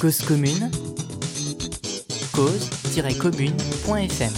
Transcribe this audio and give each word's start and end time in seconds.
Cause 0.00 0.22
commune, 0.22 0.70
cause-commune.fm. 2.32 4.32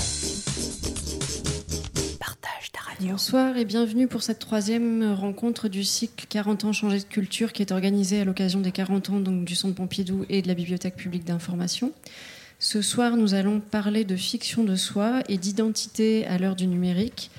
Bonsoir 3.01 3.57
et 3.59 3.67
bienvenue 3.67 4.09
pour 4.09 4.23
cette 4.23 4.39
troisième 4.39 5.13
rencontre 5.13 5.69
du 5.69 5.85
cycle 5.85 6.25
40 6.29 6.65
ans 6.65 6.73
changés 6.73 7.01
de 7.01 7.05
culture 7.05 7.53
qui 7.53 7.61
est 7.61 7.73
organisée 7.73 8.21
à 8.21 8.25
l'occasion 8.25 8.61
des 8.61 8.73
40 8.73 9.11
ans 9.11 9.21
donc, 9.21 9.45
du 9.45 9.55
Centre 9.55 9.75
Pompidou 9.75 10.25
et 10.31 10.41
de 10.41 10.49
la 10.49 10.55
Bibliothèque 10.55 10.97
publique 10.97 11.25
d'information. 11.25 11.93
Ce 12.59 12.81
soir, 12.81 13.19
nous 13.19 13.35
allons 13.35 13.61
parler 13.61 14.05
de 14.05 14.17
fiction 14.17 14.65
de 14.65 14.77
soi 14.77 15.21
et 15.29 15.37
d'identité 15.37 16.27
à 16.27 16.39
l'heure 16.39 16.57
du 16.57 16.67
numérique 16.67 17.31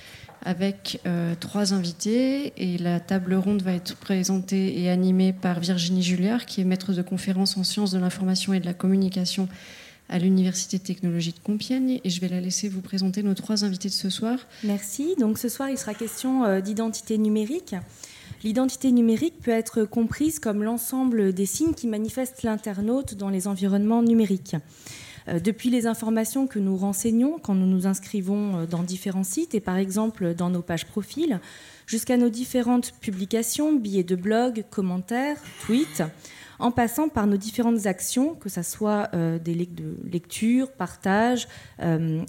avec 0.44 1.00
euh, 1.06 1.36
trois 1.40 1.74
invités 1.74 2.54
et 2.58 2.78
la 2.78 3.00
table 3.00 3.36
ronde 3.36 3.62
va 3.62 3.74
être 3.74 3.96
présentée 3.96 4.82
et 4.82 4.90
animée 4.90 5.34
par 5.34 5.60
Virginie 5.60 6.04
Julliard 6.04 6.46
qui 6.46 6.62
est 6.62 6.64
maître 6.64 6.94
de 6.94 7.02
conférence 7.02 7.58
en 7.58 7.64
sciences 7.64 7.92
de 7.92 8.00
l'information 8.00 8.54
et 8.54 8.60
de 8.60 8.66
la 8.66 8.74
communication 8.74 9.48
à 10.10 10.20
l'Université 10.20 10.78
de 10.78 10.84
technologie 10.84 11.32
de 11.32 11.40
Compiègne 11.40 12.02
et 12.04 12.10
je 12.10 12.20
vais 12.20 12.28
la 12.28 12.42
laisser 12.42 12.70
vous 12.70 12.82
présenter 12.82 13.24
nos 13.24 13.34
trois 13.34 13.64
invités 13.64 13.88
de 13.88 13.94
ce 13.94 14.10
soir. 14.10 14.40
Merci. 14.64 15.16
Donc 15.20 15.38
ce 15.38 15.48
soir, 15.48 15.70
il 15.70 15.78
sera 15.78 15.94
question 15.94 16.44
euh, 16.44 16.60
d'identité 16.60 17.18
numérique. 17.18 17.76
L'identité 18.44 18.92
numérique 18.92 19.36
peut 19.42 19.52
être 19.52 19.84
comprise 19.84 20.40
comme 20.40 20.64
l'ensemble 20.64 21.34
des 21.34 21.46
signes 21.46 21.76
qui 21.76 21.88
manifestent 21.88 22.42
l'internaute 22.42 23.14
dans 23.14 23.30
les 23.30 23.48
environnements 23.48 24.02
numériques. 24.02 24.56
Euh, 25.28 25.40
depuis 25.40 25.70
les 25.70 25.88
informations 25.88 26.48
que 26.48 26.60
nous 26.60 26.78
renseignons 26.78 27.40
quand 27.40 27.56
nous 27.56 27.68
nous 27.68 27.88
inscrivons 27.88 28.60
euh, 28.60 28.66
dans 28.66 28.84
différents 28.84 29.24
sites 29.24 29.56
et 29.56 29.60
par 29.60 29.78
exemple 29.78 30.34
dans 30.34 30.50
nos 30.50 30.62
pages 30.62 30.86
profils, 30.86 31.40
jusqu'à 31.86 32.18
nos 32.18 32.30
différentes 32.30 32.94
publications, 33.00 33.74
billets 33.74 34.04
de 34.04 34.16
blog, 34.16 34.64
commentaires, 34.70 35.38
tweets, 35.66 36.04
en 36.60 36.72
passant 36.72 37.10
par 37.10 37.28
nos 37.28 37.38
différentes 37.38 37.86
actions, 37.88 38.36
que 38.36 38.50
ce 38.50 38.62
soit 38.62 39.10
euh, 39.14 39.40
des 39.40 39.56
de 39.66 39.96
lecture, 40.12 40.72
partage, 40.72 41.48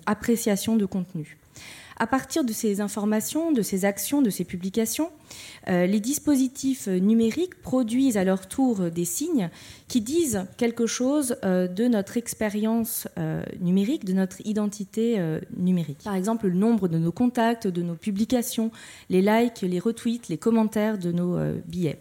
appréciation 0.07 0.77
de 0.77 0.85
contenu. 0.87 1.39
À 1.97 2.07
partir 2.07 2.45
de 2.45 2.53
ces 2.53 2.81
informations, 2.81 3.53
de 3.53 3.63
ces 3.63 3.85
actions, 3.85 4.23
de 4.23 4.31
ces 4.31 4.45
publications, 4.45 5.11
euh, 5.69 5.87
les 5.87 6.01
dispositifs 6.01 6.89
numériques 6.89 7.61
produisent 7.63 8.17
à 8.17 8.25
leur 8.25 8.49
tour 8.49 8.91
des 8.91 9.05
signes 9.05 9.51
qui 9.89 10.01
disent 10.01 10.47
quelque 10.57 10.87
chose 10.87 11.37
euh, 11.45 11.69
de 11.69 11.87
notre 11.87 12.17
expérience 12.17 13.09
euh, 13.19 13.43
numérique, 13.61 14.05
de 14.05 14.13
notre 14.13 14.45
identité 14.47 15.19
numérique. 15.57 15.99
Par 16.05 16.15
exemple, 16.15 16.49
le 16.49 16.55
nombre 16.55 16.89
de 16.89 16.99
nos 16.99 17.13
contacts, 17.13 17.67
de 17.67 17.83
nos 17.83 17.95
publications, 17.95 18.71
les 19.11 19.23
likes, 19.23 19.63
les 19.63 19.79
retweets, 19.79 20.29
les 20.29 20.39
commentaires 20.39 20.99
de 20.99 21.13
nos 21.13 21.39
billets. 21.67 21.99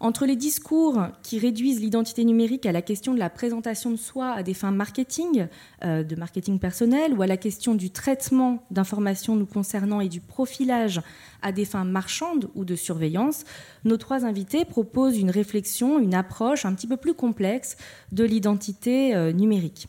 Entre 0.00 0.26
les 0.26 0.36
discours 0.36 1.08
qui 1.24 1.40
réduisent 1.40 1.80
l'identité 1.80 2.24
numérique 2.24 2.66
à 2.66 2.72
la 2.72 2.82
question 2.82 3.14
de 3.14 3.18
la 3.18 3.30
présentation 3.30 3.90
de 3.90 3.96
soi 3.96 4.30
à 4.30 4.44
des 4.44 4.54
fins 4.54 4.70
marketing, 4.70 5.48
euh, 5.84 6.04
de 6.04 6.14
marketing 6.14 6.60
personnel, 6.60 7.14
ou 7.14 7.22
à 7.22 7.26
la 7.26 7.36
question 7.36 7.74
du 7.74 7.90
traitement 7.90 8.64
d'informations 8.70 9.34
nous 9.34 9.46
concernant 9.46 10.00
et 10.00 10.08
du 10.08 10.20
profilage 10.20 11.00
à 11.42 11.50
des 11.50 11.64
fins 11.64 11.84
marchandes 11.84 12.48
ou 12.54 12.64
de 12.64 12.76
surveillance, 12.76 13.42
nos 13.84 13.96
trois 13.96 14.24
invités 14.24 14.64
proposent 14.64 15.18
une 15.18 15.30
réflexion, 15.30 15.98
une 15.98 16.14
approche 16.14 16.64
un 16.64 16.74
petit 16.74 16.86
peu 16.86 16.96
plus 16.96 17.14
complexe 17.14 17.76
de 18.12 18.22
l'identité 18.22 19.16
euh, 19.16 19.32
numérique. 19.32 19.88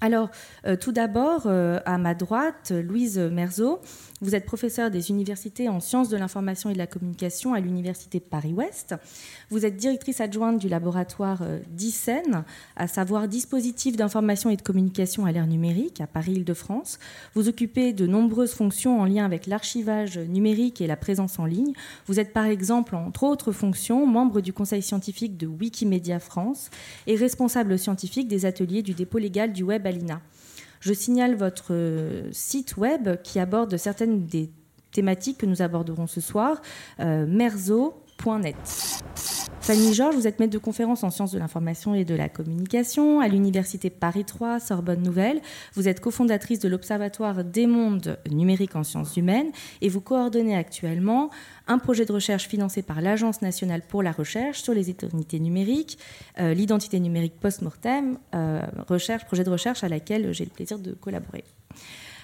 Alors, 0.00 0.30
euh, 0.66 0.76
tout 0.76 0.92
d'abord, 0.92 1.46
à 1.46 1.98
ma 1.98 2.14
droite, 2.14 2.72
Louise 2.72 3.18
Merzo, 3.18 3.80
vous 4.22 4.36
êtes 4.36 4.46
professeur 4.46 4.90
des 4.90 5.10
universités 5.10 5.68
en 5.68 5.80
sciences 5.80 6.08
de 6.08 6.16
l'information 6.16 6.70
et 6.70 6.74
de 6.74 6.78
la 6.78 6.86
communication 6.86 7.54
à 7.54 7.60
l'université 7.60 8.20
Paris-Ouest. 8.20 8.94
Vous 9.50 9.66
êtes 9.66 9.76
directrice 9.76 10.20
adjointe 10.20 10.58
du 10.58 10.68
laboratoire 10.68 11.40
euh, 11.42 11.58
DICEN, 11.70 12.44
à 12.76 12.86
savoir 12.86 13.26
Dispositif 13.26 13.96
d'information 13.96 14.48
et 14.48 14.56
de 14.56 14.62
communication 14.62 15.26
à 15.26 15.32
l'ère 15.32 15.48
numérique 15.48 16.00
à 16.00 16.06
Paris-Île-de-France. 16.06 17.00
Vous 17.34 17.48
occupez 17.48 17.92
de 17.92 18.06
nombreuses 18.06 18.52
fonctions 18.52 19.00
en 19.00 19.06
lien 19.06 19.24
avec 19.24 19.48
l'archivage 19.48 20.18
numérique 20.18 20.80
et 20.80 20.86
la 20.86 20.96
présence 20.96 21.40
en 21.40 21.44
ligne. 21.44 21.72
Vous 22.06 22.20
êtes 22.20 22.32
par 22.32 22.44
exemple, 22.44 22.94
entre 22.94 23.24
autres 23.24 23.50
fonctions, 23.50 24.06
membre 24.06 24.40
du 24.40 24.52
conseil 24.52 24.82
scientifique 24.82 25.36
de 25.36 25.48
Wikimedia 25.48 26.20
France 26.20 26.70
et 27.08 27.16
responsable 27.16 27.76
scientifique 27.76 28.28
des 28.28 28.46
ateliers 28.46 28.82
du 28.82 28.94
dépôt 28.94 29.18
légal 29.18 29.52
du 29.52 29.64
web 29.64 29.84
Alina. 29.84 30.20
Je 30.82 30.92
signale 30.92 31.36
votre 31.36 31.72
euh, 31.72 32.28
site 32.32 32.76
web 32.76 33.22
qui 33.22 33.38
aborde 33.38 33.76
certaines 33.76 34.26
des 34.26 34.50
thématiques 34.90 35.38
que 35.38 35.46
nous 35.46 35.62
aborderons 35.62 36.08
ce 36.08 36.20
soir, 36.20 36.60
euh, 36.98 37.24
Fanny 39.60 39.94
Georges, 39.94 40.14
vous 40.14 40.28
êtes 40.28 40.38
maître 40.38 40.52
de 40.52 40.58
conférence 40.58 41.02
en 41.02 41.10
sciences 41.10 41.32
de 41.32 41.40
l'information 41.40 41.94
et 41.94 42.04
de 42.04 42.14
la 42.14 42.28
communication 42.28 43.20
à 43.20 43.26
l'Université 43.26 43.90
Paris 43.90 44.24
3, 44.24 44.60
Sorbonne 44.60 45.02
Nouvelle. 45.02 45.40
Vous 45.74 45.88
êtes 45.88 45.98
cofondatrice 45.98 46.60
de 46.60 46.68
l'Observatoire 46.68 47.42
des 47.42 47.66
mondes 47.66 48.18
numériques 48.30 48.76
en 48.76 48.84
sciences 48.84 49.16
humaines 49.16 49.50
et 49.80 49.88
vous 49.88 50.00
coordonnez 50.00 50.56
actuellement 50.56 51.30
un 51.66 51.78
projet 51.78 52.04
de 52.04 52.12
recherche 52.12 52.46
financé 52.46 52.82
par 52.82 53.00
l'Agence 53.00 53.42
nationale 53.42 53.82
pour 53.88 54.04
la 54.04 54.12
recherche 54.12 54.62
sur 54.62 54.72
les 54.72 54.88
éternités 54.88 55.40
numériques, 55.40 55.98
euh, 56.38 56.54
l'identité 56.54 57.00
numérique 57.00 57.34
post-mortem, 57.40 58.18
euh, 58.36 58.62
recherche, 58.88 59.24
projet 59.24 59.42
de 59.42 59.50
recherche 59.50 59.82
à 59.82 59.88
laquelle 59.88 60.32
j'ai 60.32 60.44
le 60.44 60.50
plaisir 60.50 60.78
de 60.78 60.92
collaborer. 60.92 61.44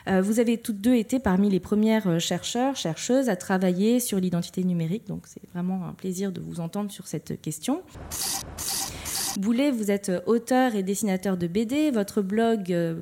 Euh, 0.08 0.22
vous 0.22 0.40
avez 0.40 0.56
toutes 0.56 0.80
deux 0.80 0.94
été 0.94 1.18
parmi 1.18 1.50
les 1.50 1.60
premières 1.60 2.08
euh, 2.08 2.18
chercheurs, 2.18 2.76
chercheuses 2.76 3.28
à 3.28 3.36
travailler 3.36 4.00
sur 4.00 4.18
l'identité 4.18 4.64
numérique, 4.64 5.06
donc 5.06 5.26
c'est 5.26 5.46
vraiment 5.52 5.84
un 5.86 5.92
plaisir 5.92 6.32
de 6.32 6.40
vous 6.40 6.60
entendre 6.60 6.90
sur 6.90 7.06
cette 7.06 7.38
question. 7.40 7.82
Boulet, 9.38 9.70
vous 9.70 9.90
êtes 9.90 10.10
auteur 10.26 10.74
et 10.74 10.82
dessinateur 10.82 11.36
de 11.36 11.46
BD. 11.46 11.90
Votre 11.90 12.22
blog 12.22 12.72
euh, 12.72 12.94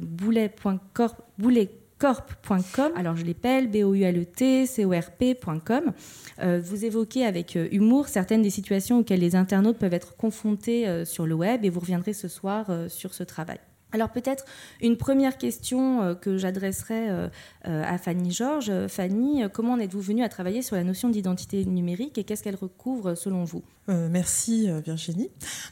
bouletcorp.com, 1.38 2.92
alors 2.96 3.14
je 3.16 3.24
l'appelle 3.24 3.70
B-O-U-L-E-T-C-O-R-P.com. 3.70 5.92
vous 6.60 6.84
évoquez 6.84 7.24
avec 7.24 7.56
humour 7.70 8.08
certaines 8.08 8.42
des 8.42 8.50
situations 8.50 8.98
auxquelles 8.98 9.20
les 9.20 9.36
internautes 9.36 9.78
peuvent 9.78 9.94
être 9.94 10.16
confrontés 10.16 11.06
sur 11.06 11.26
le 11.26 11.34
web 11.34 11.64
et 11.64 11.70
vous 11.70 11.80
reviendrez 11.80 12.12
ce 12.12 12.28
soir 12.28 12.70
sur 12.88 13.14
ce 13.14 13.22
travail. 13.22 13.58
Alors 13.92 14.10
peut-être 14.10 14.44
une 14.80 14.96
première 14.96 15.38
question 15.38 16.02
euh, 16.02 16.14
que 16.14 16.36
j'adresserai 16.36 17.08
euh, 17.08 17.28
euh, 17.68 17.84
à 17.86 17.98
Fanny 17.98 18.32
Georges. 18.32 18.72
Fanny, 18.88 19.44
comment 19.52 19.74
en 19.74 19.78
êtes-vous 19.78 20.00
venue 20.00 20.24
à 20.24 20.28
travailler 20.28 20.62
sur 20.62 20.76
la 20.76 20.82
notion 20.82 21.08
d'identité 21.08 21.64
numérique 21.64 22.18
et 22.18 22.24
qu'est-ce 22.24 22.42
qu'elle 22.42 22.56
recouvre 22.56 23.14
selon 23.14 23.44
vous? 23.44 23.62
Merci 23.88 24.68
Virginie. 24.84 25.30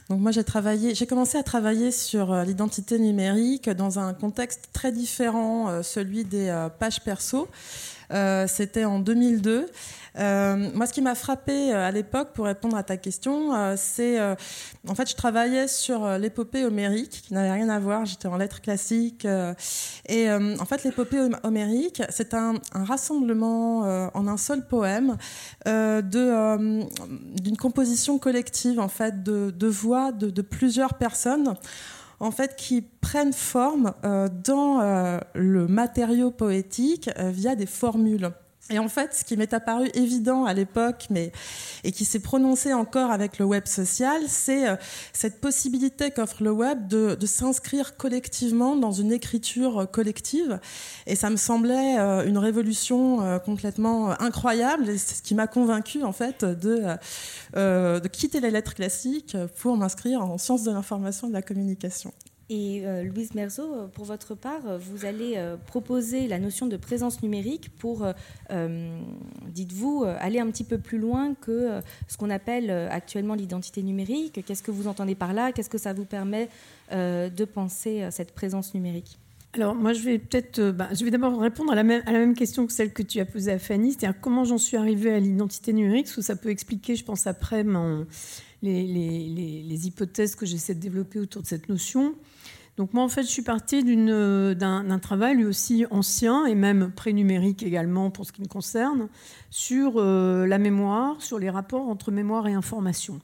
Donc 0.09 0.21
moi 0.21 0.31
j'ai 0.31 1.05
commencé 1.05 1.37
à 1.37 1.43
travailler 1.43 1.91
sur 1.91 2.33
l'identité 2.43 2.97
numérique 2.97 3.69
dans 3.69 3.99
un 3.99 4.13
contexte 4.13 4.69
très 4.71 4.93
différent, 4.93 5.83
celui 5.83 6.23
des 6.23 6.67
pages 6.79 7.01
perso. 7.01 7.49
C'était 8.47 8.85
en 8.85 8.99
2002. 8.99 9.65
Euh, 10.17 10.69
moi, 10.73 10.85
ce 10.85 10.93
qui 10.93 11.01
m'a 11.01 11.15
frappé 11.15 11.73
euh, 11.73 11.87
à 11.87 11.91
l'époque, 11.91 12.29
pour 12.33 12.45
répondre 12.45 12.77
à 12.77 12.83
ta 12.83 12.97
question, 12.97 13.53
euh, 13.53 13.75
c'est 13.77 14.19
en 14.87 14.95
fait, 14.95 15.09
je 15.09 15.15
travaillais 15.15 15.67
sur 15.67 16.07
l'épopée 16.17 16.63
homérique, 16.63 17.23
qui 17.25 17.33
n'avait 17.33 17.51
rien 17.51 17.69
à 17.69 17.79
voir. 17.79 18.05
J'étais 18.05 18.27
en 18.27 18.37
lettres 18.37 18.61
classiques, 18.61 19.27
et 20.07 20.31
en 20.31 20.65
fait, 20.65 20.83
l'épopée 20.83 21.19
homérique, 21.43 22.01
c'est 22.09 22.33
un, 22.33 22.53
rassemblement 22.73 23.79
en 24.13 24.27
un 24.27 24.37
seul 24.37 24.65
poème 24.67 25.17
d'une 25.65 27.57
composition 27.59 28.19
collective, 28.19 28.79
en 28.79 28.89
fait, 28.89 29.23
de, 29.23 29.67
voix 29.67 30.11
de, 30.11 30.41
plusieurs 30.41 30.93
personnes 30.95 31.55
en 32.19 32.31
fait, 32.31 32.55
qui 32.55 32.81
prennent 32.81 33.33
forme 33.33 33.93
dans 34.43 35.19
le 35.33 35.67
matériau 35.67 36.31
poétique 36.31 37.09
via 37.17 37.55
des 37.55 37.65
formules. 37.65 38.31
Et 38.71 38.79
en 38.79 38.87
fait, 38.87 39.13
ce 39.13 39.23
qui 39.23 39.37
m'est 39.37 39.53
apparu 39.53 39.89
évident 39.93 40.45
à 40.45 40.53
l'époque, 40.55 41.05
mais 41.11 41.31
et 41.83 41.91
qui 41.91 42.03
s'est 42.03 42.19
prononcé 42.19 42.73
encore 42.73 43.11
avec 43.11 43.37
le 43.37 43.45
web 43.45 43.67
social, 43.67 44.23
c'est 44.27 44.67
euh, 44.67 44.75
cette 45.13 45.39
possibilité 45.39 46.09
qu'offre 46.09 46.41
le 46.41 46.49
web 46.49 46.87
de, 46.87 47.15
s'inscrire 47.27 47.95
collectivement 47.95 48.75
dans 48.75 48.91
une 48.91 49.11
écriture 49.11 49.87
collective. 49.91 50.59
Et 51.05 51.15
ça 51.15 51.29
me 51.29 51.37
semblait 51.37 51.99
euh, 51.99 52.25
une 52.25 52.39
révolution 52.39 53.21
euh, 53.21 53.37
complètement 53.37 54.19
incroyable. 54.19 54.89
Et 54.89 54.97
c'est 54.97 55.15
ce 55.15 55.21
qui 55.21 55.35
m'a 55.35 55.45
convaincu 55.47 56.03
en 56.03 56.11
fait 56.11 56.43
de 56.43 56.95
de 57.55 58.07
quitter 58.07 58.39
les 58.39 58.51
lettres 58.51 58.73
classiques 58.73 59.37
pour 59.57 59.77
m'inscrire 59.77 60.21
en 60.21 60.37
sciences 60.37 60.63
de 60.63 60.71
l'information 60.71 61.27
et 61.27 61.29
de 61.29 61.35
la 61.35 61.41
communication. 61.41 62.11
Et 62.49 62.81
euh, 62.85 63.03
Louise 63.03 63.33
Merzo, 63.33 63.63
euh, 63.63 63.87
pour 63.87 64.05
votre 64.05 64.35
part, 64.35 64.67
euh, 64.67 64.77
vous 64.77 65.05
allez 65.05 65.35
proposer 65.65 66.27
la 66.27 66.37
notion 66.37 66.67
de 66.67 66.77
présence 66.77 67.23
numérique 67.23 67.71
pour, 67.77 68.05
dites-vous, 69.47 70.05
aller 70.19 70.39
un 70.39 70.49
petit 70.49 70.63
peu 70.63 70.77
plus 70.77 70.97
loin 70.97 71.33
que 71.35 71.81
ce 72.07 72.17
qu'on 72.17 72.29
appelle 72.29 72.69
actuellement 72.69 73.33
l'identité 73.33 73.81
numérique. 73.83 74.43
Qu'est-ce 74.45 74.63
que 74.63 74.71
vous 74.71 74.87
entendez 74.87 75.15
par 75.15 75.33
là? 75.33 75.51
Qu'est-ce 75.51 75.69
que 75.69 75.77
ça 75.77 75.93
vous 75.93 76.05
permet 76.05 76.49
de 76.91 77.45
penser 77.45 78.07
cette 78.11 78.33
présence 78.33 78.73
numérique? 78.73 79.17
Alors 79.53 79.73
moi 79.73 79.93
je 79.93 80.01
vais 80.01 80.19
peut-être, 80.19 80.71
bah, 80.71 80.89
je 80.91 81.05
vais 81.05 81.11
d'abord 81.11 81.39
répondre 81.39 81.71
à 81.71 81.75
la, 81.75 81.83
même, 81.83 82.33
question 82.33 82.67
que 82.67 82.73
celle 82.73 82.91
que 82.91 83.03
tu 83.03 83.21
as 83.21 83.25
posée 83.25 83.53
à 83.53 83.59
Fanny, 83.59 83.93
c'est-à-dire 83.93 84.19
comment 84.19 84.43
j'en 84.43 84.57
suis 84.57 84.75
arrivée 84.75 85.13
à 85.13 85.19
l'identité 85.19 85.71
numérique, 85.71 86.05
parce 86.05 86.17
que 86.17 86.21
ça 86.21 86.35
peut 86.35 86.49
expliquer, 86.49 86.95
je 86.95 87.05
pense 87.05 87.25
après, 87.25 87.63
les, 88.61 89.87
hypothèses 89.87 90.35
que 90.35 90.45
j'essaie 90.45 90.75
de 90.75 90.81
développer 90.81 91.19
autour 91.19 91.41
de 91.41 91.47
cette 91.47 91.69
notion. 91.69 92.15
Donc 92.77 92.93
moi 92.93 93.03
en 93.03 93.09
fait 93.09 93.23
je 93.23 93.29
suis 93.29 93.41
partie 93.41 93.83
d'un 93.83 94.99
travail 94.99 95.37
lui 95.37 95.45
aussi 95.45 95.85
ancien 95.91 96.45
et 96.45 96.55
même 96.55 96.91
pré-numérique 96.93 97.63
également 97.63 98.11
pour 98.11 98.25
ce 98.25 98.31
qui 98.31 98.41
me 98.41 98.47
concerne, 98.47 99.07
sur 99.49 99.93
euh, 99.95 100.45
la 100.45 100.57
mémoire, 100.57 101.21
sur 101.21 101.39
les 101.39 101.49
rapports 101.49 101.87
entre 101.87 102.11
mémoire 102.11 102.47
et 102.47 102.53
information 102.53 103.21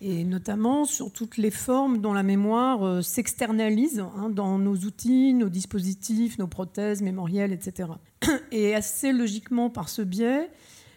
et 0.00 0.24
notamment 0.24 0.84
sur 0.84 1.10
toutes 1.10 1.38
les 1.38 1.50
formes 1.50 1.98
dont 1.98 2.12
la 2.12 2.22
mémoire 2.22 2.84
euh, 2.84 3.00
s'externalise 3.00 4.00
hein, 4.00 4.28
dans 4.28 4.58
nos 4.58 4.76
outils, 4.76 5.32
nos 5.32 5.48
dispositifs, 5.48 6.38
nos 6.38 6.46
prothèses 6.46 7.00
mémorielles, 7.00 7.52
etc. 7.52 7.88
Et 8.52 8.74
assez 8.74 9.12
logiquement, 9.12 9.70
par 9.70 9.88
ce 9.88 10.02
biais, 10.02 10.50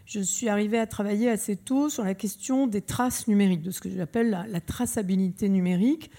je 0.05 0.19
suis 0.19 0.49
arrivée 0.49 0.79
à 0.79 0.87
travailler 0.87 1.29
assez 1.29 1.55
tôt 1.55 1.89
sur 1.89 2.03
la 2.03 2.15
question 2.15 2.67
des 2.67 2.81
traces 2.81 3.27
numériques, 3.27 3.61
de 3.61 3.71
ce 3.71 3.79
que 3.79 3.89
j'appelle 3.89 4.45
la, 4.49 4.61
traçabilité 4.61 5.47
numérique. 5.47 6.11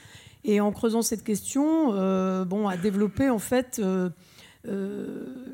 Et 0.45 0.61
en 0.61 0.73
creusant 0.73 1.03
cette 1.03 1.25
question, 1.25 1.93
euh, 1.93 2.45
bon, 2.45 2.69
à 2.69 2.77
développer 2.77 3.29
en 3.31 3.39
fait 3.39 3.81
euh, 3.81 4.11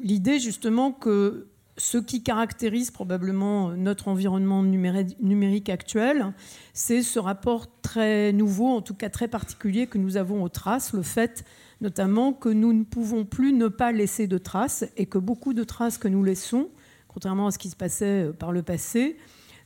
l'idée 0.03 0.39
justement 0.39 0.93
que 0.93 1.49
ce 1.77 1.99
qui 1.99 2.23
caractérise 2.23 2.91
probablement 2.91 3.71
notre 3.71 4.09
environnement 4.09 4.63
numérique 4.63 5.69
actuel, 5.69 6.33
c'est 6.73 7.03
ce 7.03 7.19
rapport 7.19 7.67
très 7.83 8.33
nouveau, 8.33 8.69
en 8.69 8.81
tout 8.81 8.95
cas 8.95 9.09
très 9.09 9.29
particulier 9.29 9.87
que 9.87 9.99
nous 9.99 10.17
avons 10.17 10.43
aux 10.43 10.49
traces, 10.49 10.93
le 10.93 11.03
fait 11.03 11.45
notamment 11.81 12.33
que 12.33 12.49
nous 12.49 12.73
ne 12.73 12.85
pouvons 12.85 13.25
plus 13.25 13.53
ne 13.53 13.69
pas 13.69 13.93
laisser 13.93 14.27
de 14.27 14.39
traces 14.39 14.85
et 14.97 15.07
que 15.07 15.19
beaucoup 15.19 15.53
de 15.53 15.65
traces 15.65 15.99
que 15.99 16.09
nous 16.09 16.23
laissons, 16.23 16.69
contrairement 17.09 17.49
à 17.49 17.51
ce 17.51 17.59
qui 17.59 17.69
se 17.69 17.77
passait 17.77 18.29
euh, 18.29 18.33
par 18.33 18.53
le 18.53 18.63
passé, 18.63 19.17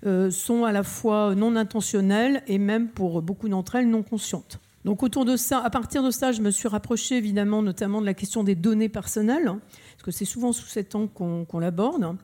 euh, 0.07 0.31
sont 0.31 0.65
à 0.65 0.73
la 0.73 0.83
fois 0.83 1.35
non 1.35 1.57
intentionnelles 1.57 2.43
et 2.47 2.59
même 2.59 2.89
pour 2.89 3.21
beaucoup 3.21 3.49
d'entre 3.49 3.77
elles 3.77 3.91
non 3.91 4.03
conscientes. 4.03 4.61
Donc 4.89 5.03
autour 5.03 5.27
de 5.27 5.37
ça, 5.37 5.59
à 5.59 5.69
partir 5.69 6.03
de 6.03 6.11
ça, 6.11 6.33
je 6.33 6.41
me 6.41 6.51
suis 6.51 6.67
rapprochée 6.67 7.19
évidemment 7.19 7.61
notamment 7.61 8.01
de 8.01 8.07
la 8.07 8.15
question 8.15 8.43
des 8.43 8.55
données 8.55 8.89
personnelles 8.89 9.45
parce 9.45 10.03
que 10.03 10.11
c'est 10.11 10.25
souvent 10.25 10.55
sous 10.55 10.67
cet 10.67 10.95
angle 10.95 11.11
qu'on 11.13 11.59
l'aborde. 11.59 12.17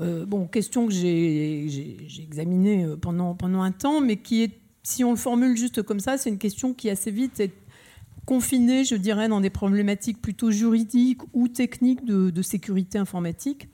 Euh, 0.00 0.26
bon, 0.26 0.48
question 0.48 0.88
que 0.88 0.92
j'ai 0.92 1.96
examinée 2.20 2.84
euh, 2.84 2.96
pendant, 2.96 3.34
pendant 3.34 3.62
un 3.62 3.70
temps, 3.70 4.00
mais 4.00 4.16
qui 4.16 4.42
est, 4.42 4.58
si 4.82 5.04
on 5.04 5.10
le 5.10 5.16
formule 5.16 5.56
juste 5.56 5.82
comme 5.82 6.00
ça, 6.00 6.18
c'est 6.18 6.30
une 6.30 6.38
question 6.38 6.74
qui 6.74 6.90
assez 6.90 7.12
vite 7.12 7.38
est 7.38 7.52
confinée, 8.24 8.84
je 8.84 8.96
dirais, 8.96 9.28
dans 9.28 9.40
des 9.40 9.50
problématiques 9.50 10.20
plutôt 10.20 10.50
juridiques 10.50 11.20
ou 11.32 11.46
techniques 11.46 12.04
de, 12.04 12.42
sécurité 12.42 12.98
informatique. 12.98 13.68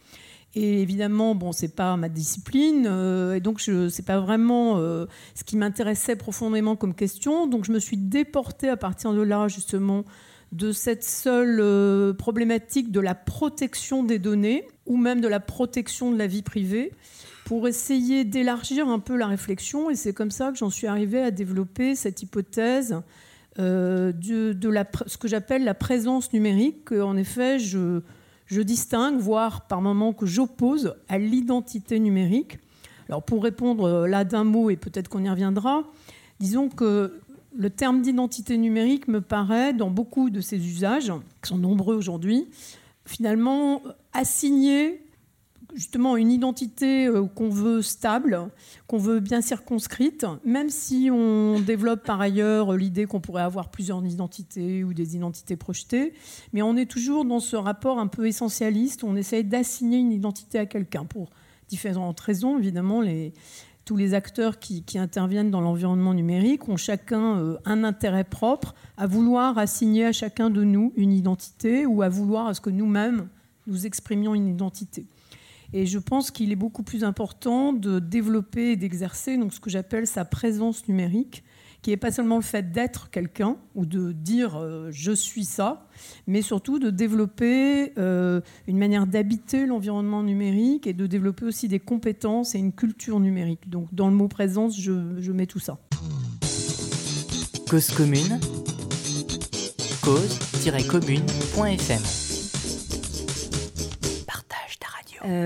Et 0.56 0.82
évidemment, 0.82 1.35
bon, 1.35 1.53
c'est 1.53 1.75
pas 1.76 1.97
ma 1.97 2.08
discipline, 2.08 2.87
euh, 2.88 3.35
et 3.35 3.41
donc 3.41 3.61
ce 3.61 3.94
n'est 3.94 4.05
pas 4.05 4.19
vraiment 4.19 4.79
ce 4.79 5.44
qui 5.44 5.56
m'intéressait 5.56 6.17
profondément 6.17 6.76
comme 6.76 6.94
question. 6.94 7.47
Donc 7.47 7.64
je 7.64 7.73
me 7.73 7.79
suis 7.79 7.99
déportée 7.99 8.69
à 8.69 8.76
partir 8.76 9.12
de 9.12 9.20
là, 9.20 9.49
justement, 9.49 10.05
de 10.53 10.73
cette 10.73 11.05
seule 11.05 11.58
euh, 11.61 12.12
problématique 12.12 12.93
de 12.93 13.00
la 13.00 13.14
protection 13.14 14.03
des 14.03 14.19
données 14.19 14.67
ou 14.87 14.97
même 14.97 15.20
de 15.20 15.29
la 15.29 15.41
protection 15.41 16.12
de 16.12 16.19
la 16.19 16.26
vie 16.26 16.43
privée 16.43 16.93
pour 17.44 17.69
essayer 17.69 18.25
d'élargir 18.25 18.88
un 18.88 18.99
peu 18.99 19.17
la 19.17 19.26
réflexion. 19.26 19.91
Et 19.91 19.94
c'est 19.94 20.12
comme 20.12 20.31
ça 20.31 20.50
que 20.52 20.59
j'en 20.59 20.70
suis 20.70 20.87
arrivée 20.87 21.20
à 21.20 21.31
développer 21.31 21.94
cette 21.94 22.23
hypothèse 22.23 23.00
euh, 23.59 24.12
de, 24.12 24.56
ce 25.06 25.17
que 25.17 25.29
j'appelle 25.29 25.64
la 25.64 25.75
présence 25.75 26.32
numérique. 26.32 26.93
En 26.93 27.17
effet, 27.17 27.59
je, 27.59 28.00
je 28.46 28.60
distingue, 28.60 29.19
voire 29.19 29.66
par 29.66 29.82
moments 29.82 30.12
que 30.12 30.26
j'oppose 30.26 30.94
à 31.08 31.19
l'identité 31.19 31.98
numérique. 31.98 32.58
Alors 33.08 33.22
pour 33.22 33.43
répondre 33.43 33.84
euh, 33.84 34.06
là 34.06 34.25
d'un 34.25 34.44
mot, 34.44 34.70
et 34.70 34.76
peut-être 34.76 35.08
qu'on 35.08 35.25
y 35.25 35.31
reviendra, 35.31 35.84
disons 36.40 36.69
que 36.69 37.20
le 37.56 37.70
terme 37.70 38.02
d'identité 38.02 38.58
numérique 38.58 39.08
me 39.08 39.20
paraît, 39.20 39.72
dans 39.72 39.90
beaucoup 39.90 40.31
de 40.31 40.40
ces 40.40 40.56
usages, 40.56 41.12
qui 41.43 41.48
sont 41.48 41.58
nombreux 41.58 41.96
aujourd'hui, 41.96 42.46
finalement 43.04 43.82
assigner 44.12 45.00
justement 45.76 46.17
une 46.17 46.32
identité 46.32 47.06
euh, 47.06 47.26
qu'on 47.26 47.50
veut 47.50 47.82
stable, 47.82 48.49
qu'on 48.87 48.99
veut 48.99 49.20
bien 49.20 49.40
circonscrite, 49.40 50.26
même 50.44 50.70
si 50.70 51.11
on 51.12 51.61
développe 51.61 52.02
par 52.05 52.20
ailleurs 52.20 52.73
l'idée 52.73 53.06
qu'on 53.06 53.20
pourrait 53.20 53.43
avoir 53.43 53.70
plusieurs 53.70 54.05
identités 54.05 54.82
ou 54.82 54.94
des 54.94 55.14
identités 55.17 55.56
projetées, 55.56 56.14
mais 56.52 56.62
on 56.62 56.76
est 56.76 56.90
toujours 56.90 57.25
dans 57.25 57.40
ce 57.40 57.56
rapport 57.56 57.99
un 57.99 58.06
peu 58.06 58.26
essentialiste, 58.26 59.05
on 59.05 59.17
essaye 59.17 59.44
d'assigner 59.44 59.99
une 59.99 60.12
identité 60.12 60.58
à 60.58 60.67
quelqu'un 60.67 61.05
pour 61.05 61.31
différentes 61.69 62.19
raisons, 62.20 62.58
évidemment, 62.58 63.02
tous 63.84 63.96
les 63.96 64.14
acteurs 64.14 64.58
qui, 64.58 64.84
interviennent 64.96 65.50
dans 65.50 65.61
l'environnement 65.61 66.14
numérique 66.14 66.69
ont 66.69 66.76
chacun 66.76 67.38
euh, 67.38 67.56
un 67.64 67.84
intérêt 67.84 68.25
propre 68.25 68.75
à 68.96 69.06
vouloir 69.06 69.58
assigner 69.58 70.06
à 70.06 70.12
chacun 70.12 70.50
de 70.50 70.64
nous 70.64 70.93
une 70.96 71.12
identité 71.12 71.87
ou 71.87 72.02
à 72.02 72.08
vouloir 72.08 72.49
à 72.49 72.55
ce 72.55 72.61
que 72.61 72.70
nous-mêmes 72.70 73.28
nous 73.67 73.87
exprimions 73.87 74.34
une 74.34 74.49
identité. 74.49 75.06
Et 75.76 75.84
je 75.84 75.99
pense 75.99 76.31
qu'il 76.31 76.52
est 76.52 76.56
beaucoup 76.56 76.82
plus 76.82 77.05
important 77.05 77.75
de 77.75 77.99
développer 77.99 78.70
et 78.70 78.76
d'exercer 78.76 79.37
donc 79.37 79.52
ce 79.52 79.61
que 79.61 79.69
j'appelle 79.69 80.06
sa 80.06 80.25
présence 80.25 80.88
numérique, 80.88 81.44
qui 81.82 81.90
n'est 81.90 81.99
pas 81.99 82.11
seulement 82.11 82.37
le 82.37 82.43
fait 82.43 82.73
d'être 82.73 83.11
quelqu'un 83.11 83.58
ou 83.75 83.84
de 83.84 84.12
dire 84.12 84.56
euh, 84.56 84.88
je 84.90 85.12
suis 85.12 85.44
ça, 85.44 85.87
mais 86.26 86.40
surtout 86.40 86.78
de 86.78 86.88
développer 86.88 87.93
euh, 87.99 88.40
une 88.67 88.78
manière 88.78 89.06
d'habiter 89.06 89.67
l'environnement 89.67 90.23
numérique 90.23 90.87
et 90.87 90.94
de 90.94 91.06
développer 91.06 91.44
aussi 91.44 91.69
des 91.69 91.78
compétences 91.78 92.55
et 92.55 92.58
une 92.58 92.73
culture 92.73 93.20
numérique. 93.20 93.69
Donc 93.69 93.93
dans 93.93 94.08
le 94.08 94.14
mot 94.14 94.28
présence, 94.28 94.81
je, 94.81 94.94
je 95.19 95.31
mets 95.31 95.44
tout 95.44 95.61
ça. 95.61 95.78
Cause 97.69 97.90
commune, 97.90 98.40
cause-commune.fm 100.00 102.25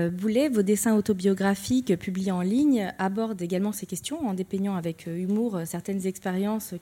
Boulet, 0.09 0.49
vos 0.49 0.61
dessins 0.61 0.95
autobiographiques 0.95 1.97
publiés 1.97 2.31
en 2.31 2.41
ligne 2.41 2.93
abordent 2.99 3.41
également 3.41 3.71
ces 3.71 3.85
questions 3.85 4.27
en 4.27 4.33
dépeignant 4.33 4.75
avec 4.75 5.07
euh, 5.07 5.17
humour 5.17 5.55
euh, 5.55 5.65
certaines 5.65 6.05
expériences 6.05 6.73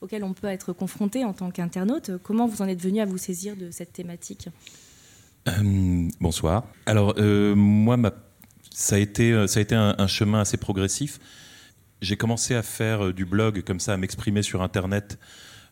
auxquelles 0.00 0.24
on 0.24 0.32
peut 0.32 0.48
être 0.48 0.72
confronté 0.72 1.24
en 1.24 1.32
tant 1.32 1.50
qu'internaute. 1.50 2.10
Comment 2.22 2.46
vous 2.46 2.62
en 2.62 2.68
êtes 2.68 2.82
venu 2.82 3.00
à 3.00 3.04
vous 3.04 3.18
saisir 3.18 3.56
de 3.56 3.70
cette 3.70 3.92
thématique? 3.92 4.48
Bonsoir. 6.20 6.66
Alors, 6.86 7.14
moi, 7.54 7.96
ça 8.72 8.96
a 8.96 8.98
été 8.98 9.32
un, 9.32 10.06
chemin 10.08 10.40
assez 10.40 10.56
progressif. 10.56 11.20
J'ai 12.00 12.16
commencé 12.16 12.56
à 12.56 12.62
faire 12.62 13.14
du 13.14 13.24
blog 13.24 13.62
comme 13.62 13.78
ça, 13.78 13.92
à 13.92 13.96
m'exprimer 13.96 14.42
sur 14.42 14.60
Internet, 14.62 15.18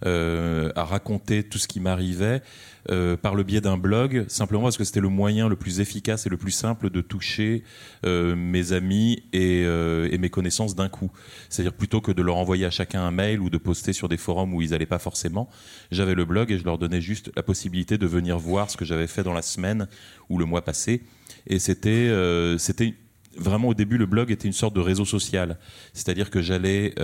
à 0.04 0.84
raconter 0.84 1.42
tout 1.44 1.58
ce 1.58 1.68
qui 1.68 1.80
m'arrivait. 1.80 2.42
Euh, 2.90 3.16
par 3.16 3.34
le 3.34 3.44
biais 3.44 3.62
d'un 3.62 3.78
blog, 3.78 4.26
simplement 4.28 4.64
parce 4.64 4.76
que 4.76 4.84
c'était 4.84 5.00
le 5.00 5.08
moyen 5.08 5.48
le 5.48 5.56
plus 5.56 5.80
efficace 5.80 6.26
et 6.26 6.28
le 6.28 6.36
plus 6.36 6.50
simple 6.50 6.90
de 6.90 7.00
toucher 7.00 7.64
euh, 8.04 8.36
mes 8.36 8.74
amis 8.74 9.22
euh, 9.34 10.06
et, 10.12 10.18
mes 10.18 10.28
connaissances 10.28 10.74
d'un 10.74 10.90
coup. 10.90 11.10
C'est-à-dire 11.48 11.72
plutôt 11.72 12.02
que 12.02 12.12
de 12.12 12.20
leur 12.20 12.36
envoyer 12.36 12.66
à 12.66 12.70
chacun 12.70 13.00
un 13.00 13.10
mail 13.10 13.40
ou 13.40 13.48
de 13.48 13.56
poster 13.56 13.94
sur 13.94 14.10
des 14.10 14.18
forums 14.18 14.52
où 14.52 14.60
ils 14.60 14.70
n'allaient 14.70 14.84
pas 14.84 14.98
forcément, 14.98 15.48
j'avais 15.90 16.14
le 16.14 16.26
blog 16.26 16.52
et 16.52 16.58
je 16.58 16.64
leur 16.64 16.76
donnais 16.76 17.00
juste 17.00 17.30
la 17.36 17.42
possibilité 17.42 17.96
de 17.96 18.06
venir 18.06 18.38
voir 18.38 18.70
ce 18.70 18.76
que 18.76 18.84
j'avais 18.84 19.06
fait 19.06 19.22
dans 19.22 19.32
la 19.32 19.42
semaine 19.42 19.88
ou 20.28 20.36
le 20.36 20.44
mois 20.44 20.62
passé. 20.62 21.02
Et 21.46 21.58
c'était 21.58 22.10
c'était 22.58 22.94
vraiment 23.36 23.68
au 23.68 23.74
début 23.74 23.98
le 23.98 24.06
blog 24.06 24.30
était 24.30 24.46
une 24.46 24.52
sorte 24.54 24.74
de 24.74 24.80
réseau 24.80 25.04
social, 25.04 25.58
c'est-à-dire 25.92 26.30
que 26.30 26.42
j'allais 26.42 26.94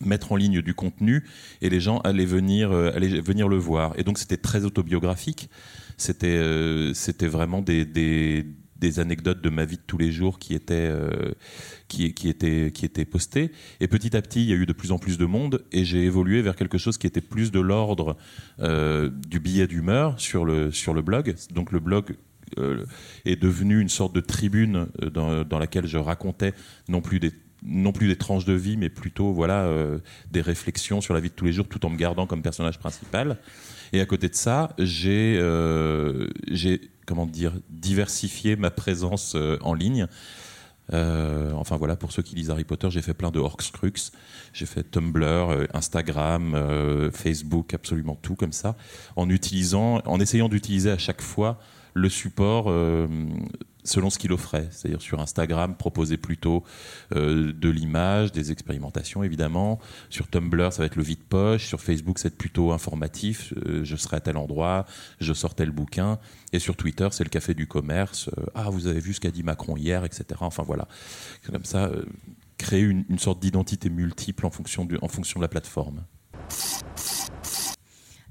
mettre 0.00 0.32
en 0.32 0.36
ligne 0.36 0.62
du 0.62 0.74
contenu 0.74 1.24
et 1.62 1.70
les 1.70 1.80
gens 1.80 1.98
allaient 1.98 2.24
venir, 2.24 2.72
euh, 2.72 2.92
allaient 2.94 3.20
venir 3.20 3.48
le 3.48 3.56
voir. 3.56 3.98
Et 3.98 4.04
donc 4.04 4.18
c'était 4.18 4.36
très 4.36 4.64
autobiographique. 4.64 5.50
C'était 5.96 6.36
euh, 6.36 6.92
vraiment 7.22 7.62
des, 7.62 7.84
des, 7.84 8.44
anecdotes 8.98 9.42
de 9.42 9.50
ma 9.50 9.64
vie 9.64 9.76
de 9.76 9.82
tous 9.86 9.98
les 9.98 10.12
jours 10.12 10.38
qui 10.38 10.54
étaient, 10.54 10.74
euh, 10.74 11.32
qui, 11.88 12.04
étaient, 12.04 12.70
qui 12.72 12.84
étaient 12.84 13.04
postées. 13.04 13.50
Et 13.80 13.88
petit 13.88 14.16
à 14.16 14.22
petit, 14.22 14.42
il 14.42 14.48
y 14.48 14.52
a 14.52 14.56
eu 14.56 14.66
de 14.66 14.72
plus 14.72 14.92
en 14.92 14.98
plus 14.98 15.18
de 15.18 15.24
monde 15.26 15.64
et 15.72 15.84
j'ai 15.84 16.04
évolué 16.04 16.40
vers 16.40 16.54
quelque 16.54 16.78
chose 16.78 16.96
qui 16.98 17.06
était 17.06 17.20
plus 17.20 17.50
de 17.50 17.60
l'ordre 17.60 18.16
du 18.58 19.40
billet 19.40 19.66
d'humeur 19.66 20.20
sur 20.20 20.44
le, 20.44 20.70
sur 20.70 20.94
le 20.94 21.02
blog. 21.02 21.34
Donc 21.52 21.72
le 21.72 21.80
blog 21.80 22.16
est 23.24 23.36
devenu 23.36 23.80
une 23.80 23.88
sorte 23.88 24.14
de 24.14 24.20
tribune 24.20 24.86
dans, 25.12 25.42
dans, 25.42 25.58
laquelle 25.58 25.86
je 25.86 25.98
racontais 25.98 26.54
non 26.88 27.00
plus 27.00 27.18
des 27.18 27.32
non 27.66 27.92
plus 27.92 28.08
des 28.08 28.16
tranches 28.16 28.44
de 28.44 28.52
vie, 28.52 28.76
mais 28.76 28.88
plutôt 28.88 29.32
voilà 29.32 29.64
euh, 29.64 29.98
des 30.30 30.40
réflexions 30.40 31.00
sur 31.00 31.14
la 31.14 31.20
vie 31.20 31.28
de 31.28 31.34
tous 31.34 31.44
les 31.44 31.52
jours, 31.52 31.66
tout 31.68 31.84
en 31.84 31.90
me 31.90 31.96
gardant 31.96 32.26
comme 32.26 32.42
personnage 32.42 32.78
principal. 32.78 33.38
Et 33.92 34.00
à 34.00 34.06
côté 34.06 34.28
de 34.28 34.34
ça, 34.34 34.74
j'ai 34.78 35.36
euh, 35.38 36.28
comment 37.06 37.26
dire 37.26 37.52
diversifié 37.70 38.56
ma 38.56 38.70
présence 38.70 39.34
euh, 39.34 39.58
en 39.62 39.74
ligne 39.74 40.06
enfin 40.92 41.76
voilà, 41.76 41.96
pour 41.96 42.12
ceux 42.12 42.22
qui 42.22 42.36
lisent 42.36 42.50
Harry 42.50 42.62
Potter, 42.62 42.92
j'ai 42.92 43.02
fait 43.02 43.12
plein 43.12 43.32
de 43.32 43.40
Horcrux. 43.40 44.12
J'ai 44.52 44.66
fait 44.66 44.88
Tumblr, 44.88 45.66
Instagram, 45.74 47.10
Facebook, 47.12 47.74
absolument 47.74 48.14
tout 48.14 48.36
comme 48.36 48.52
ça, 48.52 48.76
en 49.16 49.28
utilisant, 49.28 50.00
en 50.04 50.20
essayant 50.20 50.48
d'utiliser 50.48 50.92
à 50.92 50.96
chaque 50.96 51.22
fois 51.22 51.58
le 51.94 52.08
support 52.08 52.70
selon 53.86 54.10
ce 54.10 54.18
qu'il 54.18 54.32
offrait. 54.32 54.68
C'est-à-dire 54.70 55.00
sur 55.00 55.20
Instagram, 55.20 55.76
proposer 55.76 56.16
plutôt 56.16 56.64
de 57.12 57.68
l'image, 57.68 58.32
des 58.32 58.52
expérimentations 58.52 59.22
évidemment. 59.22 59.78
Sur 60.10 60.28
Tumblr, 60.28 60.72
ça 60.72 60.82
va 60.82 60.86
être 60.86 60.96
le 60.96 61.02
vide 61.02 61.22
poche. 61.28 61.66
Sur 61.66 61.80
Facebook, 61.80 62.18
c'est 62.18 62.36
plutôt 62.36 62.72
informatif. 62.72 63.54
je 63.82 63.96
serai 63.96 64.16
à 64.16 64.20
tel 64.20 64.36
endroit, 64.36 64.86
je 65.20 65.32
sors 65.32 65.54
tel 65.54 65.70
bouquin. 65.70 66.18
Et 66.52 66.58
sur 66.58 66.76
Twitter, 66.76 67.08
c'est 67.12 67.24
le 67.24 67.30
café 67.30 67.54
du 67.54 67.66
commerce. 67.66 68.30
ah, 68.54 68.70
vous 68.70 68.86
avez 68.86 69.00
vu 69.00 69.14
ce 69.14 69.20
qu'a 69.20 69.30
dit 69.30 69.42
Macron 69.42 69.76
hier, 69.76 70.04
etc. 70.04 70.24
Enfin 70.40 70.62
voilà. 70.62 70.88
Comme 71.50 71.64
ça, 71.64 71.90
créer 72.58 72.82
une, 72.82 73.04
une 73.08 73.18
sorte 73.18 73.40
d'identité 73.40 73.90
multiple 73.90 74.46
en 74.46 74.50
fonction, 74.50 74.84
du, 74.84 74.98
en 75.02 75.08
fonction 75.08 75.40
de 75.40 75.44
la 75.44 75.48
plateforme. 75.48 76.04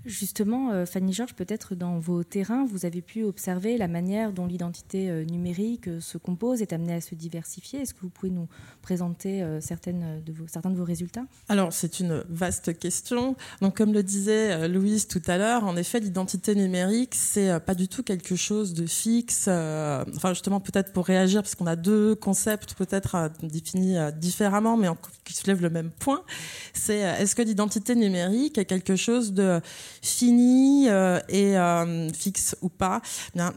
Justement, 0.06 0.72
euh, 0.72 0.86
Fanny 0.86 1.14
Georges, 1.14 1.34
peut-être 1.34 1.74
dans 1.74 1.98
vos 1.98 2.24
terrains, 2.24 2.64
vous 2.64 2.86
avez 2.86 3.02
pu 3.02 3.24
observer 3.24 3.76
la 3.76 3.88
manière 3.88 4.34
dont 4.34 4.46
l'identité 4.46 5.10
euh, 5.10 5.24
numérique 5.24 5.88
euh, 5.88 6.00
se 6.00 6.20
compose, 6.20 6.62
est 6.62 6.74
amenée 6.74 6.94
à 6.94 7.02
se 7.02 7.16
diversifier. 7.16 7.82
Est-ce 7.82 7.96
que 7.96 8.02
vous 8.02 8.10
pouvez 8.10 8.32
nous 8.32 8.48
présenter 8.84 9.42
de 9.42 10.32
vos, 10.32 10.48
certains 10.48 10.70
de 10.70 10.78
vos 10.78 10.84
résultats? 10.84 11.26
Alors, 11.50 11.74
c'est 11.74 12.00
une 12.00 12.24
vaste 12.30 12.78
question. 12.78 13.36
Donc, 13.62 13.78
comme 13.78 13.94
le 13.94 14.04
disait 14.04 14.68
Louise 14.68 15.08
tout 15.08 15.22
à 15.26 15.40
l'heure, 15.40 15.64
en 15.64 15.76
effet, 15.76 16.00
l'identité 16.00 16.54
numérique, 16.54 17.16
c'est 17.16 17.60
pas 17.62 17.74
du 17.74 17.88
tout 17.88 18.04
quelque 18.04 18.36
chose 18.36 18.76
de 18.76 18.86
fixe. 18.86 19.48
enfin, 19.48 20.30
justement, 20.30 20.60
peut-être 20.60 20.94
pour 20.94 21.06
réagir, 21.06 21.42
parce 21.42 21.56
qu'on 21.56 21.66
a 21.66 21.76
deux 21.76 22.14
concepts 22.14 22.76
peut-être 22.76 23.32
définis 23.42 23.98
différemment, 24.18 24.78
mais 24.78 24.88
qui 25.24 25.34
soulèvent 25.34 25.64
le 25.64 25.72
même 25.72 25.90
point. 25.90 26.22
C'est 26.74 27.00
est-ce 27.00 27.36
que 27.36 27.42
l'identité 27.42 27.96
numérique 27.96 28.60
est 28.60 28.66
quelque 28.66 28.96
chose 28.96 29.34
de 29.34 29.62
fini 30.06 30.88
euh, 30.88 31.20
et 31.30 31.58
euh, 31.58 32.10
fixe 32.10 32.56
ou 32.62 32.70
pas. 32.70 33.02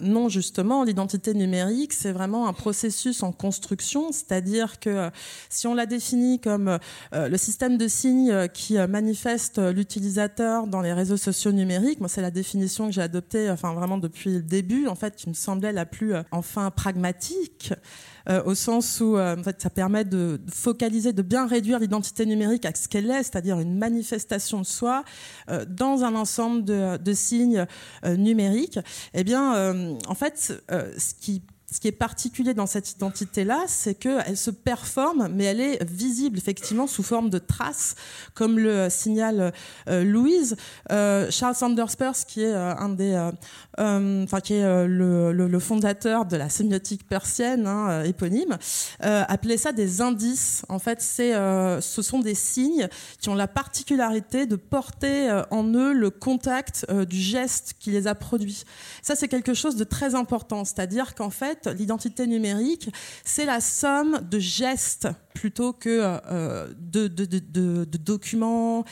non, 0.01 0.29
justement, 0.29 0.83
l'identité 0.83 1.35
numérique, 1.35 1.93
c'est 1.93 2.13
vraiment 2.13 2.49
un 2.49 2.53
processus 2.53 3.23
en 3.23 3.33
construction, 3.33 4.11
c'est-à-dire 4.13 4.81
que 4.81 4.91
euh, 4.91 5.11
si 5.51 5.67
on 5.67 5.75
la 5.75 5.87
définit 5.87 6.41
comme 6.41 6.79
le 7.13 7.37
système 7.37 7.77
de 7.77 7.89
signes 7.89 8.49
qui 8.49 8.77
manifeste 8.77 9.59
l'utilisateur 9.59 10.67
dans 10.67 10.81
les 10.81 10.93
réseaux 10.93 11.17
sociaux 11.17 11.53
numériques, 11.53 12.01
moi 12.01 12.09
c'est 12.09 12.23
la 12.23 12.31
définition 12.31 12.87
que 12.87 12.93
j'ai 12.93 13.03
adoptée, 13.03 13.51
enfin 13.51 13.75
vraiment 13.75 13.99
depuis 13.99 14.35
le 14.35 14.43
début, 14.43 14.87
en 14.87 14.95
fait, 14.95 15.17
qui 15.17 15.29
me 15.29 15.35
semblait 15.35 15.73
la 15.73 15.87
plus 15.87 16.15
enfin 16.31 16.71
pragmatique. 16.71 17.73
Euh, 18.29 18.43
au 18.45 18.55
sens 18.55 19.01
où 19.01 19.17
euh, 19.17 19.37
en 19.39 19.43
fait, 19.43 19.61
ça 19.61 19.71
permet 19.71 20.05
de 20.05 20.41
focaliser, 20.53 21.13
de 21.13 21.23
bien 21.23 21.47
réduire 21.47 21.79
l'identité 21.79 22.27
numérique 22.27 22.67
à 22.67 22.75
ce 22.75 22.89
qu'elle 22.89 23.11
est, 23.11 23.23
c'est-à-dire 23.23 23.59
une 23.59 23.77
manifestation 23.77 24.61
de 24.61 24.67
soi 24.67 25.05
euh, 25.51 25.65
dans 25.65 26.05
un 26.05 26.15
ensemble 26.15 26.65
de, 26.65 26.99
de 26.99 27.13
signes 27.13 27.67
numériques. 28.05 28.79
Eh 29.15 29.25
bien, 29.25 29.99
en 30.07 30.15
fait, 30.15 30.53
ce 30.69 31.15
qui 31.21 31.43
ce 31.71 31.81
qui 31.81 31.89
est 31.89 31.93
particulier 31.93 32.55
dans 32.55 32.67
cette 32.67 32.91
identité-là, 32.93 33.65
c'est 33.67 33.95
qu'elle 33.95 34.39
se 34.39 34.51
performe, 34.51 35.29
mais 35.31 35.45
elle 35.45 35.61
est 35.61 35.85
visible 35.85 36.39
effectivement 36.39 36.87
sous 36.87 37.03
forme 37.03 37.29
de 37.29 37.39
traces, 37.39 37.95
comme 38.35 38.59
le 38.59 38.89
signale 38.89 39.53
euh, 39.89 40.03
Louise. 40.03 40.57
Euh, 40.91 41.31
Charles 41.31 41.55
Sanders 41.55 41.95
Peirce, 41.99 42.25
qui 42.25 42.43
est 42.43 42.55
euh, 42.55 42.75
un 42.75 42.89
des, 42.89 43.15
enfin 43.77 44.41
qui 44.41 44.55
est 44.55 44.87
le, 44.87 45.59
fondateur 45.59 46.25
de 46.25 46.37
la 46.37 46.49
sémiotique 46.49 47.07
persienne, 47.07 47.67
hein, 47.67 48.03
éponyme, 48.05 48.57
appelait 49.01 49.59
ça 49.59 49.73
des 49.73 50.01
indices. 50.01 50.65
En 50.69 50.79
fait, 50.79 51.03
c'est, 51.03 51.33
ce 51.33 52.03
sont 52.03 52.21
des 52.21 52.35
signes 52.35 52.89
qui 53.21 53.29
ont 53.29 53.35
la 53.35 53.49
particularité 53.49 54.47
de 54.47 54.57
porter 54.57 55.43
en 55.51 55.65
eux 55.75 55.93
le 55.93 56.11
contact 56.11 56.91
du 56.91 57.21
geste 57.21 57.75
qui 57.79 57.91
les 57.91 58.07
a 58.07 58.15
produits. 58.15 58.65
Ça, 59.03 59.17
c'est 59.17 59.29
quelque 59.29 59.55
chose 59.55 59.77
de 59.77 59.85
très 59.85 60.15
important, 60.15 60.65
c'est-à-dire 60.65 61.15
qu'en 61.15 61.31
fait 61.31 61.58
l'identité 61.67 62.27
numérique, 62.27 62.91
c'est 63.25 63.45
la 63.45 63.61
somme 63.61 64.21
de 64.31 64.39
gestes 64.39 65.09
plutôt 65.35 65.73
que 65.73 66.01
euh, 66.03 66.69
de, 66.79 67.09
de 67.09 67.99
documents 67.99 68.85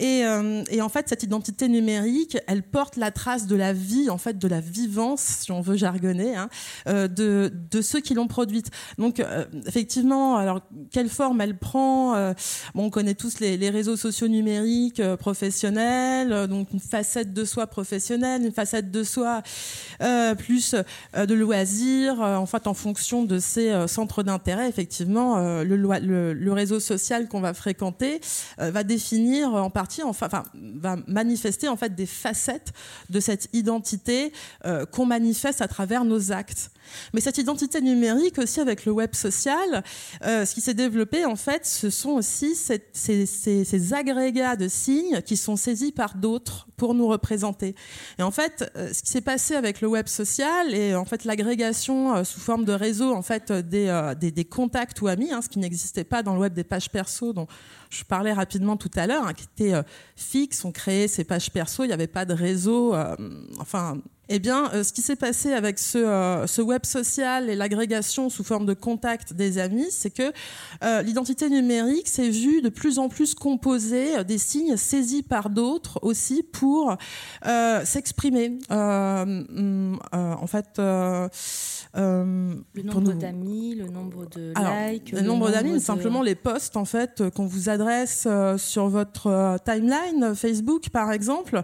euh, 0.00 0.64
et, 0.70 0.82
en 0.82 0.88
fait, 0.88 1.08
cette 1.08 1.22
identité 1.22 1.68
numérique, 1.68 2.36
elle 2.46 2.62
porte 2.62 2.96
la 2.96 3.10
trace 3.10 3.46
de 3.46 3.56
la 3.56 3.72
vie, 3.72 4.10
en 4.10 4.18
fait, 4.18 4.38
de 4.38 4.48
la 4.48 4.60
vivance, 4.60 5.20
si 5.20 5.52
on 5.52 5.60
veut 5.60 5.76
jargonner, 5.76 6.36
hein, 6.36 6.48
euh, 6.88 7.08
de, 7.08 7.52
de, 7.70 7.80
ceux 7.80 8.00
qui 8.00 8.14
l'ont 8.14 8.28
produite. 8.28 8.70
Donc, 8.98 9.20
euh, 9.20 9.46
effectivement, 9.66 10.36
alors 10.36 10.60
quelle 10.90 11.08
forme 11.08 11.40
elle 11.40 11.56
prend 11.56 12.12
bon, 12.74 12.84
On 12.84 12.90
connaît 12.90 13.14
tous 13.14 13.40
les, 13.40 13.56
les 13.56 13.70
réseaux 13.70 13.96
sociaux 13.96 14.28
numériques 14.28 15.02
professionnels, 15.16 16.46
donc 16.48 16.68
une 16.72 16.80
facette 16.80 17.32
de 17.32 17.44
soi 17.44 17.66
professionnelle, 17.66 18.44
une 18.44 18.52
facette 18.52 18.90
de 18.90 19.02
soi 19.02 19.42
plus 20.38 20.74
de 21.14 21.34
loisirs. 21.34 22.20
en 22.20 22.46
fait, 22.46 22.66
en 22.66 22.74
fonction 22.74 23.24
de 23.24 23.38
ses 23.38 23.86
centres 23.86 24.22
d'intérêt, 24.22 24.68
effectivement, 24.68 25.38
le, 25.62 25.76
le, 25.76 26.32
le, 26.32 26.52
réseau 26.52 26.80
social 26.80 27.28
qu'on 27.28 27.40
va 27.40 27.54
fréquenter 27.54 28.20
va 28.58 28.82
définir 28.82 29.54
en 29.54 29.70
partie 29.70 29.85
va 29.94 30.96
manifester 31.06 31.68
en 31.68 31.76
fait 31.76 31.94
des 31.94 32.06
facettes 32.06 32.72
de 33.10 33.20
cette 33.20 33.48
identité 33.52 34.32
euh, 34.64 34.86
qu'on 34.86 35.06
manifeste 35.06 35.60
à 35.60 35.68
travers 35.68 36.04
nos 36.04 36.32
actes. 36.32 36.70
Mais 37.12 37.20
cette 37.20 37.38
identité 37.38 37.80
numérique 37.80 38.38
aussi 38.38 38.60
avec 38.60 38.84
le 38.84 38.92
web 38.92 39.12
social, 39.14 39.82
euh, 40.24 40.46
ce 40.46 40.54
qui 40.54 40.60
s'est 40.60 40.74
développé 40.74 41.24
en 41.24 41.34
fait, 41.34 41.66
ce 41.66 41.90
sont 41.90 42.10
aussi 42.10 42.54
ces, 42.54 43.92
agrégats 43.92 44.54
de 44.56 44.68
signes 44.68 45.20
qui 45.22 45.36
sont 45.36 45.56
saisis 45.56 45.90
par 45.90 46.14
d'autres 46.14 46.68
pour 46.76 46.94
nous 46.94 47.08
représenter. 47.08 47.74
Et 48.18 48.22
en 48.22 48.30
fait, 48.30 48.70
euh, 48.76 48.92
ce 48.92 49.02
qui 49.02 49.10
s'est 49.10 49.20
passé 49.20 49.56
avec 49.56 49.80
le 49.80 49.88
web 49.88 50.06
social 50.06 50.74
et 50.74 50.94
en 50.94 51.04
fait 51.04 51.24
l'agrégation 51.24 52.24
sous 52.24 52.40
forme 52.40 52.64
de 52.64 52.72
réseau 52.72 53.12
en 53.14 53.22
fait 53.22 53.52
des 53.52 54.48
contacts 54.48 55.00
ou 55.00 55.08
amis, 55.08 55.32
hein, 55.32 55.42
ce 55.42 55.48
qui 55.48 55.58
n'existait 55.58 56.04
pas 56.04 56.22
dans 56.22 56.34
le 56.34 56.40
web 56.40 56.54
des 56.54 56.64
pages 56.64 56.90
perso 56.90 57.32
dont 57.32 57.46
je 57.90 58.04
parlais 58.04 58.32
rapidement 58.32 58.76
tout 58.76 58.90
à 58.96 59.06
l'heure, 59.06 59.26
hein, 59.26 59.34
qui 59.34 59.44
étaient 59.44 59.74
fixes, 60.16 60.64
on 60.64 60.72
créait 60.72 61.08
ces 61.08 61.24
pages 61.24 61.50
perso, 61.50 61.84
il 61.84 61.88
n'y 61.88 61.92
avait 61.92 62.06
pas 62.06 62.24
de 62.24 62.34
réseau, 62.34 62.94
enfin 63.58 63.98
eh 64.28 64.40
bien, 64.40 64.70
euh, 64.72 64.82
ce 64.82 64.92
qui 64.92 65.02
s'est 65.02 65.16
passé 65.16 65.52
avec 65.52 65.78
ce, 65.78 65.98
euh, 65.98 66.46
ce, 66.46 66.60
web 66.60 66.84
social 66.84 67.48
et 67.48 67.54
l'agrégation 67.54 68.28
sous 68.28 68.42
forme 68.42 68.66
de 68.66 68.74
contact 68.74 69.32
des 69.32 69.58
amis, 69.58 69.86
c'est 69.90 70.10
que 70.10 70.32
euh, 70.82 71.02
l'identité 71.02 71.48
numérique 71.48 72.08
s'est 72.08 72.28
vue 72.28 72.60
de 72.60 72.68
plus 72.68 72.98
en 72.98 73.08
plus 73.08 73.34
composée 73.34 74.24
des 74.24 74.38
signes 74.38 74.76
saisis 74.76 75.22
par 75.22 75.48
d'autres 75.48 76.00
aussi 76.02 76.42
pour 76.42 76.96
s'exprimer. 77.84 78.58
Mm, 78.70 79.96
en 80.12 80.46
fait, 80.46 80.80
le 81.96 82.82
nombre 82.82 83.12
d'amis, 83.14 83.74
le 83.74 83.86
nombre 83.86 84.26
de 84.26 84.52
likes, 84.92 85.12
le, 85.12 85.22
nombre 85.22 85.50
d'amis, 85.50 85.80
simplement 85.80 86.22
les 86.22 86.34
posts 86.34 86.76
en 86.76 86.84
fait 86.84 87.22
qu'on 87.34 87.46
vous 87.46 87.68
adresse 87.68 88.28
sur 88.58 88.88
votre 88.88 89.58
timeline 89.64 90.34
Facebook, 90.34 90.90
par 90.90 91.12
exemple. 91.12 91.62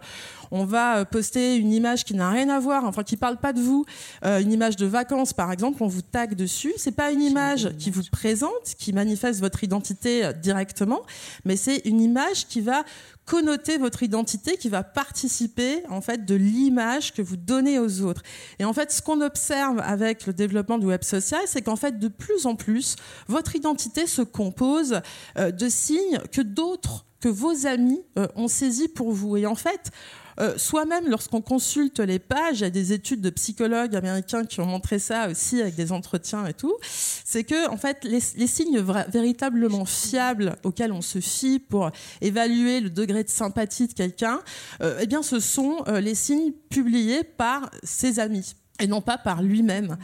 On 0.55 0.67
va 0.67 1.07
poster 1.07 1.57
une 1.57 1.73
image 1.73 2.05
qui 2.05 2.13
n'a 2.13 2.29
rien 2.29 2.51
à 2.51 2.61
voir, 2.61 2.85
enfin 2.85 3.03
qui 3.03 3.17
parle 3.17 3.39
pas 3.39 3.55
de 3.55 3.61
vous, 3.63 3.87
euh, 4.23 4.39
une 4.39 4.53
image 4.53 4.77
de 4.77 4.85
vacances 4.85 5.33
par 5.33 5.51
exemple, 5.51 5.83
on 5.83 5.87
vous 5.87 6.03
tag 6.03 6.35
dessus. 6.35 6.75
C'est 6.77 6.93
pas 6.93 7.11
une 7.11 7.23
image 7.23 7.75
qui 7.79 7.91
vous 7.91 8.03
présente, 8.13 8.75
qui 8.79 8.93
manifeste 8.93 9.41
votre 9.41 9.65
identité 9.65 10.27
euh, 10.27 10.33
directement, 10.35 11.01
mais 11.47 11.57
c'est 11.57 11.79
une 11.87 12.03
image 12.03 12.49
qui 12.49 12.61
va 12.61 12.85
connoter 13.25 13.79
votre 13.79 14.03
identité, 14.03 14.59
qui 14.59 14.69
va 14.69 14.83
participer 14.83 15.85
en 15.89 16.03
fait 16.03 16.27
de 16.27 16.35
l'image 16.35 17.15
que 17.15 17.23
vous 17.23 17.39
donnez 17.39 17.79
aux 17.79 18.03
autres. 18.03 18.23
Et 18.59 18.67
en 18.67 18.75
fait, 18.75 18.93
ce 18.93 19.01
qu'on 19.01 19.23
observe 19.23 19.81
avec 19.81 20.27
le 20.27 20.35
développement 20.35 20.77
du 20.77 20.85
web 20.85 21.03
social, 21.03 21.41
c'est 21.47 21.63
qu'en 21.63 21.77
fait, 21.77 21.99
de 21.99 22.09
plus 22.09 22.45
en 22.45 22.57
plus, 22.57 22.97
votre 23.27 23.57
identité 23.57 24.07
se 24.07 24.21
compose 24.21 25.01
euh, 25.39 25.51
de 25.51 25.71
signes 25.71 26.21
que 26.31 26.43
d'autres 26.43 27.07
que 27.21 27.29
vos 27.29 27.69
amis 27.69 28.03
ont 28.35 28.49
saisis 28.49 28.89
pour 28.89 29.13
vous. 29.13 29.37
Et 29.37 29.47
en 29.47 29.55
fait, 29.55 29.93
euh, 30.41 30.57
soi-même, 30.57 31.09
lorsqu'on 31.09 31.41
consulte 31.41 32.01
les 32.01 32.19
pages, 32.19 32.61
il 32.61 32.63
y 32.63 32.65
a 32.65 32.71
des 32.71 32.93
études 32.93 33.21
de 33.21 33.31
psychologues 33.31 33.97
américains 33.97 34.45
qui 34.45 34.61
ont 34.61 34.67
montré 34.67 34.99
ça 34.99 35.29
aussi 35.29 35.61
avec 35.61 35.75
des 35.75 35.93
entretiens 35.93 36.47
et 36.47 36.55
tout, 36.55 36.77
c'est 36.83 37.45
que 37.45 37.69
en 37.69 37.77
fait 37.77 38.05
les, 38.05 38.21
signes 38.21 38.81
véritablement 38.81 39.85
fiables 39.85 40.57
auxquels 40.65 40.93
on 40.93 41.03
se 41.03 41.21
fie 41.21 41.59
pour 41.59 41.91
évaluer 42.21 42.81
le 42.81 42.91
degré 42.91 43.25
de 43.25 43.31
sympathie 43.31 43.89
de 43.89 43.93
quelqu'un, 43.93 44.41
euh, 44.83 44.99
eh 45.01 45.07
bien 45.07 45.23
ce 45.23 45.41
sont 45.41 45.85
euh, 45.89 46.01
les 46.01 46.15
signes 46.15 46.53
publiés 46.71 47.25
par 47.25 47.71
ses 47.83 48.19
amis. 48.21 48.55
Et 48.83 48.89
non 48.89 49.01
pas 49.01 49.17
par 49.17 49.43
lui-même. 49.43 49.97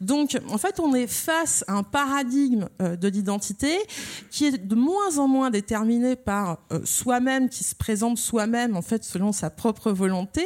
Donc, 0.00 0.38
en 0.50 0.58
fait, 0.58 0.78
on 0.78 0.94
est 0.94 1.06
face 1.06 1.64
à 1.66 1.72
un 1.72 1.82
paradigme 1.82 2.68
euh, 2.82 2.96
de 2.96 3.08
l'identité 3.08 3.78
qui 4.30 4.44
est 4.44 4.58
de 4.58 4.74
moins 4.74 5.18
en 5.18 5.26
moins 5.26 5.50
déterminé 5.50 6.16
par 6.16 6.58
euh, 6.70 6.80
soi-même, 6.84 7.48
qui 7.48 7.64
se 7.64 7.74
présente 7.74 8.18
soi-même, 8.18 8.76
en 8.76 8.82
fait, 8.82 9.04
selon 9.04 9.32
sa 9.32 9.48
propre 9.48 9.90
volonté, 9.90 10.44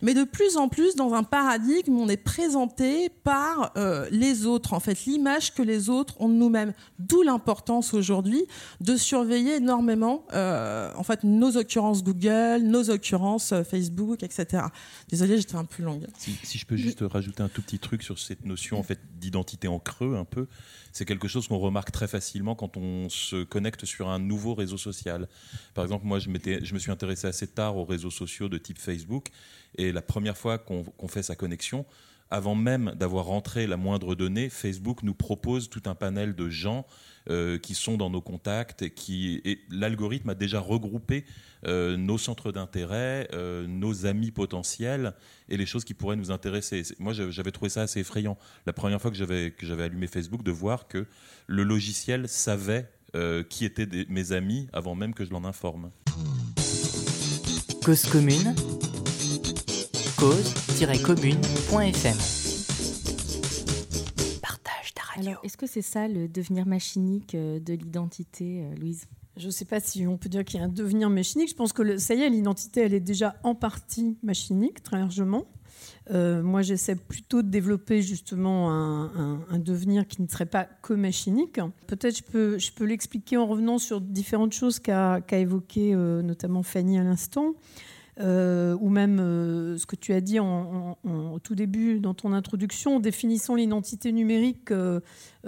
mais 0.00 0.14
de 0.14 0.22
plus 0.22 0.56
en 0.56 0.68
plus 0.68 0.94
dans 0.94 1.14
un 1.14 1.24
paradigme 1.24 1.96
où 1.96 2.02
on 2.02 2.08
est 2.08 2.16
présenté 2.16 3.08
par 3.08 3.72
euh, 3.76 4.06
les 4.12 4.46
autres, 4.46 4.72
en 4.72 4.80
fait, 4.80 5.04
l'image 5.06 5.54
que 5.54 5.62
les 5.62 5.90
autres 5.90 6.14
ont 6.20 6.28
de 6.28 6.34
nous-mêmes. 6.34 6.72
D'où 7.00 7.22
l'importance 7.22 7.94
aujourd'hui 7.94 8.44
de 8.80 8.96
surveiller 8.96 9.56
énormément, 9.56 10.24
en 10.32 11.02
fait, 11.02 11.24
nos 11.24 11.56
occurrences 11.56 12.04
Google, 12.04 12.62
nos 12.62 12.90
occurrences 12.90 13.54
Facebook, 13.68 14.22
etc. 14.22 14.64
Désolée, 15.08 15.38
j'étais 15.38 15.56
un 15.56 15.64
peu 15.64 15.82
longue. 15.82 16.06
Si, 16.18 16.36
si 16.42 16.58
je 16.58 16.66
peux 16.66 16.76
juste 16.76 17.00
rajouter 17.02 17.23
un 17.38 17.48
tout 17.48 17.62
petit 17.62 17.78
truc 17.78 18.02
sur 18.02 18.18
cette 18.18 18.44
notion 18.44 18.78
en 18.78 18.82
fait 18.82 19.00
d'identité 19.18 19.68
en 19.68 19.78
creux 19.78 20.16
un 20.16 20.24
peu. 20.24 20.46
C'est 20.92 21.04
quelque 21.04 21.28
chose 21.28 21.48
qu'on 21.48 21.58
remarque 21.58 21.90
très 21.90 22.08
facilement 22.08 22.54
quand 22.54 22.76
on 22.76 23.08
se 23.08 23.44
connecte 23.44 23.84
sur 23.84 24.08
un 24.08 24.18
nouveau 24.18 24.54
réseau 24.54 24.78
social. 24.78 25.28
Par 25.74 25.84
exemple, 25.84 26.06
moi, 26.06 26.18
je 26.18 26.28
me 26.28 26.78
suis 26.78 26.90
intéressé 26.90 27.26
assez 27.26 27.46
tard 27.48 27.76
aux 27.76 27.84
réseaux 27.84 28.10
sociaux 28.10 28.48
de 28.48 28.58
type 28.58 28.78
Facebook, 28.78 29.28
et 29.76 29.90
la 29.90 30.02
première 30.02 30.36
fois 30.36 30.58
qu'on 30.58 31.08
fait 31.08 31.22
sa 31.22 31.34
connexion, 31.34 31.84
avant 32.34 32.56
même 32.56 32.92
d'avoir 32.96 33.26
rentré 33.26 33.66
la 33.68 33.76
moindre 33.76 34.16
donnée, 34.16 34.48
Facebook 34.48 35.04
nous 35.04 35.14
propose 35.14 35.70
tout 35.70 35.82
un 35.86 35.94
panel 35.94 36.34
de 36.34 36.48
gens 36.48 36.84
euh, 37.30 37.58
qui 37.58 37.74
sont 37.74 37.96
dans 37.96 38.10
nos 38.10 38.20
contacts 38.20 38.92
qui 38.94 39.40
l'algorithme 39.70 40.30
a 40.30 40.34
déjà 40.34 40.58
regroupé 40.58 41.24
euh, 41.64 41.96
nos 41.96 42.18
centres 42.18 42.50
d'intérêt, 42.50 43.28
euh, 43.32 43.68
nos 43.68 44.04
amis 44.06 44.32
potentiels 44.32 45.14
et 45.48 45.56
les 45.56 45.64
choses 45.64 45.84
qui 45.84 45.94
pourraient 45.94 46.16
nous 46.16 46.32
intéresser. 46.32 46.82
Moi, 46.98 47.12
j'avais 47.12 47.52
trouvé 47.52 47.68
ça 47.68 47.82
assez 47.82 48.00
effrayant 48.00 48.36
la 48.66 48.72
première 48.72 49.00
fois 49.00 49.12
que 49.12 49.16
j'avais 49.16 49.52
que 49.52 49.64
j'avais 49.64 49.84
allumé 49.84 50.08
Facebook 50.08 50.42
de 50.42 50.50
voir 50.50 50.88
que 50.88 51.06
le 51.46 51.62
logiciel 51.62 52.28
savait 52.28 52.90
qui 53.48 53.64
étaient 53.64 53.86
mes 54.08 54.32
amis 54.32 54.66
avant 54.72 54.96
même 54.96 55.14
que 55.14 55.24
je 55.24 55.30
l'en 55.30 55.44
informe. 55.44 55.92
Cause 57.84 58.06
commune, 58.06 58.56
cause-commune.fm 60.24 62.16
alors, 65.16 65.40
est-ce 65.44 65.56
que 65.56 65.66
c'est 65.66 65.82
ça 65.82 66.08
le 66.08 66.26
devenir 66.26 66.66
machinique 66.66 67.36
euh, 67.36 67.60
de 67.60 67.74
l'identité, 67.74 68.64
euh, 68.64 68.74
Louise? 68.74 69.04
Je 69.36 69.46
ne 69.46 69.52
sais 69.52 69.64
pas 69.64 69.78
si 69.78 70.04
on 70.08 70.16
peut 70.16 70.28
dire 70.28 70.44
qu'il 70.44 70.58
y 70.58 70.62
a 70.62 70.66
un 70.66 70.68
devenir 70.68 71.08
machinique. 71.08 71.50
Je 71.50 71.54
pense 71.54 71.72
que 71.72 71.98
ça 71.98 72.14
y 72.14 72.22
est, 72.22 72.30
l'identité, 72.30 72.80
elle 72.80 72.94
est 72.94 73.00
déjà 73.00 73.36
en 73.44 73.54
partie 73.54 74.16
machinique, 74.24 74.82
très 74.82 74.98
largement. 74.98 75.44
Euh, 76.10 76.42
moi, 76.42 76.62
j'essaie 76.62 76.96
plutôt 76.96 77.42
de 77.42 77.48
développer 77.48 78.02
justement 78.02 78.72
un, 78.72 79.58
devenir 79.58 80.08
qui 80.08 80.20
ne 80.20 80.26
serait 80.26 80.46
pas 80.46 80.64
que 80.64 80.94
machinique. 80.94 81.60
Peut-être 81.86 82.18
je 82.18 82.24
peux, 82.24 82.58
je 82.58 82.72
peux 82.72 82.84
l'expliquer 82.84 83.36
en 83.36 83.46
revenant 83.46 83.78
sur 83.78 84.00
différentes 84.00 84.52
choses 84.52 84.80
qu'a 84.80 85.22
évoquées 85.30 85.94
notamment 85.94 86.64
Fanny 86.64 86.98
à 86.98 87.04
l'instant. 87.04 87.54
Euh, 88.20 88.76
ou 88.80 88.90
même 88.90 89.18
euh, 89.18 89.76
ce 89.76 89.86
que 89.86 89.96
tu 89.96 90.12
as 90.12 90.20
dit 90.20 90.38
au 90.38 91.38
tout 91.42 91.56
début 91.56 91.98
dans 91.98 92.14
ton 92.14 92.32
introduction, 92.32 93.00
définissant 93.00 93.56
l'identité 93.56 94.12
numérique 94.12 94.70
euh, 94.70 95.00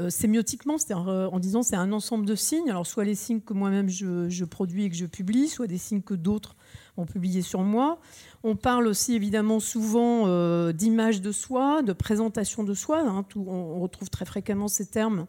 sémiotiquement, 0.09 0.77
c'est-à-dire 0.77 1.09
en 1.33 1.39
disant 1.39 1.63
c'est 1.63 1.77
un 1.77 1.93
ensemble 1.93 2.27
de 2.27 2.35
signes, 2.35 2.69
alors 2.69 2.87
soit 2.87 3.05
les 3.05 3.15
signes 3.15 3.41
que 3.41 3.55
moi-même 3.55 3.89
je, 3.89 4.29
je, 4.29 4.45
produis 4.45 4.85
et 4.85 4.91
que 4.91 4.97
je 4.97 5.07
publie, 5.07 5.47
soit 5.47 5.69
des 5.69 5.79
signes 5.79 6.03
que 6.03 6.15
d'autres 6.15 6.57
ont 6.97 7.07
publiés 7.07 7.43
sur 7.43 7.63
moi. 7.63 8.01
On 8.43 8.57
parle 8.57 8.87
aussi 8.87 9.15
évidemment 9.15 9.61
souvent 9.61 10.27
d'image 10.73 11.21
de 11.21 11.33
soi, 11.33 11.83
de 11.83 11.93
présentation 11.93 12.65
de 12.65 12.75
soi, 12.75 13.01
hein, 13.01 13.25
on 13.37 13.81
retrouve 13.81 14.11
très 14.11 14.25
fréquemment 14.25 14.69
ces 14.69 14.87
termes 14.87 15.27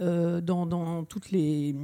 euh, 0.00 0.40
dans, 0.40 1.04
toutes 1.04 1.32
les, 1.32 1.74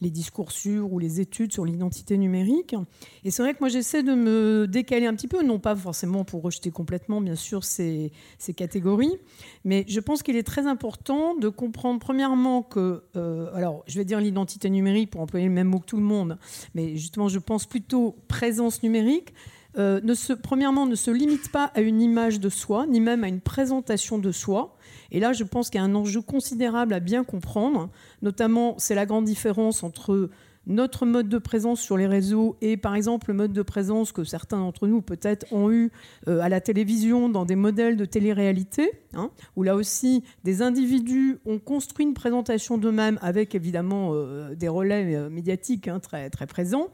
discours 0.00 0.52
sur 0.52 0.92
ou 0.92 1.00
les 1.00 1.20
études 1.20 1.52
sur 1.52 1.64
l'identité 1.64 2.16
numérique. 2.16 2.76
Et 3.24 3.32
c'est 3.32 3.42
vrai 3.42 3.54
que 3.54 3.58
moi 3.58 3.68
j'essaie 3.68 4.04
de 4.04 4.14
me 4.14 4.68
décaler 4.68 5.06
un 5.06 5.14
petit 5.14 5.26
peu, 5.26 5.42
non 5.42 5.58
pas 5.58 5.74
forcément 5.74 6.24
pour 6.24 6.42
rejeter 6.42 6.70
complètement 6.70 7.20
bien 7.20 7.34
sûr 7.34 7.64
ces, 7.64 8.12
ces 8.38 8.54
catégories, 8.54 9.16
mais 9.64 9.84
je 9.88 9.98
pense 9.98 10.22
qu'il 10.22 10.36
est 10.36 10.46
très 10.46 10.68
important 10.68 11.34
de 11.34 11.48
comprendre 11.48 11.98
premièrement 11.98 12.62
que, 12.62 13.02
euh, 13.16 13.50
alors 13.52 13.82
je 13.88 13.98
vais 13.98 14.04
dire 14.04 14.20
l'identité 14.20 14.70
numérique 14.70 15.10
pour 15.10 15.20
employer 15.20 15.46
le 15.46 15.52
même 15.52 15.66
mot 15.66 15.80
que 15.80 15.86
tout 15.86 15.96
le 15.96 16.04
monde, 16.04 16.38
mais 16.76 16.96
justement 16.96 17.28
je 17.28 17.40
pense 17.40 17.66
plutôt 17.66 18.14
présence 18.28 18.84
numérique. 18.84 19.34
Euh, 19.78 20.00
ne 20.02 20.34
premièrement, 20.34 20.86
ne 20.86 20.94
se 20.94 21.10
limite 21.10 21.50
pas 21.52 21.70
à 21.74 21.80
une 21.80 22.00
image 22.00 22.40
de 22.40 22.48
soi, 22.48 22.86
ni 22.86 23.00
même 23.00 23.24
à 23.24 23.28
une 23.28 23.40
présentation 23.40 24.18
de 24.18 24.32
soi, 24.32 24.76
et 25.10 25.20
là, 25.20 25.32
je 25.32 25.44
pense 25.44 25.70
qu'il 25.70 25.78
y 25.78 25.82
a 25.82 25.84
un 25.84 25.94
enjeu 25.94 26.20
considérable 26.20 26.94
à 26.94 27.00
bien 27.00 27.24
comprendre. 27.24 27.90
Notamment, 28.22 28.74
c'est 28.78 28.94
la 28.94 29.06
grande 29.06 29.24
différence 29.24 29.82
entre 29.82 30.30
notre 30.66 31.06
mode 31.06 31.28
de 31.28 31.38
présence 31.38 31.80
sur 31.80 31.96
les 31.96 32.06
réseaux 32.06 32.56
et 32.60 32.76
par 32.76 32.94
exemple 32.94 33.28
le 33.28 33.34
mode 33.34 33.52
de 33.52 33.62
présence 33.62 34.12
que 34.12 34.24
certains 34.24 34.58
d'entre 34.58 34.86
nous 34.86 35.00
peut-être 35.00 35.46
ont 35.52 35.70
eu 35.70 35.92
euh, 36.28 36.40
à 36.40 36.48
la 36.48 36.60
télévision 36.60 37.28
dans 37.28 37.44
des 37.44 37.54
modèles 37.56 37.96
de 37.96 38.04
télé-réalité, 38.04 38.90
hein, 39.14 39.30
où 39.54 39.62
là 39.62 39.76
aussi 39.76 40.24
des 40.44 40.62
individus 40.62 41.38
ont 41.46 41.58
construit 41.58 42.04
une 42.04 42.14
présentation 42.14 42.78
d'eux-mêmes 42.78 43.18
avec 43.22 43.54
évidemment 43.54 44.10
euh, 44.12 44.54
des 44.54 44.68
relais 44.68 45.14
euh, 45.14 45.30
médiatiques 45.30 45.88
hein, 45.88 46.00
très, 46.00 46.30
très 46.30 46.46
présents, 46.46 46.88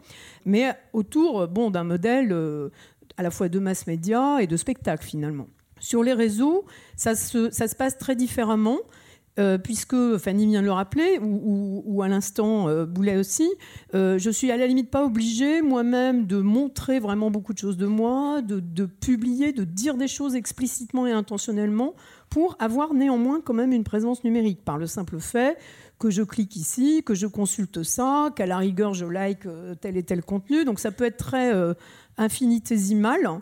mais 0.44 0.72
autour 0.92 1.48
bon, 1.48 1.70
d'un 1.70 1.84
modèle 1.84 2.32
à 3.16 3.22
la 3.22 3.30
fois 3.30 3.48
de 3.48 3.58
mass 3.58 3.86
média 3.86 4.42
et 4.42 4.46
de 4.46 4.56
spectacle 4.56 5.04
finalement. 5.04 5.48
Sur 5.80 6.02
les 6.02 6.12
réseaux, 6.12 6.64
ça 6.96 7.16
se, 7.16 7.50
ça 7.50 7.66
se 7.66 7.74
passe 7.74 7.98
très 7.98 8.14
différemment. 8.14 8.78
Euh, 9.38 9.56
puisque 9.56 10.18
Fanny 10.18 10.46
vient 10.46 10.60
de 10.60 10.66
le 10.66 10.72
rappeler, 10.72 11.18
ou, 11.18 12.02
à 12.02 12.08
l'instant 12.08 12.68
euh, 12.68 12.84
Boulet 12.84 13.16
aussi, 13.16 13.48
euh, 13.94 14.18
je 14.18 14.28
suis 14.28 14.50
à 14.50 14.58
la 14.58 14.66
limite 14.66 14.90
pas 14.90 15.06
obligée 15.06 15.62
moi-même 15.62 16.26
de 16.26 16.36
montrer 16.36 17.00
vraiment 17.00 17.30
beaucoup 17.30 17.54
de 17.54 17.58
choses 17.58 17.78
de 17.78 17.86
moi, 17.86 18.42
de, 18.42 18.84
publier, 18.84 19.52
de 19.52 19.64
dire 19.64 19.96
des 19.96 20.08
choses 20.08 20.34
explicitement 20.34 21.06
et 21.06 21.12
intentionnellement 21.12 21.94
pour 22.28 22.56
avoir 22.58 22.92
néanmoins 22.92 23.40
quand 23.40 23.54
même 23.54 23.72
une 23.72 23.84
présence 23.84 24.22
numérique 24.22 24.66
par 24.66 24.76
le 24.76 24.86
simple 24.86 25.18
fait 25.18 25.56
que 25.98 26.10
je 26.10 26.22
clique 26.22 26.56
ici, 26.56 27.02
que 27.02 27.14
je 27.14 27.26
consulte 27.26 27.84
ça, 27.84 28.30
qu'à 28.36 28.44
la 28.44 28.58
rigueur 28.58 28.92
je 28.92 29.06
like 29.06 29.46
tel 29.80 29.96
et 29.96 30.02
tel 30.02 30.22
contenu. 30.22 30.64
Donc 30.64 30.80
ça 30.80 30.90
peut 30.90 31.04
être 31.04 31.16
très 31.16 31.52
infinitésimal. 32.18 33.40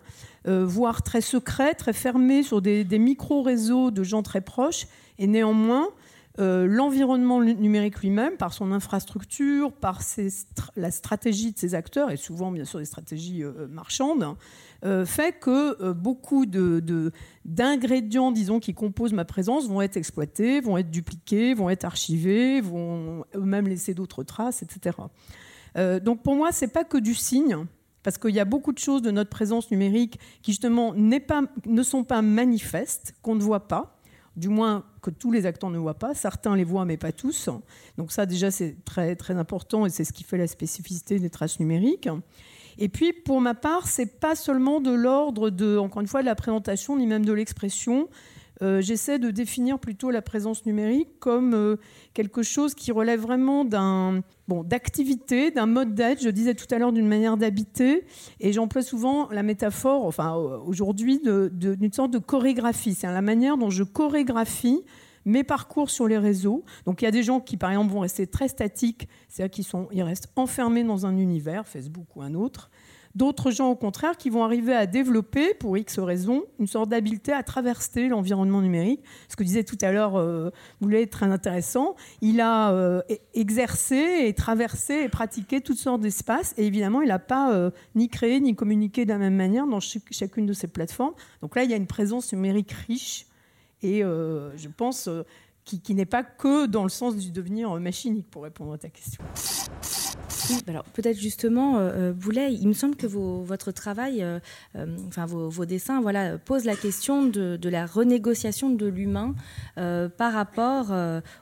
Euh, 0.48 0.64
voire 0.64 1.02
très 1.02 1.20
secret, 1.20 1.74
très 1.74 1.92
fermé 1.92 2.42
sur 2.42 2.62
des, 2.62 2.84
micro-réseaux 2.98 3.90
de 3.90 4.02
gens 4.02 4.22
très 4.22 4.40
proches. 4.40 4.86
Et 5.20 5.26
néanmoins, 5.26 5.90
euh, 6.38 6.66
l'environnement 6.66 7.40
numérique 7.42 8.00
lui-même, 8.00 8.38
par 8.38 8.54
son 8.54 8.72
infrastructure, 8.72 9.70
par 9.70 10.00
la 10.76 10.90
stratégie 10.90 11.52
de 11.52 11.58
ses 11.58 11.74
acteurs, 11.74 12.10
et 12.10 12.16
souvent 12.16 12.50
bien 12.50 12.64
sûr 12.64 12.78
des 12.78 12.86
stratégies 12.86 13.44
euh, 13.44 13.68
marchandes, 13.68 14.34
fait 15.04 15.38
que 15.38 15.92
beaucoup 15.92 16.46
d'ingrédients, 17.44 18.32
disons, 18.32 18.60
qui 18.60 18.72
composent 18.72 19.12
ma 19.12 19.26
présence 19.26 19.68
vont 19.68 19.82
être 19.82 19.98
exploités, 19.98 20.62
vont 20.62 20.78
être 20.78 20.90
dupliqués, 20.90 21.52
vont 21.52 21.68
être 21.68 21.84
archivés, 21.84 22.62
vont 22.62 23.26
eux-mêmes 23.34 23.68
laisser 23.68 23.92
d'autres 23.92 24.22
traces, 24.22 24.62
etc. 24.62 24.96
donc 26.02 26.22
pour 26.22 26.34
moi, 26.34 26.50
c'est 26.50 26.72
pas 26.72 26.84
que 26.84 26.96
du 26.96 27.14
signe, 27.14 27.66
parce 28.02 28.16
qu'il 28.16 28.34
y 28.34 28.40
a 28.40 28.46
beaucoup 28.46 28.72
de 28.72 28.78
choses 28.78 29.02
de 29.02 29.10
notre 29.10 29.28
présence 29.28 29.70
numérique 29.70 30.18
qui 30.40 30.52
justement 30.52 30.94
ne 30.94 31.82
sont 31.82 32.04
pas 32.04 32.22
manifestes, 32.22 33.14
qu'on 33.20 33.34
ne 33.34 33.42
voit 33.42 33.68
pas, 33.68 33.99
du 34.40 34.48
moins 34.48 34.84
que 35.02 35.10
tous 35.10 35.30
les 35.30 35.46
acteurs 35.46 35.70
ne 35.70 35.78
voient 35.78 35.98
pas. 35.98 36.14
Certains 36.14 36.56
les 36.56 36.64
voient, 36.64 36.84
mais 36.84 36.96
pas 36.96 37.12
tous. 37.12 37.48
Donc 37.96 38.10
ça, 38.10 38.26
déjà, 38.26 38.50
c'est 38.50 38.76
très, 38.84 39.16
important 39.30 39.86
et 39.86 39.90
c'est 39.90 40.04
ce 40.04 40.12
qui 40.12 40.24
fait 40.24 40.38
la 40.38 40.48
spécificité 40.48 41.20
des 41.20 41.30
traces 41.30 41.60
numériques. 41.60 42.08
Et 42.78 42.88
puis, 42.88 43.12
pour 43.12 43.40
ma 43.40 43.54
part, 43.54 43.86
c'est 43.86 44.18
pas 44.18 44.34
seulement 44.34 44.80
de 44.80 44.90
l'ordre 44.90 45.50
de, 45.50 45.76
encore 45.76 46.00
une 46.00 46.08
fois, 46.08 46.22
de 46.22 46.26
la 46.26 46.34
présentation, 46.34 46.96
ni 46.96 47.06
même 47.06 47.24
de 47.24 47.32
l'expression. 47.32 48.08
Euh, 48.62 48.80
j'essaie 48.82 49.18
de 49.18 49.30
définir 49.30 49.78
plutôt 49.78 50.10
la 50.10 50.20
présence 50.20 50.66
numérique 50.66 51.18
comme 51.18 51.54
euh, 51.54 51.76
quelque 52.12 52.42
chose 52.42 52.74
qui 52.74 52.92
relève 52.92 53.20
vraiment 53.20 53.64
d'un 53.64 54.20
bon, 54.48 54.62
d'activité, 54.62 55.50
d'un 55.50 55.66
mode 55.66 55.94
d'être. 55.94 56.22
Je 56.22 56.28
disais 56.28 56.54
tout 56.54 56.66
à 56.70 56.78
l'heure 56.78 56.92
d'une 56.92 57.08
manière 57.08 57.38
d'habiter, 57.38 58.04
et 58.38 58.52
j'emploie 58.52 58.82
souvent 58.82 59.28
la 59.30 59.42
métaphore, 59.42 60.04
enfin 60.04 60.36
euh, 60.36 60.58
aujourd'hui, 60.58 61.20
d'une 61.22 61.92
sorte 61.92 62.10
de 62.10 62.18
chorégraphie. 62.18 62.94
C'est 62.94 63.06
la 63.06 63.22
manière 63.22 63.56
dont 63.56 63.70
je 63.70 63.82
chorégraphie 63.82 64.82
mes 65.24 65.44
parcours 65.44 65.90
sur 65.90 66.06
les 66.06 66.18
réseaux. 66.18 66.64
Donc 66.84 67.00
il 67.00 67.06
y 67.06 67.08
a 67.08 67.12
des 67.12 67.22
gens 67.22 67.40
qui, 67.40 67.56
par 67.56 67.70
exemple, 67.70 67.92
vont 67.92 68.00
rester 68.00 68.26
très 68.26 68.48
statiques, 68.48 69.08
c'est-à-dire 69.28 69.50
qu'ils 69.50 69.64
sont, 69.64 69.88
ils 69.92 70.02
restent 70.02 70.30
enfermés 70.36 70.84
dans 70.84 71.06
un 71.06 71.16
univers, 71.16 71.66
Facebook 71.66 72.16
ou 72.16 72.22
un 72.22 72.34
autre. 72.34 72.70
D'autres 73.16 73.50
gens, 73.50 73.68
au 73.70 73.74
contraire, 73.74 74.16
qui 74.16 74.30
vont 74.30 74.44
arriver 74.44 74.72
à 74.72 74.86
développer, 74.86 75.52
pour 75.54 75.76
X 75.76 75.98
raisons, 75.98 76.44
une 76.60 76.68
sorte 76.68 76.90
d'habileté 76.90 77.32
à 77.32 77.42
traverser 77.42 78.06
l'environnement 78.06 78.62
numérique. 78.62 79.00
Ce 79.28 79.34
que 79.34 79.42
disait 79.42 79.64
tout 79.64 79.78
à 79.80 79.90
l'heure 79.90 80.16
euh, 80.16 80.50
Boulet 80.80 81.02
est 81.02 81.12
très 81.12 81.26
intéressant. 81.26 81.96
Il 82.20 82.40
a 82.40 82.72
euh, 82.72 83.02
e-, 83.10 83.16
exercé 83.34 84.26
et 84.26 84.34
traversé 84.34 85.02
et 85.02 85.08
pratiqué 85.08 85.60
toutes 85.60 85.78
sortes 85.78 86.00
d'espaces. 86.00 86.54
Et 86.56 86.66
évidemment, 86.66 87.02
il 87.02 87.08
n'a 87.08 87.18
pas 87.18 87.52
euh, 87.52 87.72
ni 87.96 88.08
créé 88.08 88.38
ni 88.38 88.54
communiqué 88.54 89.04
de 89.04 89.10
la 89.10 89.18
même 89.18 89.34
manière 89.34 89.66
dans 89.66 89.80
chacune 89.80 90.46
de 90.46 90.52
ces 90.52 90.68
plateformes. 90.68 91.14
Donc 91.42 91.56
là, 91.56 91.64
il 91.64 91.70
y 91.70 91.74
a 91.74 91.76
une 91.76 91.88
présence 91.88 92.32
numérique 92.32 92.70
riche 92.86 93.26
Et 93.82 94.02
je 94.02 94.68
pense 94.68 95.08
qui, 95.64 95.94
n'est 95.94 96.06
pas 96.06 96.22
que 96.22 96.66
dans 96.66 96.84
le 96.84 96.88
sens 96.88 97.16
du 97.16 97.30
devenir 97.32 97.74
machinique, 97.80 98.30
pour 98.30 98.44
répondre 98.44 98.72
à 98.72 98.78
ta 98.78 98.88
question. 98.88 99.22
Alors 100.68 100.84
peut-être 100.84 101.18
justement, 101.18 101.78
euh, 101.78 102.12
Boulet, 102.12 102.52
il 102.52 102.68
me 102.68 102.72
semble 102.72 102.96
que 102.96 103.06
votre 103.06 103.72
travail, 103.72 104.22
euh, 104.22 104.38
euh, 104.76 104.86
enfin 105.08 105.26
vos, 105.26 105.64
dessins, 105.64 106.00
voilà, 106.00 106.38
posent 106.38 106.64
la 106.64 106.76
question 106.76 107.24
de, 107.24 107.58
la 107.68 107.86
renégociation 107.86 108.70
de 108.70 108.86
l'humain 108.86 109.34
par 109.76 110.32
rapport 110.32 110.92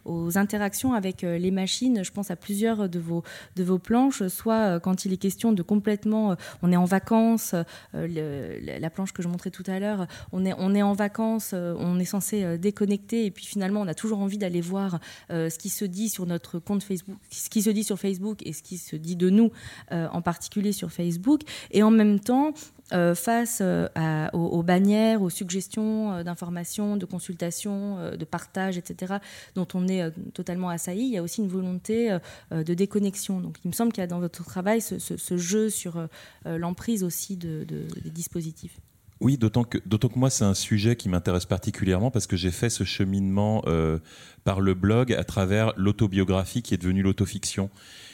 aux 0.05 0.39
interactions 0.39 0.93
avec 0.93 1.23
les 1.23 1.51
machines. 1.51 2.05
Je 2.05 2.13
pense 2.13 2.31
à 2.31 2.37
plusieurs 2.37 2.89
de 2.89 2.99
vos, 2.99 3.23
de 3.57 3.65
vos 3.65 3.79
planches, 3.79 4.27
soit 4.29 4.79
quand 4.81 5.05
il 5.05 5.13
est 5.13 5.17
question 5.17 5.53
de 5.53 5.63
complètement, 5.63 6.37
on 6.63 6.73
est 6.73 6.77
en 6.77 6.85
vacances, 6.85 7.55
la 7.95 8.91
planche 8.91 9.13
que 9.13 9.23
je 9.23 9.29
montrais 9.29 9.51
tout 9.51 9.65
à 9.67 9.79
l'heure, 9.79 10.07
on 10.33 10.45
est, 10.45 10.55
on 10.59 10.75
est 10.75 10.83
en 10.83 10.93
vacances, 10.93 11.55
on 11.55 11.99
est 11.99 12.05
censé 12.05 12.59
déconnecter, 12.59 13.25
et 13.27 13.31
puis 13.31 13.47
finalement 13.47 13.81
on 13.81 13.89
a 13.89 13.95
toujours 13.95 14.21
envie 14.21 14.39
d'aller 14.39 14.61
voir 14.61 15.01
euh, 15.31 15.51
ce 15.51 15.59
qui 15.59 15.69
se 15.69 15.85
dit 15.85 16.09
sur 16.09 16.27
notre 16.27 16.59
compte 16.59 16.83
Facebook, 16.83 17.17
ce 17.31 17.51
qui 17.51 17.63
se 17.63 17.71
dit 17.71 17.85
sur 17.85 17.99
Facebook 17.99 18.43
et 18.45 18.53
ce 18.53 18.63
qui 18.63 18.68
se 18.77 18.97
dit 18.97 19.17
de 19.17 19.31
nous, 19.31 19.51
euh, 19.93 20.09
en 20.13 20.21
particulier 20.21 20.73
sur 20.73 20.93
Facebook. 20.93 21.43
Et 21.71 21.83
en 21.83 21.91
même 21.91 22.21
temps, 22.21 22.53
euh, 22.93 23.15
face 23.15 23.63
aux, 24.33 24.63
bannières, 24.63 25.23
aux 25.23 25.31
suggestions 25.31 26.23
d'informations, 26.23 26.97
de 26.97 27.07
consultations, 27.07 28.13
de 28.17 28.25
partage, 28.25 28.77
etc., 28.77 29.15
dont 29.55 29.69
on 29.75 29.89
est 29.89 30.11
totalement 30.35 30.69
assailli, 30.69 31.05
il 31.05 31.13
y 31.13 31.19
a 31.19 31.23
aussi 31.23 31.41
une 31.41 31.49
volonté 31.49 32.17
de 32.51 32.75
déconnexion. 32.75 33.41
Donc 33.41 33.57
il 33.65 33.69
me 33.69 33.73
semble 33.73 33.93
qu'il 33.93 34.03
y 34.03 34.05
a 34.05 34.07
dans 34.07 34.21
votre 34.21 34.45
travail 34.45 34.81
ce, 34.81 35.37
jeu 35.37 35.71
sur 35.71 36.09
l'emprise 36.45 37.05
aussi 37.05 37.37
de, 37.37 37.65
des 37.65 38.11
dispositifs. 38.11 38.79
Oui, 39.21 39.37
d'autant 39.37 39.65
que, 39.65 39.79
d'autant 39.85 40.09
que 40.09 40.19
moi, 40.19 40.31
c'est 40.31 40.45
un 40.45 40.55
sujet 40.55 40.95
qui 40.95 41.09
m'intéresse 41.09 41.45
particulièrement 41.45 42.11
parce 42.11 42.27
que 42.27 42.37
j'ai 42.37 42.53
fait 42.53 42.71
ce 42.71 42.85
cheminement 42.85 43.63
euh, 43.67 43.99
par 44.45 44.61
le 44.61 44.75
blog 44.75 45.13
à 45.13 45.25
travers 45.25 45.73
l'autobiographie 45.77 46.63
qui 46.63 46.75
est 46.75 46.79
devenue 46.79 47.03
l'autofiction. 47.03 47.69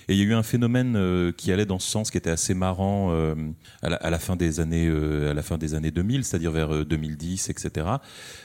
Et 0.09 0.15
il 0.15 0.19
y 0.19 0.23
a 0.23 0.25
eu 0.25 0.35
un 0.35 0.43
phénomène 0.43 0.95
euh, 0.97 1.33
qui 1.33 1.53
allait 1.53 1.67
dans 1.67 1.79
ce 1.79 1.91
sens, 1.91 2.11
qui 2.11 2.19
était 2.19 2.31
assez 2.31 2.55
marrant 2.55 3.09
euh, 3.11 3.35
à, 3.83 4.11
la, 4.11 4.19
fin 4.19 4.37
des 4.37 4.61
années, 4.61 4.89
à 4.89 5.35
la 5.35 5.43
fin 5.43 5.59
des 5.59 5.75
années 5.75 5.91
2000, 5.91 6.25
c'est-à-dire 6.25 6.51
vers 6.51 6.85
2010, 6.85 7.51
etc. 7.51 7.87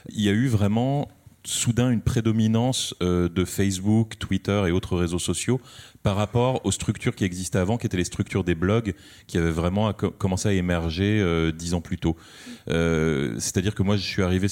Il 0.09 0.21
y 0.21 0.29
a 0.29 0.33
eu 0.33 0.47
vraiment 0.47 1.07
soudain 1.45 1.89
une 1.89 2.01
prédominance 2.01 2.93
de 2.99 3.45
Facebook, 3.45 4.19
Twitter 4.19 4.65
et 4.67 4.71
autres 4.71 4.97
réseaux 4.97 5.19
sociaux 5.19 5.61
par 6.03 6.15
rapport 6.15 6.65
aux 6.65 6.71
structures 6.71 7.15
qui 7.15 7.25
existaient 7.25 7.57
avant, 7.57 7.77
qui 7.77 7.85
étaient 7.85 7.97
les 7.97 8.03
structures 8.03 8.43
des 8.43 8.55
blogs, 8.55 8.93
qui 9.27 9.37
avaient 9.37 9.51
vraiment 9.51 9.91
commencé 9.93 10.49
à 10.49 10.53
émerger 10.53 11.19
euh, 11.19 11.51
dix 11.51 11.73
ans 11.73 11.81
plus 11.81 11.97
tôt. 11.97 12.15
Euh, 12.69 13.35
c'est-à-dire 13.37 13.75
que 13.75 13.83
moi, 13.83 13.97
je 13.97 14.05
suis 14.05 14.23
arrivé 14.23 14.47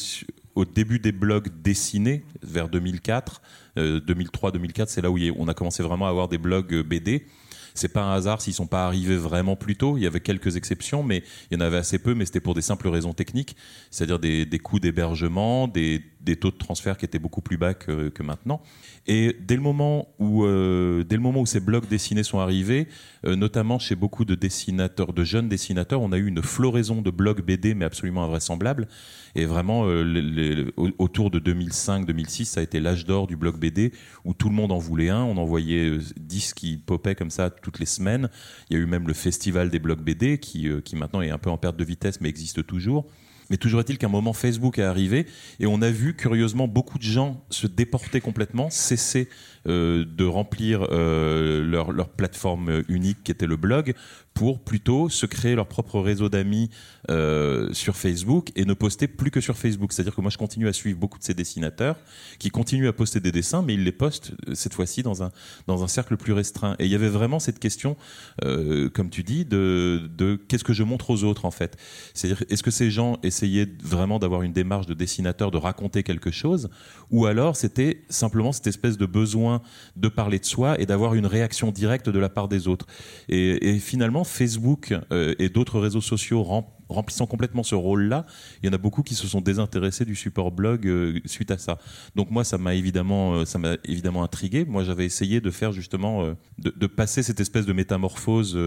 au 0.57 0.65
début 0.65 0.97
des 0.97 1.11
blogs 1.11 1.49
dessinés, 1.61 2.23
vers 2.41 2.67
2004, 2.67 3.41
2003-2004, 3.77 4.81
euh, 4.81 4.85
c'est 4.87 5.01
là 5.01 5.11
où 5.11 5.19
on 5.37 5.47
a 5.47 5.53
commencé 5.53 5.83
vraiment 5.83 6.07
à 6.07 6.09
avoir 6.09 6.27
des 6.27 6.39
blogs 6.39 6.81
BD. 6.81 7.27
C'est 7.75 7.93
pas 7.93 8.01
un 8.01 8.15
hasard 8.15 8.41
s'ils 8.41 8.55
sont 8.55 8.65
pas 8.65 8.87
arrivés 8.87 9.17
vraiment 9.17 9.55
plus 9.55 9.75
tôt. 9.75 9.97
Il 9.97 10.03
y 10.03 10.07
avait 10.07 10.19
quelques 10.19 10.55
exceptions, 10.55 11.03
mais 11.03 11.21
il 11.51 11.59
y 11.59 11.61
en 11.61 11.63
avait 11.63 11.77
assez 11.77 11.99
peu, 11.99 12.15
mais 12.15 12.25
c'était 12.25 12.39
pour 12.39 12.55
des 12.55 12.63
simples 12.63 12.87
raisons 12.87 13.13
techniques, 13.13 13.55
c'est-à-dire 13.91 14.17
des, 14.17 14.59
coûts 14.59 14.79
d'hébergement, 14.79 15.67
des, 15.67 16.03
taux 16.35 16.51
de 16.51 16.57
transfert 16.57 16.97
qui 16.97 17.05
étaient 17.05 17.19
beaucoup 17.19 17.41
plus 17.41 17.57
bas 17.57 17.73
que, 17.73 18.21
maintenant. 18.21 18.61
Et 19.05 19.35
dès 19.39 19.55
le 19.55 19.61
moment 19.61 20.09
où, 20.19 20.43
euh, 20.43 21.03
dès 21.03 21.15
le 21.15 21.21
moment 21.21 21.41
où 21.41 21.45
ces 21.45 21.59
blocs 21.59 21.87
dessinés 21.87 22.23
sont 22.23 22.39
arrivés, 22.39 22.87
euh, 23.25 23.35
notamment 23.35 23.79
chez 23.79 23.95
beaucoup 23.95 24.25
de 24.25 24.35
dessinateurs, 24.35 25.13
de 25.13 25.23
jeunes 25.23 25.47
dessinateurs, 25.47 26.01
on 26.01 26.11
a 26.11 26.17
eu 26.17 26.27
une 26.27 26.41
floraison 26.41 27.01
de 27.01 27.09
blogs 27.09 27.41
BD, 27.41 27.73
mais 27.73 27.85
absolument 27.85 28.23
invraisemblable. 28.23 28.87
Et 29.35 29.45
vraiment, 29.45 29.83
euh, 29.85 30.71
autour 30.97 31.31
de 31.31 31.39
2005-2006, 31.39 32.45
ça 32.45 32.59
a 32.59 32.63
été 32.63 32.79
l'âge 32.79 33.05
d'or 33.05 33.27
du 33.27 33.37
blog 33.37 33.57
BD 33.57 33.93
où 34.25 34.33
tout 34.33 34.49
le 34.49 34.55
monde 34.55 34.71
en 34.71 34.79
voulait 34.79 35.09
un. 35.09 35.23
On 35.23 35.37
envoyait 35.37 35.97
10 36.17 36.53
qui 36.53 36.77
popaient 36.77 37.15
comme 37.15 37.31
ça 37.31 37.49
toutes 37.49 37.79
les 37.79 37.85
semaines. 37.85 38.29
Il 38.69 38.77
y 38.77 38.79
a 38.79 38.83
eu 38.83 38.87
même 38.87 39.07
le 39.07 39.13
festival 39.13 39.69
des 39.69 39.79
blogs 39.79 40.01
BD 40.01 40.39
qui, 40.39 40.67
qui 40.83 40.95
maintenant 40.95 41.21
est 41.21 41.29
un 41.29 41.37
peu 41.37 41.49
en 41.49 41.57
perte 41.57 41.77
de 41.77 41.83
vitesse, 41.83 42.19
mais 42.19 42.29
existe 42.29 42.65
toujours. 42.65 43.07
Mais 43.49 43.57
toujours 43.57 43.79
est-il 43.79 43.97
qu'un 43.97 44.09
moment 44.09 44.33
Facebook 44.33 44.79
est 44.79 44.83
arrivé 44.83 45.25
et 45.59 45.67
on 45.67 45.81
a 45.81 45.89
vu 45.89 46.15
curieusement 46.15 46.67
beaucoup 46.67 46.97
de 46.97 47.03
gens 47.03 47.43
se 47.49 47.67
déporter 47.67 48.21
complètement, 48.21 48.69
cesser 48.69 49.29
euh, 49.67 50.05
de 50.05 50.23
remplir 50.23 50.87
euh, 50.91 51.61
leur, 51.61 51.91
leur, 51.91 52.07
plateforme 52.07 52.83
unique 52.87 53.21
qui 53.25 53.31
était 53.33 53.47
le 53.47 53.57
blog 53.57 53.95
pour 54.33 54.59
plutôt 54.59 55.09
se 55.09 55.25
créer 55.25 55.55
leur 55.55 55.67
propre 55.67 55.99
réseau 55.99 56.29
d'amis 56.29 56.69
euh, 57.09 57.73
sur 57.73 57.97
Facebook 57.97 58.51
et 58.55 58.63
ne 58.63 58.73
poster 58.73 59.07
plus 59.07 59.29
que 59.29 59.41
sur 59.41 59.57
Facebook. 59.57 59.91
C'est-à-dire 59.91 60.15
que 60.15 60.21
moi, 60.21 60.29
je 60.29 60.37
continue 60.37 60.69
à 60.69 60.73
suivre 60.73 60.97
beaucoup 60.97 61.19
de 61.19 61.23
ces 61.23 61.33
dessinateurs 61.33 61.97
qui 62.39 62.49
continuent 62.49 62.87
à 62.87 62.93
poster 62.93 63.19
des 63.19 63.33
dessins, 63.33 63.61
mais 63.61 63.73
ils 63.73 63.83
les 63.83 63.91
postent 63.91 64.31
cette 64.53 64.73
fois-ci 64.73 65.03
dans 65.03 65.21
un, 65.21 65.31
dans 65.65 65.83
un 65.83 65.87
cercle 65.87 66.15
plus 66.15 66.33
restreint. 66.33 66.75
Et 66.79 66.85
il 66.85 66.91
y 66.91 66.95
avait 66.95 67.09
vraiment 67.09 67.39
cette 67.39 67.59
question, 67.59 67.97
comme 68.41 69.09
tu 69.09 69.23
dis, 69.23 69.43
de 69.43 70.39
qu'est-ce 70.47 70.63
que 70.63 70.73
je 70.73 70.83
montre 70.83 71.09
aux 71.09 71.23
autres 71.23 71.45
en 71.45 71.51
fait? 71.51 71.77
C'est-à-dire, 72.13 72.43
est-ce 72.49 72.63
que 72.63 72.71
ces 72.71 72.91
gens 72.91 73.17
essayaient 73.37 73.67
vraiment 73.83 74.19
d'avoir 74.19 74.41
une 74.41 74.53
démarche 74.53 74.87
de 74.87 74.93
dessinateur, 74.93 75.51
de 75.51 75.57
raconter 75.57 76.03
quelque 76.03 76.31
chose, 76.31 76.69
ou 77.11 77.25
alors 77.25 77.55
c'était 77.55 78.03
simplement 78.09 78.51
cette 78.51 78.67
espèce 78.67 78.97
de 78.97 79.05
besoin 79.05 79.61
de 79.95 80.07
parler 80.07 80.39
de 80.39 80.45
soi 80.45 80.79
et 80.79 80.85
d'avoir 80.85 81.13
une 81.13 81.25
réaction 81.25 81.71
directe 81.71 82.09
de 82.09 82.19
la 82.19 82.29
part 82.29 82.47
des 82.47 82.67
autres. 82.67 82.87
Et, 83.29 83.77
finalement, 83.79 84.23
Facebook 84.23 84.93
euh, 85.11 85.35
et 85.39 85.49
d'autres 85.49 85.79
réseaux 85.79 86.01
sociaux 86.01 86.43
remplissant 86.89 87.25
complètement 87.25 87.63
ce 87.63 87.75
rôle-là, 87.75 88.25
il 88.63 88.67
y 88.67 88.69
en 88.69 88.73
a 88.73 88.77
beaucoup 88.77 89.03
qui 89.03 89.13
se 89.13 89.27
sont 89.27 89.41
désintéressés 89.41 90.05
du 90.05 90.15
support 90.15 90.51
blog 90.51 90.87
euh, 90.87 91.19
suite 91.25 91.51
à 91.51 91.57
ça. 91.57 91.79
Donc 92.15 92.31
moi, 92.31 92.43
ça 92.43 92.57
m'a 92.57 92.75
évidemment, 92.75 93.33
euh, 93.33 93.45
ça 93.45 93.59
m'a 93.59 93.75
évidemment 93.83 94.23
intrigué. 94.23 94.65
Moi, 94.65 94.83
j'avais 94.83 95.05
essayé 95.05 95.41
de 95.41 95.51
faire 95.51 95.73
justement, 95.73 96.33
de, 96.57 96.87
passer 96.87 97.21
cette 97.23 97.39
espèce 97.41 97.65
de 97.65 97.73
métamorphose 97.73 98.57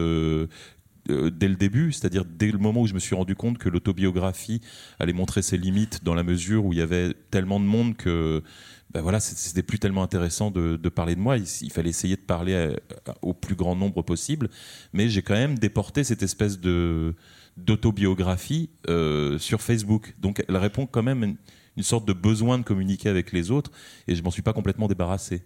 dès 1.09 1.49
le 1.49 1.57
début, 1.57 1.93
c'est-à-dire 1.93 2.25
dès 2.25 2.51
le 2.51 2.59
moment 2.59 2.83
où 2.83 2.87
je 2.87 2.95
me 2.95 2.99
suis 2.99 3.15
rendu 3.15 3.35
compte 3.35 3.59
que 3.59 3.69
l'autobiographie 3.69 4.61
allait 4.99 5.13
montrer 5.13 5.43
ses 5.43 5.57
limites 5.57 6.05
dans 6.05 6.15
la 6.15 6.23
mesure 6.23 6.65
où 6.65 6.73
il 6.73 6.79
y 6.79 6.83
avait 6.83 7.15
tellement 7.31 7.59
de 7.59 7.65
monde 7.65 7.97
que 7.97 8.43
ben 8.93 9.03
voilà, 9.03 9.21
c'était 9.21 9.63
plus 9.63 9.79
tellement 9.79 10.03
intéressant 10.03 10.51
de, 10.51 10.77
parler 10.89 11.15
de 11.15 11.21
moi. 11.21 11.37
Il, 11.37 11.71
fallait 11.71 11.91
essayer 11.91 12.17
de 12.17 12.23
parler 12.23 12.75
au 13.23 13.35
plus 13.35 13.55
grand 13.55 13.77
nombre 13.77 14.03
possible. 14.03 14.51
Mais 14.93 15.09
j'ai 15.09 15.23
quand 15.23 15.35
même 15.35 15.59
déporté 15.59 16.03
cette 16.03 16.23
espèce 16.23 16.59
de 16.59 17.15
d'autobiographie 17.57 18.71
euh, 18.89 19.39
sur 19.39 19.61
Facebook. 19.61 20.15
Donc 20.19 20.43
elle 20.49 20.57
répond 20.57 20.87
quand 20.87 21.03
même 21.03 21.23
une, 21.23 21.37
une 21.77 21.83
sorte 21.83 22.07
de 22.07 22.13
besoin 22.13 22.59
de 22.59 22.65
communiquer 22.65 23.09
avec 23.09 23.33
les 23.33 23.51
autres. 23.51 23.71
Et 24.09 24.17
je 24.17 24.23
m'en 24.23 24.31
suis 24.31 24.43
pas 24.43 24.53
complètement 24.53 24.89
débarrassé. 24.89 25.43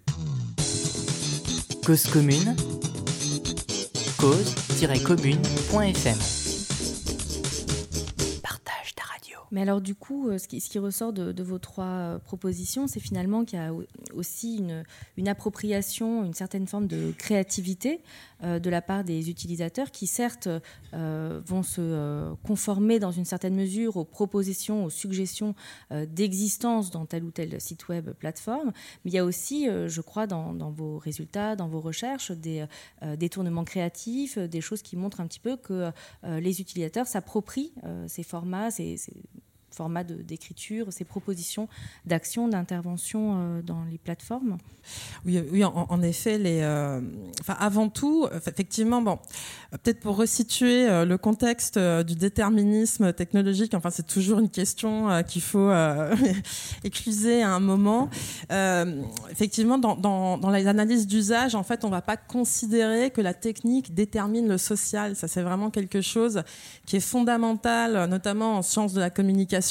Cause 1.84 2.06
commune, 2.06 2.56
cause-commune.fm 4.24 6.43
Mais 9.54 9.62
alors 9.62 9.80
du 9.80 9.94
coup, 9.94 10.28
euh, 10.28 10.38
ce 10.38 10.48
qui, 10.48 10.78
ressort 10.80 11.12
de, 11.12 11.42
vos 11.44 11.60
trois 11.60 11.84
euh, 11.84 12.18
propositions, 12.18 12.88
c'est 12.88 12.98
finalement 12.98 13.44
qu'il 13.44 13.56
y 13.56 13.62
a 13.62 13.72
aussi 14.12 14.60
une, 15.16 15.28
appropriation, 15.28 16.24
une 16.24 16.34
certaine 16.34 16.66
forme 16.66 16.88
de 16.88 17.12
créativité 17.16 18.00
euh, 18.42 18.58
de 18.58 18.68
la 18.68 18.82
part 18.82 19.04
des 19.04 19.30
utilisateurs 19.30 19.92
qui 19.92 20.08
certes 20.08 20.48
vont 20.92 21.62
se 21.62 22.34
conformer 22.42 22.98
dans 22.98 23.12
une 23.12 23.24
certaine 23.24 23.54
mesure 23.54 23.96
aux 23.96 24.04
propositions, 24.04 24.84
aux 24.84 24.90
suggestions 24.90 25.54
d'existence 25.90 26.90
dans 26.90 27.04
tel 27.06 27.24
ou 27.24 27.30
tel 27.30 27.60
site 27.60 27.88
web, 27.88 28.10
plateforme, 28.10 28.72
mais 29.04 29.10
il 29.10 29.14
y 29.14 29.18
a 29.18 29.24
aussi, 29.24 29.66
je 29.66 30.00
crois, 30.00 30.26
dans, 30.28 30.70
vos 30.70 30.98
résultats, 30.98 31.56
dans 31.56 31.66
vos 31.66 31.80
recherches, 31.80 32.30
des 32.30 32.64
détournements 33.16 33.64
créatifs, 33.64 34.38
des 34.38 34.60
choses 34.60 34.82
qui 34.82 34.96
montrent 34.96 35.20
un 35.20 35.26
petit 35.26 35.40
peu 35.40 35.56
que 35.56 35.90
les 36.22 36.60
utilisateurs 36.60 37.08
s'approprient 37.08 37.72
ces 38.06 38.22
formats, 38.22 38.70
ces 38.70 38.96
format 39.74 40.04
d'écriture, 40.04 40.86
ces 40.90 41.04
propositions 41.04 41.68
d'action, 42.06 42.48
d'intervention 42.48 43.36
euh, 43.36 43.62
dans 43.62 43.84
les 43.90 43.98
plateformes? 43.98 44.58
Oui, 45.24 45.42
oui 45.50 45.64
en, 45.64 46.02
effet, 46.02 46.36
les, 46.36 46.60
euh, 46.60 47.00
enfin, 47.40 47.56
avant 47.58 47.88
tout, 47.88 48.28
effectivement, 48.34 49.00
bon, 49.00 49.18
peut-être 49.70 50.00
pour 50.00 50.16
resituer 50.16 50.88
euh, 50.88 51.06
le 51.06 51.16
contexte 51.16 51.78
du 51.78 52.14
déterminisme 52.14 53.12
technologique, 53.14 53.72
enfin, 53.72 53.88
c'est 53.90 54.06
toujours 54.06 54.40
une 54.40 54.50
question 54.50 55.22
qu'il 55.26 55.40
faut 55.40 55.70
écluser 56.84 57.42
à 57.42 57.50
un 57.50 57.60
moment. 57.60 58.10
effectivement, 59.30 59.78
dans, 59.78 59.96
dans, 59.96 60.36
dans, 60.36 60.50
les 60.50 60.66
analyses 60.66 61.06
d'usage, 61.06 61.54
en 61.54 61.62
fait, 61.62 61.84
on 61.84 61.88
ne 61.88 61.92
va 61.92 62.02
pas 62.02 62.18
considérer 62.18 63.10
que 63.10 63.22
la 63.22 63.32
technique 63.32 63.94
détermine 63.94 64.48
le 64.48 64.58
social. 64.58 65.16
Ça, 65.16 65.28
c'est 65.28 65.42
vraiment 65.42 65.70
quelque 65.70 66.02
chose 66.02 66.42
qui 66.84 66.96
est 66.96 67.00
fondamental, 67.00 68.08
notamment 68.10 68.58
en 68.58 68.62
sciences 68.62 68.92
de 68.92 69.00
la 69.00 69.10
communication 69.10 69.63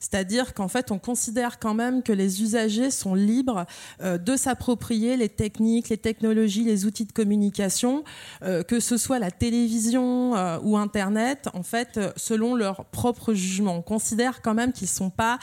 c'est-à-dire 0.00 0.54
qu'en 0.54 0.68
fait, 0.68 0.90
on 0.90 0.98
considère 0.98 1.58
quand 1.58 1.74
même 1.74 2.02
que 2.02 2.12
les 2.12 2.42
usagers 2.42 2.90
sont 2.90 3.14
libres 3.14 3.66
euh, 4.00 4.16
de 4.16 4.34
s'approprier 4.34 5.16
les 5.18 5.28
techniques, 5.28 5.90
les 5.90 5.98
technologies, 5.98 6.64
les 6.64 6.86
outils 6.86 7.04
de 7.04 7.12
communication, 7.12 8.02
euh, 8.42 8.62
que 8.62 8.80
ce 8.80 8.96
soit 8.96 9.18
la 9.18 9.30
télévision 9.30 10.34
euh, 10.34 10.58
ou 10.62 10.78
Internet, 10.78 11.48
en 11.52 11.62
fait, 11.62 12.00
selon 12.16 12.54
leur 12.54 12.86
propre 12.86 13.34
jugement. 13.34 13.76
On 13.76 13.82
considère 13.82 14.40
quand 14.40 14.54
même 14.54 14.72
qu'ils 14.72 14.86
ne 14.86 14.92
sont 14.92 15.10
pas 15.10 15.38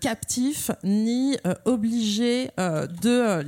captifs 0.00 0.72
ni 0.82 1.36
obligés 1.64 2.50
de 2.56 3.42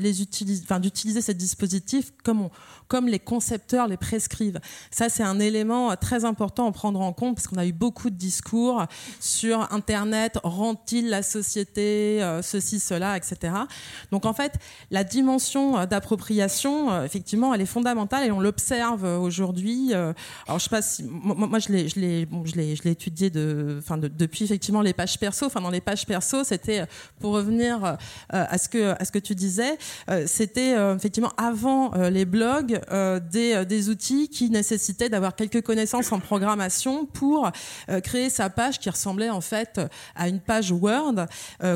d'utiliser 0.79 1.21
ces 1.21 1.35
dispositifs 1.35 2.13
comme 2.23 2.43
on, 2.43 2.51
comme 2.89 3.09
les 3.09 3.19
concepteurs 3.19 3.89
les 3.89 3.97
prescrivent. 3.97 4.61
Ça, 4.91 5.09
c'est 5.09 5.23
un 5.23 5.41
élément 5.41 5.95
très 5.97 6.25
important 6.25 6.69
à 6.69 6.73
prendre 6.73 7.01
en 7.01 7.13
compte 7.13 7.37
parce 7.37 7.47
qu'on 7.47 7.57
a 7.57 7.67
eu 7.67 7.73
beaucoup 7.73 8.11
de 8.11 8.17
discours 8.17 8.85
sur 9.21 9.73
Internet, 9.73 10.39
rend-il 10.43 11.09
la 11.09 11.23
société, 11.23 12.23
euh, 12.23 12.43
ceci, 12.43 12.81
cela, 12.81 13.17
etc. 13.17 13.55
Donc 14.11 14.27
en 14.27 14.33
fait, 14.33 14.55
la 14.91 15.05
dimension 15.05 15.79
euh, 15.79 15.87
d'appropriation, 15.87 16.93
euh, 16.93 17.05
effectivement, 17.05 17.55
elle 17.55 17.61
est 17.61 17.67
fondamentale 17.67 18.27
et 18.27 18.31
on 18.31 18.41
l'observe 18.41 19.05
aujourd'hui. 19.05 19.93
alors 19.95 20.59
je 20.59 20.65
sais 20.65 20.71
pas 20.71 20.83
si 20.83 21.05
moi, 21.05 21.59
je 21.59 21.73
l'ai 21.73 21.89
je 21.89 22.01
l'ai 22.01 22.29
je 22.45 22.57
l'ai 22.57 22.77
je 22.77 22.83
l'ai 22.83 22.91
étudié 22.91 23.31
de 23.31 23.77
enfin 23.79 23.99
depuis 23.99 24.45
effectivement 24.45 24.83
les 24.83 24.93
pages 24.93 25.19
perso. 25.19 25.47
Enfin 25.47 25.61
dans 25.61 25.71
les 25.71 25.81
pages 25.81 26.07
perso, 26.07 26.45
c'était 26.45 26.85
pour 27.21 27.33
revenir 27.33 27.97
à 28.31 28.59
ce 28.59 28.69
que 28.69 28.95
à 29.01 29.05
ce 29.05 29.13
que 29.13 29.19
tu 29.19 29.35
disais, 29.35 29.79
c'était 30.27 30.75
effectivement 30.95 31.33
avant 31.37 31.93
les 32.09 32.25
blogs 32.25 32.76
euh, 32.93 33.21
euh, 33.35 33.65
des, 33.65 33.89
outils 33.89 34.29
qui 34.29 34.51
nécessitaient 34.51 35.09
d'avoir 35.09 35.35
quelques 35.37 35.63
connaissances 35.63 36.13
en 36.13 36.19
programmation 36.19 37.07
pour 37.07 37.51
euh, 37.89 38.01
créer 38.01 38.31
sa 38.31 38.51
page 38.51 38.79
qui 38.79 38.91
ressemblait 38.91 39.31
en 39.31 39.41
fait 39.41 39.81
à 40.15 40.29
une 40.29 40.41
page 40.41 40.73
Word 40.73 41.27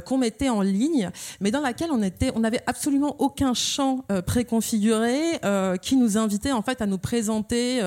qu'on 0.04 0.18
mettait 0.18 0.48
en 0.48 0.62
ligne, 0.62 1.10
mais 1.40 1.50
dans 1.50 1.60
laquelle 1.60 1.90
on 1.92 2.02
était, 2.02 2.30
on 2.34 2.40
n'avait 2.40 2.62
absolument 2.66 3.16
aucun 3.18 3.54
champ 3.54 4.04
préconfiguré 4.26 5.40
qui 5.82 5.96
nous 5.96 6.16
invitait 6.16 6.52
en 6.52 6.62
fait 6.62 6.80
à 6.82 6.86
nous 6.86 6.98
présenter 6.98 7.82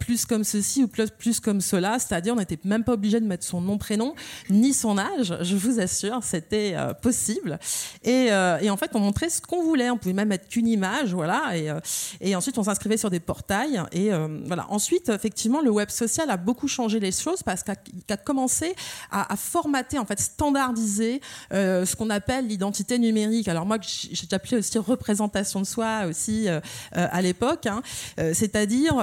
plus 0.00 0.24
comme 0.24 0.44
ceci 0.44 0.84
ou 0.84 0.88
plus, 0.88 1.40
comme 1.40 1.60
cela, 1.60 1.98
c'est-à-dire 1.98 2.34
on 2.34 2.38
n'était 2.38 2.58
même 2.64 2.84
pas 2.84 2.92
obligé 2.92 3.20
de 3.20 3.26
mettre 3.26 3.44
son 3.44 3.60
nom 3.60 3.78
prénom 3.78 4.14
ni 4.50 4.72
son 4.72 4.98
âge, 4.98 5.36
je 5.40 5.56
vous 5.56 5.80
assure, 5.80 6.20
c'était 6.22 6.76
possible. 7.02 7.58
Et, 8.04 8.30
en 8.32 8.76
fait, 8.76 8.90
on 8.94 9.00
montrait 9.00 9.30
ce 9.30 9.40
qu'on 9.40 9.62
voulait, 9.62 9.90
on 9.90 9.98
pouvait 9.98 10.14
même 10.14 10.28
mettre 10.28 10.48
qu'une 10.48 10.68
image, 10.68 11.12
voilà, 11.14 11.56
et, 11.56 11.72
et 12.20 12.36
ensuite 12.38 12.56
on 12.56 12.64
s'inscrivait 12.64 12.96
sur 12.96 13.10
des 13.10 13.20
portails. 13.20 13.82
Et 13.92 14.12
euh, 14.12 14.28
voilà. 14.46 14.66
Ensuite, 14.70 15.08
effectivement, 15.10 15.60
le 15.60 15.70
web 15.70 15.90
social 15.90 16.30
a 16.30 16.36
beaucoup 16.36 16.68
changé 16.68 17.00
les 17.00 17.12
choses 17.12 17.42
parce 17.42 17.62
qu'il 17.62 17.74
a, 18.08 18.16
commencé 18.16 18.74
à, 19.10 19.36
formater, 19.36 19.98
en 19.98 20.06
fait, 20.06 20.20
standardiser 20.20 21.20
euh, 21.52 21.84
ce 21.84 21.96
qu'on 21.96 22.10
appelle 22.10 22.46
l'identité 22.46 22.98
numérique. 22.98 23.48
Alors 23.48 23.66
moi, 23.66 23.78
j'ai 23.82 24.26
appelé 24.32 24.56
aussi 24.58 24.78
représentation 24.78 25.60
de 25.60 25.66
soi 25.66 26.06
aussi 26.06 26.48
euh, 26.48 26.60
à 26.92 27.20
l'époque. 27.20 27.66
Hein. 27.66 27.82
C'est-à-dire 28.16 28.96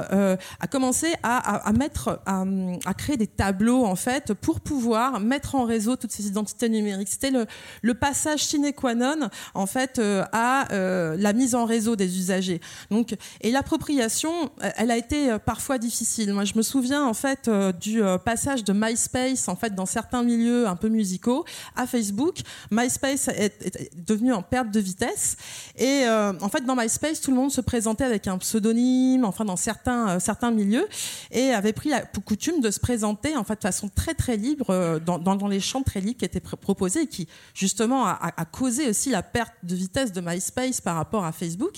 à 0.60 0.68
commencer 0.68 1.14
à, 1.24 1.72
mettre, 1.74 2.22
à, 2.26 2.94
créer 2.94 3.18
des 3.18 3.28
tableaux 3.28 3.86
en 3.86 3.96
fait 3.96 4.34
pour 4.34 4.62
pouvoir 4.62 5.20
mettre 5.20 5.56
en 5.56 5.66
réseau 5.66 5.96
toutes 5.96 6.12
ces 6.12 6.28
identités 6.28 6.70
numériques. 6.70 7.10
C'était 7.10 7.32
le, 7.32 7.46
le 7.82 7.94
passage 7.94 8.46
sine 8.46 8.72
qua 8.74 8.96
non 8.96 9.30
en 9.54 9.66
fait 9.66 10.00
à 10.32 10.68
la 10.72 11.34
mise 11.34 11.56
en 11.56 11.66
réseau 11.66 11.96
des 11.96 12.18
usagers. 12.18 12.62
Donc 12.90 13.16
et 13.42 13.52
l'appropriation, 13.52 14.32
euh, 14.64 14.70
elle 14.78 14.92
a 14.92 14.98
été 14.98 15.32
euh, 15.32 15.40
parfois 15.40 15.78
difficile. 15.78 16.34
Moi, 16.34 16.46
je 16.46 16.54
me 16.56 16.62
souviens 16.62 17.06
en 17.06 17.14
fait 17.14 17.48
euh, 17.48 17.72
du 17.72 18.02
passage 18.24 18.64
de 18.64 18.74
MySpace 18.74 19.48
en 19.48 19.56
fait 19.56 19.76
dans 19.76 19.86
certains 19.86 20.24
milieux 20.24 20.68
un 20.68 20.76
peu 20.76 20.90
musicaux 20.90 21.46
à 21.76 21.88
Facebook. 21.88 22.40
MySpace 22.72 23.28
est, 23.30 23.92
devenu 23.96 24.34
en 24.34 24.42
perte 24.42 24.72
de 24.72 24.80
vitesse 24.80 25.38
et 25.78 26.06
en 26.08 26.50
fait 26.50 26.66
dans 26.66 26.76
MySpace, 26.76 27.22
tout 27.22 27.32
le 27.32 27.38
monde 27.38 27.52
se 27.52 27.62
présentait 27.62 28.04
avec 28.04 28.28
un 28.28 28.38
pseudonyme, 28.38 29.26
enfin 29.26 29.46
dans 29.46 29.56
certains 29.56 30.20
certains 30.20 30.52
milieux 30.52 30.88
et 31.32 31.52
avait 31.52 31.74
pris 31.74 31.90
la 31.90 32.02
coutume 32.02 32.62
de 32.62 32.72
se 32.72 32.80
présenter 32.80 33.36
en 33.36 33.44
fait 33.44 33.56
de 33.56 33.62
façon 33.62 33.90
très 33.90 34.14
très 34.14 34.38
libre 34.38 35.00
dans, 35.06 35.20
dans, 35.20 35.48
les 35.48 35.60
champs 35.60 35.84
très 35.84 36.02
libres 36.02 36.20
qui 36.20 36.26
étaient 36.26 36.40
proposés 36.40 37.02
et 37.02 37.08
qui 37.08 37.28
justement 37.54 38.06
a, 38.06 38.34
a, 38.36 38.46
causé 38.46 38.90
aussi 38.90 39.10
la 39.10 39.24
perte 39.24 39.54
de 39.64 39.76
vitesse 39.76 40.12
de 40.12 40.22
MySpace 40.22 40.82
par 40.82 40.96
rapport 40.96 41.26
à 41.26 41.32
Facebook. 41.32 41.76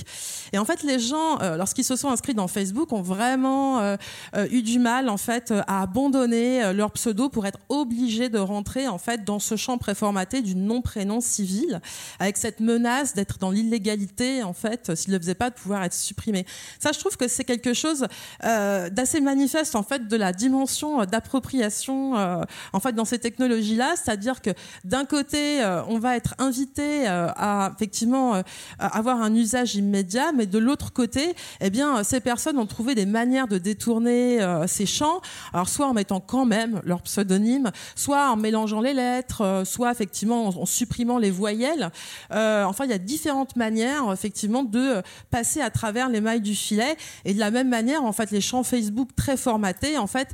Et 0.54 0.58
en 0.58 0.66
fait, 0.66 0.84
les 0.84 1.00
gens 1.00 1.37
euh, 1.42 1.58
lorsqu'ils 1.58 1.84
se 1.84 1.96
sont 1.96 2.10
inscrits 2.10 2.34
dans 2.34 2.48
Facebook, 2.48 2.92
ont 2.94 3.02
vraiment 3.02 3.80
euh, 3.80 3.98
euh, 4.36 4.48
eu 4.52 4.62
du 4.62 4.80
mal 4.80 5.10
en 5.10 5.18
fait 5.18 5.54
à 5.68 5.82
abandonner 5.82 6.74
leur 6.74 6.92
pseudo 6.92 7.30
pour 7.30 7.46
être 7.46 7.60
obligés 7.70 8.30
de 8.30 8.40
rentrer 8.40 8.88
en 8.88 8.98
fait 8.98 9.24
dans 9.24 9.40
ce 9.40 9.56
champ 9.56 9.78
préformaté 9.78 10.42
du 10.42 10.56
nom 10.56 10.82
prénom 10.82 11.22
civil, 11.22 11.82
avec 12.20 12.38
cette 12.38 12.60
menace 12.60 13.14
d'être 13.14 13.38
dans 13.38 13.52
l'illégalité 13.52 14.44
en 14.44 14.54
fait 14.54 14.96
s'ils 14.96 15.12
ne 15.12 15.18
le 15.18 15.22
faisaient 15.22 15.36
pas 15.36 15.50
de 15.50 15.56
pouvoir 15.56 15.84
être 15.84 15.94
supprimés. 15.94 16.46
Ça, 16.80 16.92
je 16.92 17.00
trouve 17.00 17.18
que 17.18 17.28
c'est 17.28 17.44
quelque 17.44 17.74
chose 17.74 18.08
d'assez 18.42 19.22
manifeste 19.22 19.76
en 19.76 19.84
fait 19.84 20.08
de 20.08 20.16
la 20.16 20.34
dimension 20.34 21.06
d'appropriation 21.06 22.14
en 22.14 22.80
fait 22.80 22.94
dans 22.94 23.06
ces 23.06 23.20
technologies-là, 23.20 23.96
c'est-à-dire 23.96 24.42
que 24.42 24.52
d'un 24.84 25.06
côté, 25.06 25.64
on 25.88 26.00
va 26.00 26.16
être 26.16 26.36
invité 26.40 27.08
à 27.08 27.72
effectivement 27.76 28.42
avoir 28.80 29.22
un 29.22 29.34
usage 29.34 29.76
immédiat, 29.76 30.32
mais 30.36 30.46
de 30.46 30.58
l'autre 30.58 30.94
côté, 30.94 31.27
eh 31.62 31.70
bien, 31.70 32.04
ces 32.04 32.20
personnes 32.20 32.58
ont 32.58 32.66
trouvé 32.66 32.96
des 32.96 33.06
manières 33.06 33.48
de 33.48 33.58
détourner 33.58 34.42
euh, 34.42 34.68
ces 34.68 34.86
champs. 34.86 35.22
Alors, 35.54 35.70
soit 35.70 35.88
en 35.88 35.94
mettant 35.94 36.20
quand 36.20 36.46
même 36.46 36.82
leur 36.84 37.02
pseudonyme, 37.02 37.72
soit 37.96 38.32
en 38.32 38.36
mélangeant 38.36 38.82
les 38.82 38.94
lettres, 38.94 39.42
euh, 39.42 39.66
soit 39.66 39.92
effectivement 39.92 40.48
en, 40.48 40.66
supprimant 40.66 41.18
les 41.18 41.32
voyelles. 41.32 41.92
Euh, 42.32 42.64
enfin, 42.64 42.86
il 42.86 42.92
y 42.92 42.94
a 42.94 42.98
différentes 42.98 43.56
manières, 43.56 44.12
effectivement, 44.12 44.64
de 44.64 45.02
passer 45.30 45.62
à 45.62 45.70
travers 45.70 46.10
les 46.10 46.22
mailles 46.22 46.42
du 46.42 46.56
filet. 46.56 46.98
Et 47.26 47.34
de 47.34 47.40
la 47.40 47.52
même 47.52 47.70
manière, 47.70 48.04
en 48.04 48.14
fait, 48.14 48.32
les 48.32 48.42
champs 48.42 48.64
Facebook 48.64 49.10
très 49.16 49.38
formatés, 49.38 49.98
en 49.98 50.08
fait, 50.08 50.30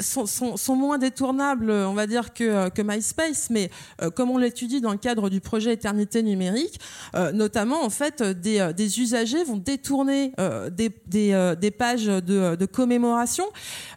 sont, 0.00 0.76
moins 0.76 0.98
détournables, 0.98 1.70
on 1.70 1.94
va 1.94 2.06
dire, 2.06 2.34
que, 2.34 2.68
que 2.68 2.82
MySpace. 2.82 3.48
Mais 3.50 3.70
comme 4.14 4.30
on 4.30 4.38
l'étudie 4.38 4.80
dans 4.80 4.92
le 4.92 4.98
cadre 4.98 5.30
du 5.30 5.40
projet 5.40 5.72
Éternité 5.72 6.22
numérique, 6.22 6.80
notamment, 7.32 7.84
en 7.84 7.90
fait, 7.90 8.22
des, 8.22 8.72
des 8.74 9.00
usagers 9.00 9.44
vont 9.44 9.56
détourner 9.56 10.15
euh, 10.38 10.70
des, 10.70 10.92
euh, 11.32 11.54
des, 11.54 11.70
pages 11.70 12.06
de, 12.06 12.56
de 12.56 12.66
commémoration 12.66 13.44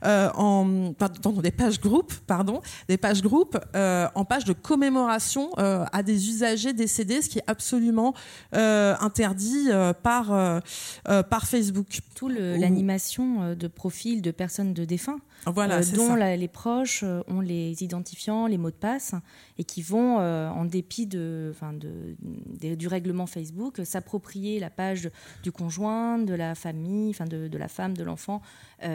euh, 0.05 0.29
en 0.35 0.93
pardon, 0.97 1.41
des 1.41 1.51
pages 1.51 1.79
groupes, 1.79 2.13
pardon, 2.27 2.61
des 2.87 2.97
pages 2.97 3.21
groupes 3.21 3.57
en 3.73 4.25
pages 4.25 4.45
de 4.45 4.53
commémoration 4.53 5.51
à 5.57 6.03
des 6.03 6.29
usagers 6.29 6.73
décédés, 6.73 7.21
ce 7.21 7.29
qui 7.29 7.39
est 7.39 7.43
absolument 7.47 8.13
interdit 8.51 9.69
par 10.03 10.61
par 11.03 11.45
Facebook. 11.45 11.99
Tout 12.15 12.29
l'animation 12.29 13.55
de 13.55 13.67
profils 13.67 14.21
de 14.21 14.31
personnes 14.31 14.73
de 14.73 14.85
défunts 14.85 15.19
voilà, 15.45 15.77
euh, 15.77 15.95
dont 15.95 16.15
les 16.15 16.47
proches 16.47 17.03
euh, 17.03 17.21
ont 17.27 17.39
les 17.39 17.83
identifiants, 17.83 18.47
les 18.47 18.57
mots 18.57 18.71
de 18.71 18.75
passe, 18.75 19.15
et 19.57 19.63
qui 19.63 19.81
vont, 19.81 20.19
euh, 20.19 20.49
en 20.49 20.65
dépit 20.65 21.07
de, 21.07 21.53
de, 21.61 22.75
du 22.75 22.87
règlement 22.87 23.27
Facebook, 23.27 23.81
s'approprier 23.83 24.59
la 24.59 24.69
page 24.69 25.09
du 25.43 25.51
conjoint, 25.51 26.19
de 26.19 26.33
la 26.33 26.55
famille, 26.55 27.13
de, 27.29 27.47
de 27.47 27.57
la 27.57 27.67
femme, 27.67 27.95
de 27.95 28.03
l'enfant, 28.03 28.41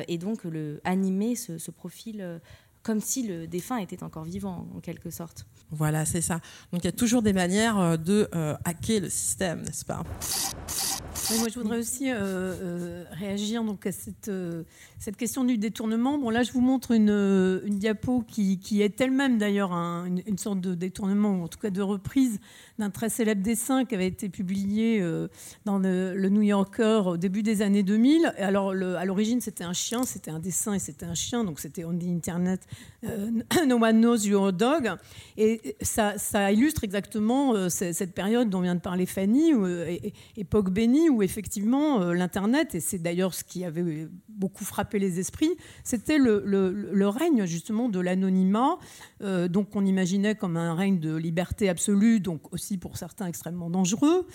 et 0.09 0.17
donc 0.19 0.45
le, 0.45 0.81
animer 0.85 1.37
ce, 1.37 1.59
ce 1.59 1.71
profil 1.71 2.41
comme 2.85 3.01
si 3.01 3.27
le 3.27 3.49
défunt 3.49 3.79
était 3.79 4.05
encore 4.05 4.25
vivant, 4.25 4.69
en 4.77 4.81
quelque 4.81 5.11
sorte. 5.11 5.47
Voilà, 5.73 6.05
c'est 6.05 6.21
ça. 6.21 6.41
Donc 6.73 6.83
il 6.83 6.85
y 6.85 6.89
a 6.89 6.93
toujours 6.93 7.23
des 7.23 7.33
manières 7.33 7.99
de 7.99 8.29
hacker 8.65 9.01
le 9.01 9.09
système, 9.09 9.63
n'est-ce 9.63 9.85
pas? 9.85 10.05
Moi, 11.39 11.49
je 11.49 11.59
voudrais 11.59 11.79
aussi 11.79 12.11
euh, 12.11 12.17
euh, 12.21 13.05
réagir 13.13 13.65
donc 13.65 13.87
à 13.87 13.93
cette, 13.93 14.29
euh, 14.29 14.65
cette 14.99 15.17
question 15.17 15.45
du 15.45 15.57
détournement. 15.57 16.19
Bon, 16.19 16.29
là, 16.29 16.43
je 16.43 16.53
vous 16.53 16.61
montre 16.61 16.91
une, 16.91 17.63
une 17.65 17.79
diapo 17.79 18.23
qui, 18.29 18.59
qui 18.59 18.83
est 18.83 19.01
elle-même 19.01 19.39
d'ailleurs 19.39 19.73
une, 19.73 20.23
une, 20.27 20.37
sorte 20.37 20.61
de 20.61 20.75
détournement, 20.75 21.31
ou 21.31 21.45
en 21.45 21.49
tout 21.49 21.59
cas 21.59 21.71
de 21.71 21.81
reprise 21.81 22.41
d'un 22.79 22.91
très 22.91 23.09
célèbre 23.09 23.43
dessin 23.43 23.85
qui 23.85 23.95
avait 23.95 24.07
été 24.07 24.29
publié 24.29 25.03
dans 25.65 25.79
le, 25.79 26.29
New 26.29 26.43
Yorker 26.43 27.03
au 27.07 27.17
début 27.17 27.43
des 27.43 27.63
années 27.63 27.83
2000. 27.83 28.35
alors, 28.39 28.71
à 28.71 29.05
l'origine, 29.05 29.41
c'était 29.41 29.65
un 29.65 29.73
chien, 29.73 30.03
c'était 30.05 30.31
un 30.31 30.41
dessin 30.41 30.75
et 30.75 30.79
c'était 30.79 31.07
un 31.07 31.15
chien, 31.15 31.45
donc 31.45 31.61
c'était 31.61 31.85
on 31.85 31.93
dit 31.93 32.11
Internet, 32.11 32.67
No 33.67 33.77
One 33.77 34.01
Knows 34.01 34.27
Your 34.27 34.53
Dog. 34.53 34.91
Et 35.37 35.77
ça, 35.81 36.17
illustre 36.53 36.85
exactement 36.85 37.69
cette 37.69 38.13
période 38.13 38.51
dont 38.51 38.61
vient 38.61 38.75
de 38.75 38.81
parler 38.81 39.07
Fanny, 39.07 39.53
époque 40.37 40.71
bénie, 40.71 41.09
où 41.09 41.23
effectivement 41.23 42.01
euh, 42.01 42.13
l'Internet, 42.15 42.75
et 42.75 42.81
c'est 42.81 42.99
d'ailleurs 42.99 43.35
ce 43.35 43.45
qui 43.45 43.65
avait 43.65 44.09
beaucoup 44.29 44.65
frappé 44.65 44.99
les 44.99 45.21
esprits, 45.21 45.53
c'était 45.85 46.19
le, 46.19 47.09
règne 47.09 47.45
justement 47.47 47.89
de 47.89 48.01
l'anonymat, 48.01 48.79
euh, 49.23 49.47
donc 49.47 49.77
on 49.77 49.85
imaginait 49.85 50.35
comme 50.35 50.57
un 50.57 50.75
règne 50.75 50.99
de 50.99 51.15
liberté 51.15 51.69
absolue, 51.69 52.19
donc 52.19 52.53
aussi 52.53 52.64
pour 52.79 52.97
certains 52.97 53.27
extrêmement 53.27 53.71
dangereux, 53.71 54.27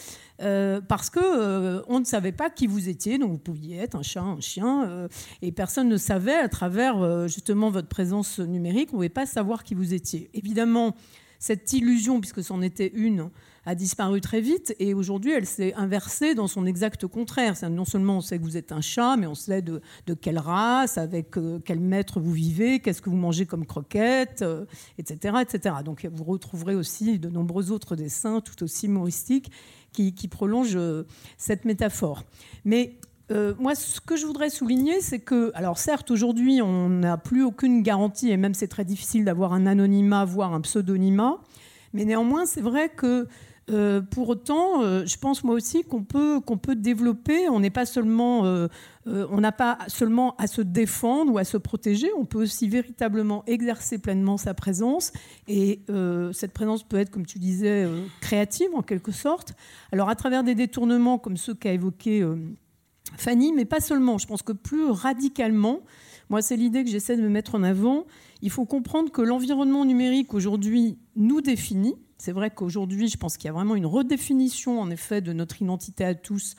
Euh, 0.42 0.80
parce 0.80 1.10
que 1.10 1.20
euh, 1.20 1.82
on 1.88 2.00
ne 2.00 2.06
savait 2.06 2.32
pas 2.32 2.50
qui 2.50 2.66
vous 2.66 2.88
étiez, 2.88 3.18
donc 3.18 3.32
vous 3.32 3.38
pouviez 3.38 3.78
être 3.78 3.96
un 3.96 4.04
chat, 4.04 4.22
un 4.22 4.40
chien, 4.40 4.88
euh, 4.88 5.08
et 5.42 5.52
personne 5.52 5.90
ne 5.90 5.98
savait 5.98 6.36
à 6.36 6.48
travers 6.48 7.28
justement 7.28 7.70
votre 7.70 7.90
présence 7.90 8.40
numérique, 8.40 8.90
on 8.92 8.94
ne 8.94 8.98
pouvait 9.00 9.10
pas 9.10 9.26
savoir 9.26 9.64
qui 9.64 9.76
vous 9.76 9.94
étiez. 9.94 10.30
Évidemment, 10.34 10.96
cette 11.40 11.74
illusion, 11.74 12.22
puisque 12.22 12.44
c'en 12.44 12.62
était 12.62 12.92
une, 12.94 13.30
a 13.66 13.76
disparu 13.76 14.22
très 14.22 14.42
vite 14.42 14.76
et 14.80 14.94
aujourd'hui 14.94 15.32
elle 15.32 15.46
s'est 15.46 15.74
inversée 15.76 16.36
dans 16.36 16.48
son 16.48 16.66
exact 16.66 17.08
contraire. 17.08 17.56
Non 17.70 17.86
seulement 17.86 18.18
on 18.18 18.22
sait 18.22 18.38
que 18.40 18.44
vous 18.44 18.58
êtes 18.58 18.72
un 18.72 18.82
chat, 18.82 19.18
mais 19.18 19.28
on 19.28 19.36
sait 19.36 19.62
de, 19.62 19.82
quelle 20.22 20.40
race, 20.40 20.98
avec 20.98 21.36
quel 21.66 21.80
maître 21.80 22.20
vous 22.20 22.32
vivez, 22.32 22.80
qu'est-ce 22.80 23.02
que 23.02 23.10
vous 23.10 23.18
mangez 23.18 23.46
comme 23.46 23.66
croquettes, 23.66 24.44
etc., 24.98 25.36
etc. 25.42 25.76
Donc 25.84 26.08
vous 26.12 26.24
retrouverez 26.24 26.76
aussi 26.76 27.20
de 27.20 27.30
nombreux 27.30 27.72
autres 27.72 27.96
dessins 27.96 28.42
tout 28.42 28.64
aussi 28.64 28.88
humoristiques 28.88 29.52
qui, 29.92 30.28
prolonge 30.28 30.76
euh, 30.76 31.04
cette 31.38 31.66
métaphore. 31.66 32.24
Mais 32.66 32.96
euh, 33.32 33.54
moi, 33.60 33.76
ce 33.76 34.00
que 34.00 34.16
je 34.16 34.26
voudrais 34.26 34.50
souligner, 34.50 35.02
c'est 35.02 35.20
que, 35.20 35.52
alors 35.54 35.78
certes, 35.78 36.12
aujourd'hui, 36.12 36.62
on 36.62 36.90
n'a 36.90 37.18
plus 37.18 37.44
aucune 37.44 37.84
garantie, 37.84 38.30
et 38.32 38.38
même 38.38 38.54
c'est 38.54 38.68
très 38.68 38.86
difficile 38.86 39.26
d'avoir 39.26 39.54
un 39.54 39.66
anonymat, 39.66 40.26
voire 40.26 40.54
un 40.54 40.62
pseudonymat, 40.62 41.38
mais 41.94 42.06
néanmoins, 42.06 42.46
c'est 42.46 42.62
vrai 42.62 42.90
que 42.90 43.28
euh, 43.70 44.02
pour 44.02 44.30
autant, 44.30 44.82
euh, 44.82 45.06
je 45.06 45.18
pense 45.18 45.44
moi 45.44 45.54
aussi 45.54 45.84
qu'on 45.84 46.04
peut, 46.04 46.42
peut 46.42 46.76
développer. 46.76 47.50
On 47.50 47.60
n'est 47.60 47.70
pas 47.70 47.86
seulement, 47.86 48.46
euh, 48.46 48.68
on 49.06 49.40
n'a 49.40 49.52
pas 49.52 49.78
seulement 49.88 50.36
à 50.38 50.48
se 50.48 50.62
défendre 50.62 51.34
ou 51.34 51.38
à 51.38 51.44
se 51.44 51.58
protéger. 51.58 52.10
On 52.18 52.26
peut 52.26 52.42
aussi 52.42 52.68
véritablement 52.68 53.44
exercer 53.46 54.00
pleinement 54.00 54.38
sa 54.38 54.54
présence. 54.54 55.12
Et 55.48 55.82
cette 56.34 56.54
présence 56.54 56.84
peut 56.84 56.98
être, 56.98 57.10
comme 57.10 57.26
tu 57.26 57.40
disais, 57.40 57.88
créative 58.22 58.70
en 58.74 58.82
quelque 58.82 59.12
sorte. 59.12 59.54
Alors 59.92 60.10
à 60.10 60.16
travers 60.16 60.44
des 60.44 60.56
détournements 60.56 61.18
comme 61.18 61.38
ceux 61.38 61.54
qu'a 61.54 61.74
évoqué 61.74 62.26
Fanny, 63.18 63.54
mais 63.54 63.66
pas 63.66 63.80
seulement. 63.80 64.18
Je 64.18 64.28
pense 64.28 64.42
que 64.42 64.54
plus 64.54 64.86
radicalement, 64.86 65.82
moi 66.30 66.42
c'est 66.42 66.56
l'idée 66.56 66.84
que 66.84 66.90
j'essaie 66.90 67.18
de 67.18 67.22
me 67.22 67.30
mettre 67.30 67.56
en 67.56 67.64
avant. 67.64 68.06
Il 68.42 68.52
faut 68.52 68.66
comprendre 68.66 69.12
que 69.12 69.22
l'environnement 69.22 69.86
numérique 69.86 70.34
aujourd'hui 70.34 70.98
nous 71.16 71.42
définit 71.42 71.96
c'est 72.20 72.34
vrai 72.34 72.52
qu'aujourd'hui, 72.52 73.08
je 73.08 73.18
pense 73.18 73.38
qu'il 73.38 73.48
y 73.48 73.50
a 73.50 73.54
vraiment 73.54 73.76
une 73.76 73.86
redéfinition, 73.86 74.80
en 74.80 74.92
effet, 74.92 75.22
de 75.22 75.32
notre 75.32 75.62
identité 75.62 76.04
à 76.04 76.14
tous 76.14 76.56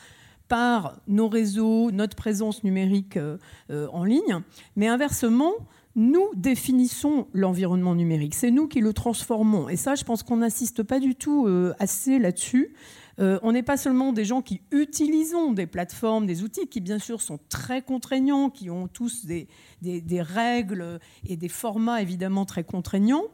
par 0.49 0.97
nos 1.07 1.29
réseaux, 1.29 1.93
notre 1.93 2.17
présence 2.17 2.65
numérique 2.65 3.19
euh, 3.19 3.37
euh, 3.71 3.87
en 3.93 4.03
ligne. 4.03 4.41
Mais 4.75 4.89
inversement, 4.89 5.53
nous 5.95 6.27
définissons 6.35 7.29
l'environnement 7.35 7.95
numérique. 7.95 8.35
C'est 8.35 8.51
nous 8.51 8.69
qui 8.69 8.81
le 8.81 8.95
transformons. 8.95 9.69
Et 9.69 9.77
ça, 9.77 9.95
je 9.95 10.03
pense 10.03 10.23
qu'on 10.23 10.39
n'insiste 10.39 10.83
pas 10.83 10.99
du 10.99 11.15
tout 11.15 11.47
euh, 11.47 11.75
assez 11.79 12.19
là-dessus. 12.19 12.75
on 13.19 13.53
n'est 13.53 13.63
pas 13.63 13.77
seulement 13.77 14.15
des 14.15 14.25
gens 14.25 14.41
qui 14.41 14.63
utilisons 14.73 15.53
des 15.53 15.67
plateformes, 15.67 16.25
des 16.25 16.43
outils 16.43 16.69
qui, 16.69 16.81
bien 16.81 16.99
sûr, 16.99 17.21
sont 17.21 17.39
très 17.51 17.83
contraignants, 17.83 18.49
qui 18.49 18.71
ont 18.71 18.89
tous 18.89 19.27
des 19.27 20.23
règles 20.23 21.01
et 21.29 21.37
des 21.37 21.51
formats 21.51 22.01
évidemment 22.01 22.47
très 22.47 22.65
contraignants. 22.65 23.25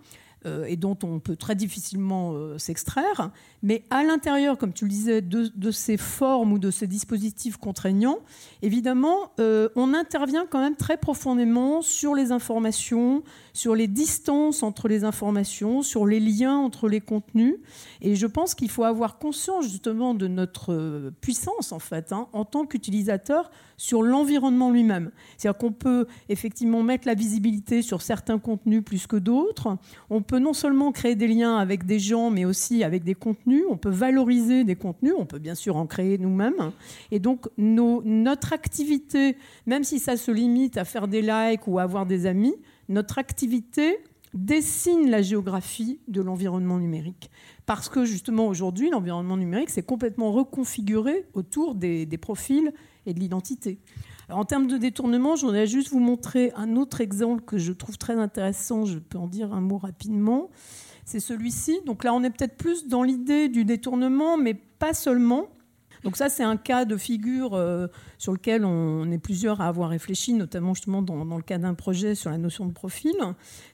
Euh, 0.47 0.65
et 0.67 0.77
dont 0.77 0.97
on 1.03 1.19
peut 1.19 1.35
très 1.35 1.57
difficilement 1.57 2.33
euh, 2.35 2.57
s'extraire. 2.57 3.31
Mais 3.65 3.83
à 3.91 4.05
l'intérieur, 4.05 4.59
comme 4.59 4.73
tu 4.73 4.85
le 4.85 4.91
disais, 4.91 5.21
de, 5.21 5.71
ces 5.73 5.97
formes 5.97 6.53
ou 6.53 6.59
de 6.61 6.71
ces 6.71 6.87
dispositifs 6.87 7.57
contraignants, 7.57 8.19
évidemment, 8.63 9.33
euh, 9.41 9.69
on 9.75 9.93
intervient 9.93 10.47
quand 10.49 10.61
même 10.61 10.77
très 10.77 10.99
profondément 10.99 11.83
sur 11.83 12.15
les 12.15 12.31
informations, 12.31 13.25
sur 13.57 13.75
les 13.75 13.87
distances 13.87 14.63
entre 14.63 14.87
les 14.87 15.05
informations, 15.05 15.81
sur 15.81 16.05
les 16.05 16.21
liens 16.21 16.59
entre 16.59 16.91
les 16.91 17.01
contenus. 17.01 17.57
Et 18.03 18.15
je 18.15 18.27
pense 18.27 18.55
qu'il 18.55 18.69
faut 18.69 18.85
avoir 18.85 19.19
conscience 19.19 19.65
justement 19.65 20.13
de 20.13 20.29
notre 20.29 21.11
puissance, 21.23 21.73
en 21.73 21.79
fait, 21.79 22.13
hein, 22.13 22.29
en 22.35 22.45
tant 22.45 22.67
qu'utilisateur, 22.67 23.51
sur 23.79 24.03
l'environnement 24.03 24.71
lui-même. 24.71 25.11
C'est-à-dire 25.39 25.59
qu'on 25.59 25.73
peut 25.73 26.07
effectivement 26.29 26.83
mettre 26.83 27.07
la 27.07 27.15
visibilité 27.15 27.81
sur 27.81 28.03
certains 28.03 28.39
contenus 28.39 28.85
plus 28.85 29.07
que 29.07 29.17
d'autres. 29.17 29.79
On 30.11 30.21
peut 30.21 30.39
non 30.39 30.53
seulement 30.53 30.93
créer 30.93 31.15
des 31.15 31.29
liens 31.29 31.57
avec 31.57 31.87
des 31.87 31.99
gens, 31.99 32.31
mais 32.31 32.45
aussi 32.45 32.85
avec 32.85 33.05
des 33.05 33.15
contenus. 33.15 33.65
On 33.71 33.79
peut 33.79 33.89
valoriser 33.89 34.65
des 34.65 34.77
contenus. 34.77 35.15
On 35.17 35.25
peut 35.25 35.39
bien 35.39 35.55
sûr 35.55 35.77
en 35.77 35.87
créer 35.87 36.19
nous-mêmes. 36.19 36.73
Et 37.11 37.21
donc, 37.21 37.47
notre 37.57 38.53
activité, 38.53 39.39
même 39.65 39.83
si 39.83 39.99
ça 39.99 40.19
se 40.19 40.31
limite 40.31 40.77
à 40.77 40.85
faire 40.85 41.09
des 41.09 41.23
likes 41.23 41.67
ou 41.67 41.79
à 41.79 41.85
avoir 41.85 42.05
des 42.05 42.27
amis, 42.27 42.55
notre 42.89 43.19
activité 43.19 43.99
dessine 44.35 45.11
la 45.11 45.23
géographie 45.23 45.99
de 46.09 46.21
l'environnement 46.21 46.79
numérique. 46.79 47.31
Parce 47.65 47.89
que 47.89 48.05
justement 48.05 48.47
aujourd'hui, 48.47 48.91
l'environnement 48.91 49.37
numérique 49.37 49.71
s'est 49.71 49.83
complètement 49.83 50.31
reconfiguré 50.33 51.25
autour 51.35 51.75
des, 51.75 52.07
profils 52.21 52.73
et 53.07 53.15
de 53.15 53.21
l'identité. 53.21 53.79
en 54.29 54.45
termes 54.45 54.67
de 54.67 54.77
détournement, 54.77 55.37
je 55.37 55.47
voudrais 55.47 55.67
juste 55.67 55.91
vous 55.91 56.01
montrer 56.01 56.53
un 56.57 56.77
autre 56.77 57.01
exemple 57.01 57.43
que 57.45 57.59
je 57.59 57.73
trouve 57.73 57.97
très 57.99 58.15
intéressant. 58.15 58.85
Je 58.85 58.99
peux 58.99 59.19
en 59.19 59.27
dire 59.27 59.53
un 59.53 59.61
mot 59.61 59.79
rapidement. 59.79 60.51
C'est 61.05 61.21
celui-ci. 61.21 61.79
Donc 61.87 62.05
là, 62.05 62.13
on 62.13 62.23
est 62.23 62.31
peut-être 62.31 62.57
plus 62.57 62.89
dans 62.89 63.03
l'idée 63.03 63.49
du 63.49 63.65
détournement, 63.65 64.37
mais 64.37 64.55
pas 64.55 64.93
seulement. 64.93 65.47
Donc 66.07 66.17
ça, 66.17 66.29
c'est 66.29 66.45
un 66.45 66.57
cas 66.57 66.85
de 66.85 66.97
figure 66.97 67.55
euh, 67.55 67.89
sur 68.17 68.33
lequel 68.33 68.65
on, 68.65 69.11
est 69.11 69.19
plusieurs 69.19 69.61
à 69.61 69.67
avoir 69.67 69.91
réfléchi, 69.91 70.35
notamment 70.35 70.73
justement 70.73 71.03
dans, 71.03 71.37
le 71.37 71.43
cas 71.43 71.59
d'un 71.59 71.75
projet 71.75 72.15
sur 72.15 72.31
la 72.31 72.39
notion 72.39 72.65
de 72.65 72.73
profil. 72.73 73.17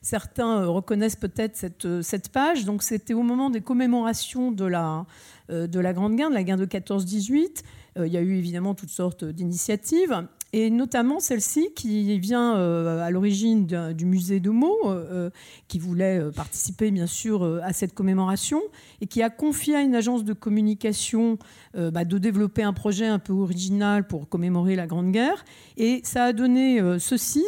Certains 0.01 0.63
euh, 0.63 0.67
reconnaissent 0.67 1.15
peut-être 1.15 1.55
cette, 1.55 1.85
euh, 1.85 2.01
cette, 2.01 2.29
page. 2.29 2.65
Donc 2.65 2.81
c'était 2.81 3.13
au 3.13 3.21
moment 3.21 3.51
des 3.51 3.61
commémorations 3.61 4.51
de 4.51 4.65
la, 4.65 5.05
de 5.49 5.79
la 5.79 5.93
Grande 5.93 6.15
Guerre, 6.15 6.29
de 6.31 6.33
la 6.33 6.41
guerre 6.41 6.57
de 6.57 6.65
14-18. 6.65 7.61
il 7.97 8.07
y 8.07 8.17
a 8.17 8.21
eu 8.21 8.35
évidemment 8.35 8.73
toutes 8.73 8.89
sortes 8.89 9.23
d'initiatives 9.23 10.25
et 10.53 10.69
notamment 10.69 11.19
celle-ci 11.19 11.69
qui 11.75 12.19
vient 12.19 12.55
euh, 12.55 13.01
à 13.01 13.09
l'origine 13.09 13.65
du 13.93 14.05
musée 14.05 14.39
de 14.39 14.51
Meaux, 14.51 14.77
euh, 14.85 15.05
euh, 15.11 15.29
qui 15.67 15.79
voulait 15.79 16.21
participer 16.35 16.91
bien 16.91 17.07
sûr 17.07 17.43
à 17.63 17.73
cette 17.73 17.93
commémoration, 17.93 18.61
et 19.01 19.07
qui 19.07 19.23
a 19.23 19.31
confié 19.31 19.75
à 19.75 19.81
une 19.81 19.95
agence 19.95 20.23
de 20.23 20.33
communication 20.33 21.39
bah, 21.73 22.05
de 22.05 22.17
développer 22.19 22.61
un 22.61 22.73
projet 22.73 23.07
un 23.07 23.17
peu 23.17 23.33
original 23.33 24.05
pour 24.05 24.29
commémorer 24.29 24.75
la 24.75 24.85
Grande 24.85 25.11
Guerre. 25.11 25.43
Et 25.77 26.01
ça 26.03 26.25
a 26.25 26.33
donné 26.33 26.79
ceci, 26.99 27.45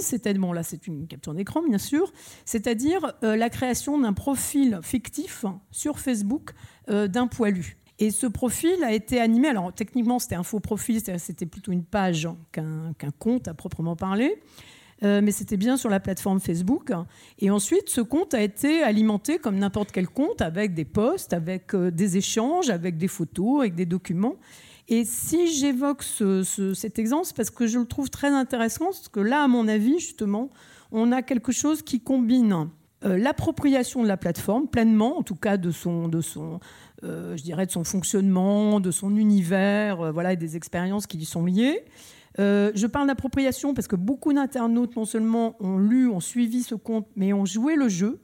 là 0.53 0.63
c'est 0.63 0.87
une 0.87 1.05
capture 1.05 1.35
d'écran 1.35 1.61
bien 1.61 1.77
sûr, 1.77 2.11
c'est-à-dire 2.45 3.13
la 3.21 3.49
création 3.49 3.99
d'un 3.99 4.13
profil 4.13 4.79
fictif 4.81 5.45
sur 5.69 5.99
Facebook 5.99 6.53
d'un 6.87 7.27
poilu. 7.27 7.77
Et 7.99 8.11
ce 8.11 8.27
profil 8.27 8.83
a 8.83 8.93
été 8.93 9.21
animé, 9.21 9.47
alors 9.47 9.71
techniquement 9.73 10.19
c'était 10.19 10.35
un 10.35 10.43
faux 10.43 10.59
profil, 10.59 11.01
c'était 11.17 11.45
plutôt 11.45 11.71
une 11.71 11.83
page 11.83 12.27
qu'un 12.51 12.93
compte 13.19 13.47
à 13.47 13.53
proprement 13.53 13.95
parler, 13.95 14.41
euh, 15.03 15.21
mais 15.23 15.31
c'était 15.31 15.57
bien 15.57 15.77
sur 15.77 15.89
la 15.89 15.99
plateforme 15.99 16.39
Facebook. 16.39 16.91
Et 17.39 17.49
ensuite, 17.49 17.89
ce 17.89 18.01
compte 18.01 18.33
a 18.33 18.41
été 18.41 18.81
alimenté 18.83 19.39
comme 19.39 19.57
n'importe 19.57 19.91
quel 19.91 20.07
compte, 20.07 20.41
avec 20.41 20.73
des 20.73 20.85
posts, 20.85 21.33
avec 21.33 21.73
euh, 21.73 21.91
des 21.91 22.17
échanges, 22.17 22.69
avec 22.69 22.97
des 22.97 23.07
photos, 23.07 23.61
avec 23.61 23.75
des 23.75 23.85
documents. 23.85 24.35
Et 24.87 25.03
si 25.03 25.47
j'évoque 25.53 26.03
cet 26.03 26.99
exemple, 26.99 27.25
c'est 27.25 27.35
parce 27.35 27.49
que 27.49 27.65
je 27.65 27.79
le 27.79 27.85
trouve 27.85 28.09
très 28.09 28.29
intéressant, 28.29 28.85
parce 28.85 29.09
que 29.09 29.19
là, 29.19 29.43
à 29.43 29.47
mon 29.47 29.67
avis, 29.67 29.99
justement, 29.99 30.49
on 30.91 31.11
a 31.11 31.21
quelque 31.21 31.51
chose 31.51 31.81
qui 31.81 32.01
combine 32.01 32.69
euh, 33.03 33.17
l'appropriation 33.17 34.03
de 34.03 34.07
la 34.07 34.17
plateforme 34.17 34.67
pleinement, 34.67 35.17
en 35.17 35.23
tout 35.23 35.35
cas 35.35 35.57
de 35.57 35.71
son, 35.71 36.07
de 36.07 36.21
son, 36.21 36.59
je 37.35 37.43
dirais 37.43 37.65
de 37.65 37.71
son 37.71 37.83
fonctionnement, 37.83 38.79
de 38.79 38.91
son 38.91 39.15
univers, 39.15 40.01
euh, 40.01 40.11
voilà, 40.11 40.33
et 40.33 40.37
des 40.37 40.55
expériences 40.55 41.07
qui 41.07 41.17
y 41.17 41.25
sont 41.25 41.45
liées. 41.45 41.83
je 42.37 42.87
parle 42.87 43.07
d'appropriation 43.07 43.73
parce 43.73 43.87
que 43.87 43.95
beaucoup 43.95 44.33
d'internautes 44.33 44.95
non 44.95 45.05
seulement 45.05 45.55
ont 45.59 45.77
lu, 45.77 46.09
ont 46.09 46.19
suivi 46.19 46.63
ce 46.63 46.75
compte, 46.75 47.07
mais 47.15 47.33
ont 47.33 47.45
joué 47.45 47.75
le 47.75 47.89
jeu 47.89 48.19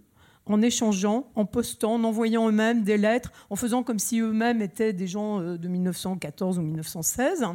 en 0.45 0.61
échangeant, 0.61 1.27
en 1.35 1.45
postant, 1.45 1.93
en 1.95 2.03
envoyant 2.03 2.47
eux-mêmes 2.49 2.83
des 2.83 2.97
lettres, 2.97 3.31
en 3.49 3.55
faisant 3.55 3.83
comme 3.83 3.99
si 3.99 4.19
eux-mêmes 4.19 4.61
étaient 4.61 4.91
des 4.91 5.07
gens 5.07 5.39
de 5.39 5.67
1914 5.67 6.57
ou 6.57 6.61
1916. 6.61 7.45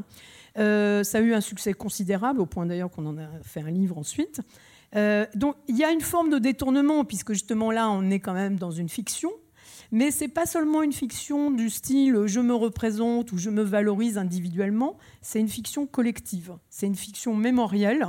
ça 0.54 1.18
a 1.18 1.20
eu 1.20 1.34
un 1.34 1.40
succès 1.40 1.74
considérable, 1.74 2.40
au 2.40 2.46
point 2.46 2.64
d'ailleurs 2.64 2.90
qu'on 2.90 3.06
en 3.06 3.18
a 3.18 3.28
fait 3.42 3.60
un 3.60 3.70
livre 3.70 3.98
ensuite. 3.98 4.40
Euh, 4.94 5.26
donc 5.34 5.56
il 5.68 5.76
y 5.76 5.84
a 5.84 5.90
une 5.90 6.00
forme 6.00 6.30
de 6.30 6.38
détournement, 6.38 7.04
puisque 7.04 7.32
justement 7.32 7.70
là, 7.70 7.90
on 7.90 8.10
est 8.10 8.20
quand 8.20 8.34
même 8.34 8.56
dans 8.56 8.70
une 8.70 8.88
fiction. 8.88 9.30
Mais 9.92 10.10
c'est 10.10 10.28
pas 10.28 10.46
seulement 10.46 10.82
une 10.82 10.92
fiction 10.92 11.50
du 11.50 11.70
style 11.70 12.26
je 12.26 12.40
me 12.40 12.54
représente 12.54 13.32
ou 13.32 13.38
je 13.38 13.50
me 13.50 13.62
valorise 13.62 14.18
individuellement, 14.18 14.96
c'est 15.22 15.40
une 15.40 15.48
fiction 15.48 15.86
collective, 15.86 16.56
c'est 16.70 16.86
une 16.86 16.94
fiction 16.94 17.34
mémorielle 17.34 18.06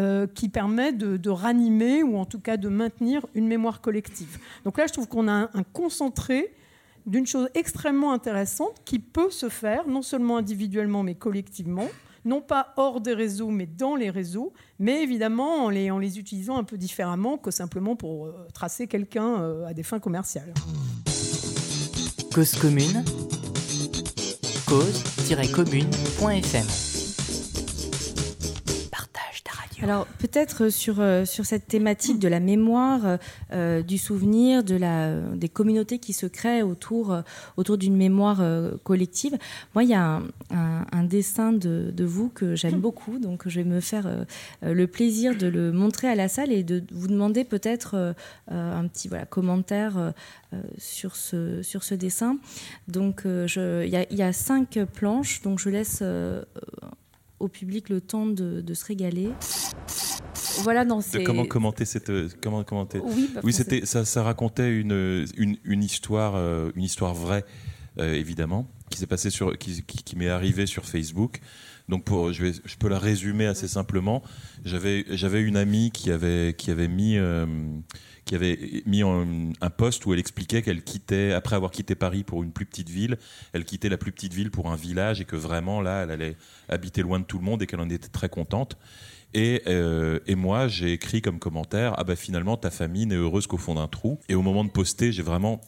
euh, 0.00 0.26
qui 0.26 0.48
permet 0.48 0.92
de, 0.92 1.30
ranimer 1.30 2.02
ou 2.02 2.16
en 2.16 2.24
tout 2.24 2.40
cas 2.40 2.56
de 2.56 2.68
maintenir 2.68 3.26
une 3.34 3.46
mémoire 3.46 3.80
collective. 3.80 4.38
Donc 4.64 4.78
là, 4.78 4.86
je 4.86 4.92
trouve 4.92 5.08
qu'on 5.08 5.28
a 5.28 5.50
un 5.52 5.62
concentré 5.72 6.54
d'une 7.06 7.26
chose 7.26 7.48
extrêmement 7.54 8.12
intéressante 8.12 8.82
qui 8.84 8.98
peut 8.98 9.30
se 9.30 9.48
faire 9.48 9.86
non 9.88 10.02
seulement 10.02 10.36
individuellement 10.36 11.02
mais 11.02 11.14
collectivement 11.14 11.88
non 12.24 12.40
pas 12.40 12.74
hors 12.76 13.00
des 13.00 13.14
réseaux, 13.14 13.48
mais 13.48 13.66
dans 13.66 13.96
les 13.96 14.10
réseaux, 14.10 14.52
mais 14.78 15.02
évidemment 15.02 15.64
en 15.64 15.70
les, 15.70 15.90
en 15.90 15.98
les 15.98 16.18
utilisant 16.18 16.58
un 16.58 16.64
peu 16.64 16.76
différemment 16.76 17.38
que 17.38 17.50
simplement 17.50 17.96
pour 17.96 18.26
euh, 18.26 18.46
tracer 18.52 18.86
quelqu'un 18.86 19.40
euh, 19.40 19.66
à 19.66 19.72
des 19.72 19.82
fins 19.82 20.00
commerciales. 20.00 20.52
Cause 22.38 22.54
commune, 22.54 23.02
cause-commune.fm. 24.68 26.87
Alors 29.82 30.06
peut-être 30.18 30.70
sur, 30.70 31.00
euh, 31.00 31.24
sur 31.24 31.46
cette 31.46 31.68
thématique 31.68 32.18
de 32.18 32.26
la 32.26 32.40
mémoire, 32.40 33.18
euh, 33.52 33.82
du 33.82 33.96
souvenir, 33.96 34.64
de 34.64 34.74
la, 34.74 35.20
des 35.20 35.48
communautés 35.48 35.98
qui 35.98 36.12
se 36.12 36.26
créent 36.26 36.62
autour, 36.62 37.12
euh, 37.12 37.22
autour 37.56 37.78
d'une 37.78 37.96
mémoire 37.96 38.42
collective. 38.82 39.38
Moi, 39.74 39.84
il 39.84 39.90
y 39.90 39.94
a 39.94 40.20
un, 40.50 41.04
dessin 41.04 41.52
de, 41.52 41.92
de, 41.94 42.04
vous 42.04 42.28
que 42.28 42.54
j'aime 42.54 42.80
beaucoup, 42.80 43.18
donc 43.18 43.48
je 43.48 43.60
vais 43.60 43.68
me 43.68 43.80
faire 43.80 44.26
le 44.62 44.86
plaisir 44.86 45.36
de 45.36 45.46
le 45.46 45.72
montrer 45.72 46.08
à 46.08 46.14
la 46.14 46.28
salle 46.28 46.52
et 46.52 46.62
de 46.62 46.82
vous 46.92 47.08
demander 47.08 47.44
peut-être 47.44 48.14
un 48.48 48.86
petit 48.88 49.08
voilà, 49.08 49.24
commentaire 49.24 50.12
sur, 50.76 51.16
ce, 51.16 51.62
sur 51.62 51.84
ce 51.84 51.94
dessin. 51.94 52.38
Donc 52.88 53.22
il 53.24 54.06
y, 54.10 54.16
y, 54.16 54.22
a 54.22 54.32
cinq 54.32 54.78
planches, 54.92 55.40
donc 55.42 55.58
je 55.58 55.70
laisse 55.70 56.02
au 57.40 57.48
public 57.48 57.88
le 57.88 58.00
temps 58.00 58.26
de, 58.26 58.74
se 58.74 58.84
régaler. 58.84 59.30
Voilà, 60.62 60.84
dans 60.84 61.00
ces... 61.00 61.22
comment 61.22 61.44
commenter 61.44 61.84
cette 61.84 62.10
euh, 62.10 62.28
comment 62.42 62.64
commenter 62.64 63.00
Oui, 63.04 63.30
oui 63.44 63.52
c'était 63.52 63.86
ça, 63.86 64.04
ça, 64.04 64.24
racontait 64.24 64.76
une, 64.76 65.24
une, 65.36 65.82
histoire 65.84 66.34
euh, 66.34 66.72
une 66.74 66.82
histoire 66.82 67.14
vraie 67.14 67.44
euh, 67.98 68.14
évidemment 68.14 68.68
qui 68.90 68.98
s'est 68.98 69.06
passé 69.06 69.30
sur 69.30 69.56
qui, 69.56 69.82
qui, 69.84 70.16
m'est 70.16 70.28
arrivé 70.28 70.66
sur 70.66 70.84
Facebook. 70.84 71.40
Donc 71.88 72.04
pour 72.04 72.32
je 72.32 72.44
vais 72.44 72.52
je 72.64 72.76
peux 72.76 72.88
la 72.88 72.98
résumer 72.98 73.46
assez 73.46 73.68
simplement. 73.68 74.22
J'avais 74.64 75.04
j'avais 75.10 75.42
une 75.42 75.56
amie 75.56 75.92
qui 75.92 76.10
avait 76.10 76.54
qui 76.58 76.72
avait 76.72 76.88
mis 76.88 77.16
qui 78.28 78.34
avait 78.34 78.82
mis 78.84 79.02
un 79.02 79.70
poste 79.70 80.04
où 80.04 80.12
elle 80.12 80.18
expliquait 80.20 80.60
qu'elle 80.60 80.82
quittait, 80.82 81.32
après 81.32 81.56
avoir 81.56 81.70
quitté 81.70 81.94
Paris 81.94 82.24
pour 82.24 82.42
une 82.42 82.52
plus 82.52 82.66
petite 82.66 82.90
ville, 82.90 83.16
elle 83.54 83.64
quittait 83.64 83.88
la 83.88 83.96
plus 83.96 84.12
petite 84.12 84.34
ville 84.34 84.50
pour 84.50 84.70
un 84.70 84.76
village 84.76 85.22
et 85.22 85.24
que 85.24 85.34
vraiment 85.34 85.80
là, 85.80 86.02
elle 86.02 86.10
allait 86.10 86.36
habiter 86.68 87.00
loin 87.00 87.20
de 87.20 87.24
tout 87.24 87.38
le 87.38 87.44
monde 87.44 87.62
et 87.62 87.66
qu'elle 87.66 87.80
en 87.80 87.88
était 87.88 88.08
très 88.08 88.28
contente. 88.28 88.76
Et, 89.32 89.62
euh, 89.66 90.20
et 90.26 90.34
moi, 90.34 90.68
j'ai 90.68 90.92
écrit 90.92 91.22
comme 91.22 91.38
commentaire 91.38 91.94
Ah 91.96 92.04
bah 92.04 92.16
finalement, 92.16 92.58
ta 92.58 92.70
famille 92.70 93.06
n'est 93.06 93.14
heureuse 93.14 93.46
qu'au 93.46 93.56
fond 93.56 93.74
d'un 93.74 93.88
trou. 93.88 94.18
Et 94.28 94.34
au 94.34 94.42
moment 94.42 94.62
de 94.62 94.70
poster, 94.70 95.10
j'ai 95.10 95.22
vraiment. 95.22 95.62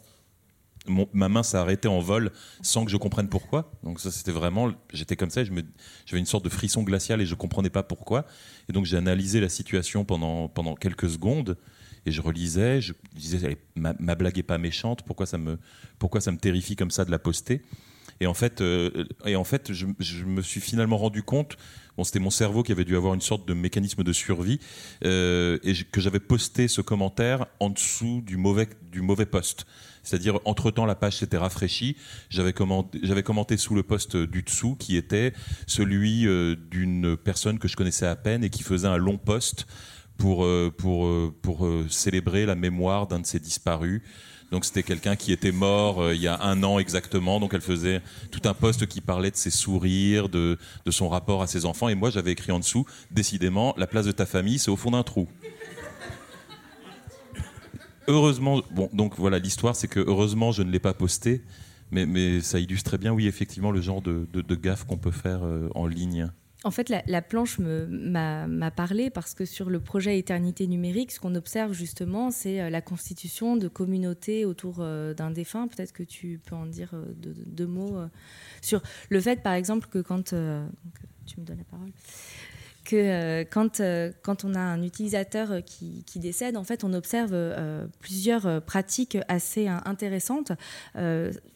ma 0.86 1.30
main 1.30 1.42
s'est 1.42 1.56
arrêtée 1.56 1.88
en 1.88 2.00
vol 2.00 2.30
sans 2.60 2.84
que 2.84 2.90
je 2.90 2.98
comprenne 2.98 3.28
pourquoi. 3.28 3.72
Donc, 3.82 4.00
ça, 4.00 4.10
c'était 4.10 4.32
vraiment. 4.32 4.70
J'étais 4.92 5.16
comme 5.16 5.30
ça, 5.30 5.44
j'avais 5.44 6.20
une 6.20 6.26
sorte 6.26 6.44
de 6.44 6.50
frisson 6.50 6.82
glacial 6.82 7.22
et 7.22 7.26
je 7.26 7.34
comprenais 7.34 7.70
pas 7.70 7.82
pourquoi. 7.82 8.26
Et 8.68 8.72
donc, 8.74 8.84
j'ai 8.84 8.98
analysé 8.98 9.40
la 9.40 9.48
situation 9.48 10.04
pendant, 10.04 10.48
pendant 10.48 10.74
quelques 10.74 11.08
secondes 11.08 11.56
et 12.06 12.12
je 12.12 12.20
relisais, 12.20 12.80
je 12.80 12.92
disais, 13.14 13.58
ma, 13.76 13.92
blague 14.14 14.38
est 14.38 14.42
pas 14.42 14.58
méchante, 14.58 15.02
pourquoi 15.02 15.26
ça, 15.26 15.38
me, 15.38 15.58
pourquoi 15.98 16.20
ça 16.20 16.32
me 16.32 16.38
terrifie 16.38 16.76
comme 16.76 16.90
ça 16.90 17.04
de 17.04 17.10
la 17.10 17.18
poster? 17.18 17.62
Et 18.20 18.26
en 18.26 18.34
fait, 18.34 18.60
euh, 18.60 19.04
et 19.24 19.34
en 19.34 19.44
fait 19.44 19.72
je, 19.72 19.86
me 20.26 20.42
suis 20.42 20.60
finalement 20.60 20.98
rendu 20.98 21.22
compte, 21.22 21.56
bon, 21.96 22.04
c'était 22.04 22.18
mon 22.18 22.30
cerveau 22.30 22.62
qui 22.62 22.72
avait 22.72 22.84
dû 22.84 22.96
avoir 22.96 23.14
une 23.14 23.22
sorte 23.22 23.48
de 23.48 23.54
mécanisme 23.54 24.02
de 24.02 24.12
survie, 24.12 24.60
euh, 25.04 25.58
et 25.62 25.72
que 25.74 26.00
j'avais 26.00 26.20
posté 26.20 26.68
ce 26.68 26.82
commentaire 26.82 27.46
en 27.60 27.70
dessous 27.70 28.22
du 28.26 28.36
mauvais, 28.36 28.68
du 28.92 29.00
mauvais 29.00 29.26
post. 29.26 29.66
C'est-à-dire, 30.02 30.38
entre-temps, 30.44 30.86
la 30.86 30.94
page 30.94 31.18
s'était 31.18 31.36
rafraîchie. 31.36 31.96
J'avais 32.30 32.52
commenté, 32.52 33.00
commenté 33.22 33.56
sous 33.56 33.74
le 33.74 33.82
post 33.82 34.16
du 34.16 34.42
dessous, 34.42 34.76
qui 34.76 34.96
était 34.96 35.32
celui 35.66 36.26
euh, 36.26 36.56
d'une 36.70 37.16
personne 37.16 37.58
que 37.58 37.68
je 37.68 37.76
connaissais 37.76 38.06
à 38.06 38.16
peine 38.16 38.42
et 38.42 38.50
qui 38.50 38.62
faisait 38.62 38.88
un 38.88 38.96
long 38.96 39.18
post 39.18 39.66
pour, 40.20 40.44
euh, 40.44 40.70
pour, 40.76 41.06
euh, 41.06 41.34
pour 41.42 41.66
euh, 41.66 41.86
célébrer 41.88 42.44
la 42.46 42.54
mémoire 42.54 43.06
d'un 43.06 43.18
de 43.18 43.26
ses 43.26 43.40
disparus. 43.40 44.02
Donc 44.52 44.64
c'était 44.64 44.82
quelqu'un 44.82 45.14
qui 45.14 45.32
était 45.32 45.52
mort 45.52 46.12
il 46.12 46.20
y 46.20 46.26
a 46.26 46.42
un 46.42 46.62
an 46.64 46.78
exactement. 46.78 47.40
Donc 47.40 47.54
elle 47.54 47.60
faisait 47.60 48.02
tout 48.30 48.42
un 48.48 48.54
poste 48.54 48.86
qui 48.86 49.00
parlait 49.00 49.30
de 49.30 49.36
ses 49.36 49.50
sourires, 49.50 50.28
de, 50.28 50.58
de 50.84 50.90
son 50.90 51.08
rapport 51.08 51.40
à 51.40 51.46
ses 51.46 51.64
enfants. 51.64 51.88
Et 51.88 51.94
moi 51.94 52.10
j'avais 52.10 52.32
écrit 52.32 52.52
en 52.52 52.58
dessous, 52.58 52.84
décidément, 53.12 53.74
la 53.76 53.86
place 53.86 54.06
de 54.06 54.12
ta 54.12 54.26
famille, 54.26 54.58
c'est 54.58 54.70
au 54.70 54.76
fond 54.76 54.90
d'un 54.90 55.04
trou. 55.04 55.28
heureusement, 58.08 58.60
bon, 58.72 58.90
donc 58.92 59.14
voilà, 59.16 59.38
l'histoire, 59.38 59.76
c'est 59.76 59.88
que 59.88 60.00
heureusement 60.00 60.50
je 60.50 60.62
ne 60.62 60.70
l'ai 60.70 60.80
pas 60.80 60.94
posté. 60.94 61.42
Mais, 61.92 62.06
mais, 62.06 62.40
ça 62.40 62.60
illustre 62.60 62.90
très 62.90 62.98
bien, 62.98 63.12
oui, 63.12 63.26
effectivement, 63.26 63.72
le 63.72 63.80
genre 63.80 64.00
de, 64.00 64.28
de, 64.32 64.42
de 64.42 64.54
gaffe 64.54 64.84
qu'on 64.84 64.96
peut 64.98 65.10
faire 65.10 65.40
en 65.74 65.86
ligne. 65.88 66.30
En 66.62 66.70
fait, 66.70 66.90
la, 66.90 67.22
planche 67.22 67.58
m'a 67.58 68.70
parlé 68.70 69.08
parce 69.08 69.32
que 69.32 69.46
sur 69.46 69.70
le 69.70 69.80
projet 69.80 70.18
Éternité 70.18 70.66
numérique, 70.66 71.10
ce 71.10 71.18
qu'on 71.18 71.34
observe 71.34 71.72
justement, 71.72 72.30
c'est 72.30 72.60
euh, 72.60 72.68
la 72.68 72.82
constitution 72.82 73.56
de 73.56 73.66
communautés 73.66 74.44
autour 74.44 74.76
euh, 74.80 75.14
d'un 75.14 75.30
défunt. 75.30 75.68
Peut-être 75.68 75.92
que 75.92 76.02
tu 76.02 76.38
peux 76.44 76.54
en 76.54 76.66
dire 76.66 76.90
euh, 76.92 77.06
deux, 77.16 77.66
mots 77.66 77.96
sur 78.60 78.82
le 79.08 79.20
fait, 79.20 79.42
par 79.42 79.54
exemple, 79.54 79.88
que 79.88 80.00
quand... 80.00 80.34
tu 81.26 81.40
me 81.40 81.44
donnes 81.44 81.58
la 81.58 81.64
parole 81.64 81.90
euh, 82.92 83.44
quand, 83.48 83.80
euh, 83.80 84.12
quand 84.22 84.44
on 84.44 84.54
a 84.54 84.60
un 84.60 84.82
utilisateur 84.82 85.52
euh, 85.52 85.60
qui, 85.60 86.04
décède, 86.16 86.56
en 86.56 86.64
fait, 86.64 86.84
on 86.84 86.92
observe 86.92 87.34
plusieurs 88.00 88.62
pratiques 88.62 89.16
assez 89.28 89.68
intéressantes. 89.68 90.52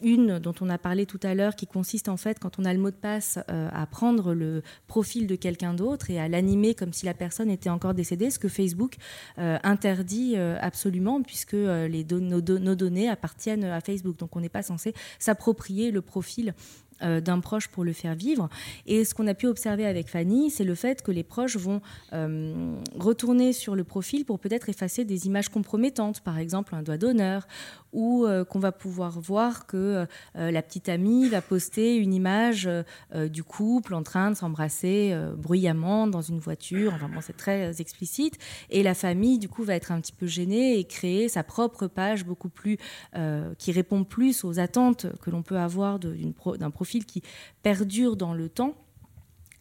une 0.01 0.39
dont 0.39 0.55
on 0.61 0.69
a 0.69 0.77
parlé 0.77 1.05
tout 1.05 1.19
à 1.23 1.35
l'heure, 1.35 1.55
qui 1.55 1.67
consiste 1.67 2.09
en 2.09 2.17
fait, 2.17 2.39
quand 2.39 2.57
on 2.57 2.65
a 2.65 2.73
le 2.73 2.79
mot 2.79 2.89
de 2.89 2.95
passe, 2.95 3.37
à 3.47 3.85
prendre 3.85 4.33
le 4.33 4.63
profil 4.87 5.27
de 5.27 5.35
quelqu'un 5.35 5.73
d'autre 5.73 6.09
et 6.09 6.19
à 6.19 6.27
l'animer 6.27 6.73
comme 6.73 6.93
si 6.93 7.05
la 7.05 7.13
personne 7.13 7.49
était 7.49 7.69
encore 7.69 7.93
décédée, 7.93 8.31
ce 8.31 8.39
que 8.39 8.47
Facebook 8.47 8.95
interdit 9.37 10.35
absolument, 10.37 11.21
puisque 11.21 11.53
nos 11.53 12.41
données 12.75 13.09
appartiennent 13.09 13.65
à 13.65 13.81
Facebook. 13.81 14.17
Donc 14.17 14.35
on 14.35 14.39
n'est 14.39 14.49
pas 14.49 14.63
censé 14.63 14.93
s'approprier 15.19 15.91
le 15.91 16.01
profil 16.01 16.53
euh, 17.01 17.19
d'un 17.19 17.41
proche 17.41 17.67
pour 17.67 17.83
le 17.83 17.91
faire 17.91 18.15
vivre. 18.15 18.47
Et 18.85 19.03
ce 19.03 19.13
qu'on 19.13 19.27
a 19.27 19.33
pu 19.33 19.47
observer 19.47 19.85
avec 19.85 20.07
Fanny, 20.07 20.49
c'est 20.49 20.63
le 20.63 20.75
fait 20.75 21.01
que 21.01 21.11
les 21.11 21.23
proches 21.23 21.57
vont 21.57 21.81
euh, 22.13 22.73
retourner 22.97 23.51
sur 23.51 23.75
le 23.75 23.83
profil 23.83 24.23
pour 24.23 24.39
peut-être 24.39 24.69
effacer 24.69 25.03
des 25.03 25.27
images 25.27 25.49
compromettantes, 25.49 26.21
par 26.21 26.37
exemple 26.37 26.73
un 26.73 26.83
doigt 26.83 26.97
d'honneur, 26.97 27.47
ou 27.91 28.25
euh, 28.25 28.45
qu'on 28.45 28.59
va 28.59 28.71
pouvoir 28.71 29.19
voir 29.19 29.67
que 29.67 30.05
la 30.35 30.61
petite 30.61 30.87
amie 30.87 31.27
va 31.27 31.41
poster 31.41 31.97
une 31.97 32.13
image 32.13 32.69
du 33.13 33.43
couple 33.43 33.93
en 33.93 34.03
train 34.03 34.31
de 34.31 34.35
s'embrasser 34.35 35.15
bruyamment 35.37 36.07
dans 36.07 36.21
une 36.21 36.39
voiture. 36.39 36.93
Enfin 36.93 37.09
bon, 37.09 37.21
c'est 37.21 37.37
très 37.37 37.81
explicite. 37.81 38.37
Et 38.69 38.83
la 38.83 38.93
famille, 38.93 39.37
du 39.37 39.49
coup, 39.49 39.63
va 39.63 39.75
être 39.75 39.91
un 39.91 39.99
petit 40.01 40.11
peu 40.13 40.27
gênée 40.27 40.77
et 40.77 40.83
créer 40.83 41.29
sa 41.29 41.43
propre 41.43 41.87
page 41.87 42.25
beaucoup 42.25 42.49
plus 42.49 42.77
qui 43.57 43.71
répond 43.71 44.03
plus 44.03 44.43
aux 44.43 44.59
attentes 44.59 45.07
que 45.21 45.29
l'on 45.29 45.41
peut 45.41 45.57
avoir 45.57 45.99
d'un 45.99 46.71
profil 46.71 46.84
qui 46.85 47.21
perdure 47.63 48.15
dans 48.15 48.33
le 48.33 48.49
temps 48.49 48.75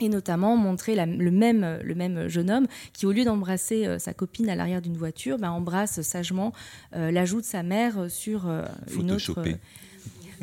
et 0.00 0.08
notamment 0.08 0.56
montrer 0.56 0.96
le, 0.96 1.30
même, 1.30 1.78
le 1.82 1.94
même 1.94 2.28
jeune 2.28 2.50
homme 2.50 2.66
qui, 2.92 3.06
au 3.06 3.12
lieu 3.12 3.24
d'embrasser 3.24 3.86
euh, 3.86 3.98
sa 3.98 4.12
copine 4.12 4.48
à 4.48 4.56
l'arrière 4.56 4.82
d'une 4.82 4.96
voiture, 4.96 5.38
ben, 5.38 5.50
embrasse 5.50 6.02
sagement 6.02 6.52
euh, 6.94 7.10
l'ajout 7.10 7.40
de 7.40 7.46
sa 7.46 7.62
mère 7.62 8.10
sur 8.10 8.48
euh, 8.48 8.64
une 8.98 9.12
autre. 9.12 9.34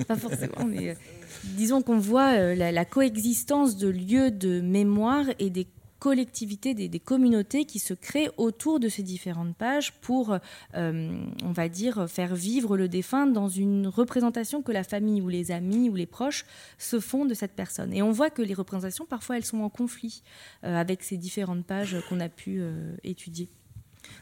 pas 0.07 0.15
forcément, 0.15 0.65
mais 0.65 0.95
disons 1.43 1.81
qu'on 1.81 1.99
voit 1.99 2.55
la, 2.55 2.71
la, 2.71 2.85
coexistence 2.85 3.75
de 3.75 3.89
lieux 3.89 4.31
de 4.31 4.61
mémoire 4.61 5.25
et 5.37 5.49
des 5.49 5.67
collectivités, 6.01 6.73
des, 6.73 6.99
communautés 6.99 7.65
qui 7.65 7.77
se 7.77 7.93
créent 7.93 8.31
autour 8.37 8.79
de 8.79 8.89
ces 8.89 9.03
différentes 9.03 9.55
pages 9.55 9.93
pour, 10.01 10.35
euh, 10.75 11.23
on 11.43 11.51
va 11.51 11.69
dire, 11.69 12.09
faire 12.09 12.33
vivre 12.33 12.75
le 12.75 12.89
défunt 12.89 13.27
dans 13.27 13.47
une 13.47 13.85
représentation 13.85 14.63
que 14.63 14.71
la 14.71 14.83
famille 14.83 15.21
ou 15.21 15.29
les 15.29 15.51
amis 15.51 15.89
ou 15.89 15.95
les 15.95 16.07
proches 16.07 16.45
se 16.79 16.99
font 16.99 17.25
de 17.25 17.35
cette 17.35 17.53
personne. 17.53 17.93
Et 17.93 18.01
on 18.01 18.09
voit 18.11 18.31
que 18.31 18.41
les 18.41 18.55
représentations, 18.55 19.05
parfois, 19.05 19.37
elles 19.37 19.45
sont 19.45 19.61
en 19.61 19.69
conflit 19.69 20.23
euh, 20.63 20.75
avec 20.75 21.03
ces 21.03 21.17
différentes 21.17 21.67
pages 21.67 21.95
qu'on 22.09 22.19
a 22.19 22.29
pu 22.29 22.61
euh, 22.61 22.95
étudier. 23.03 23.47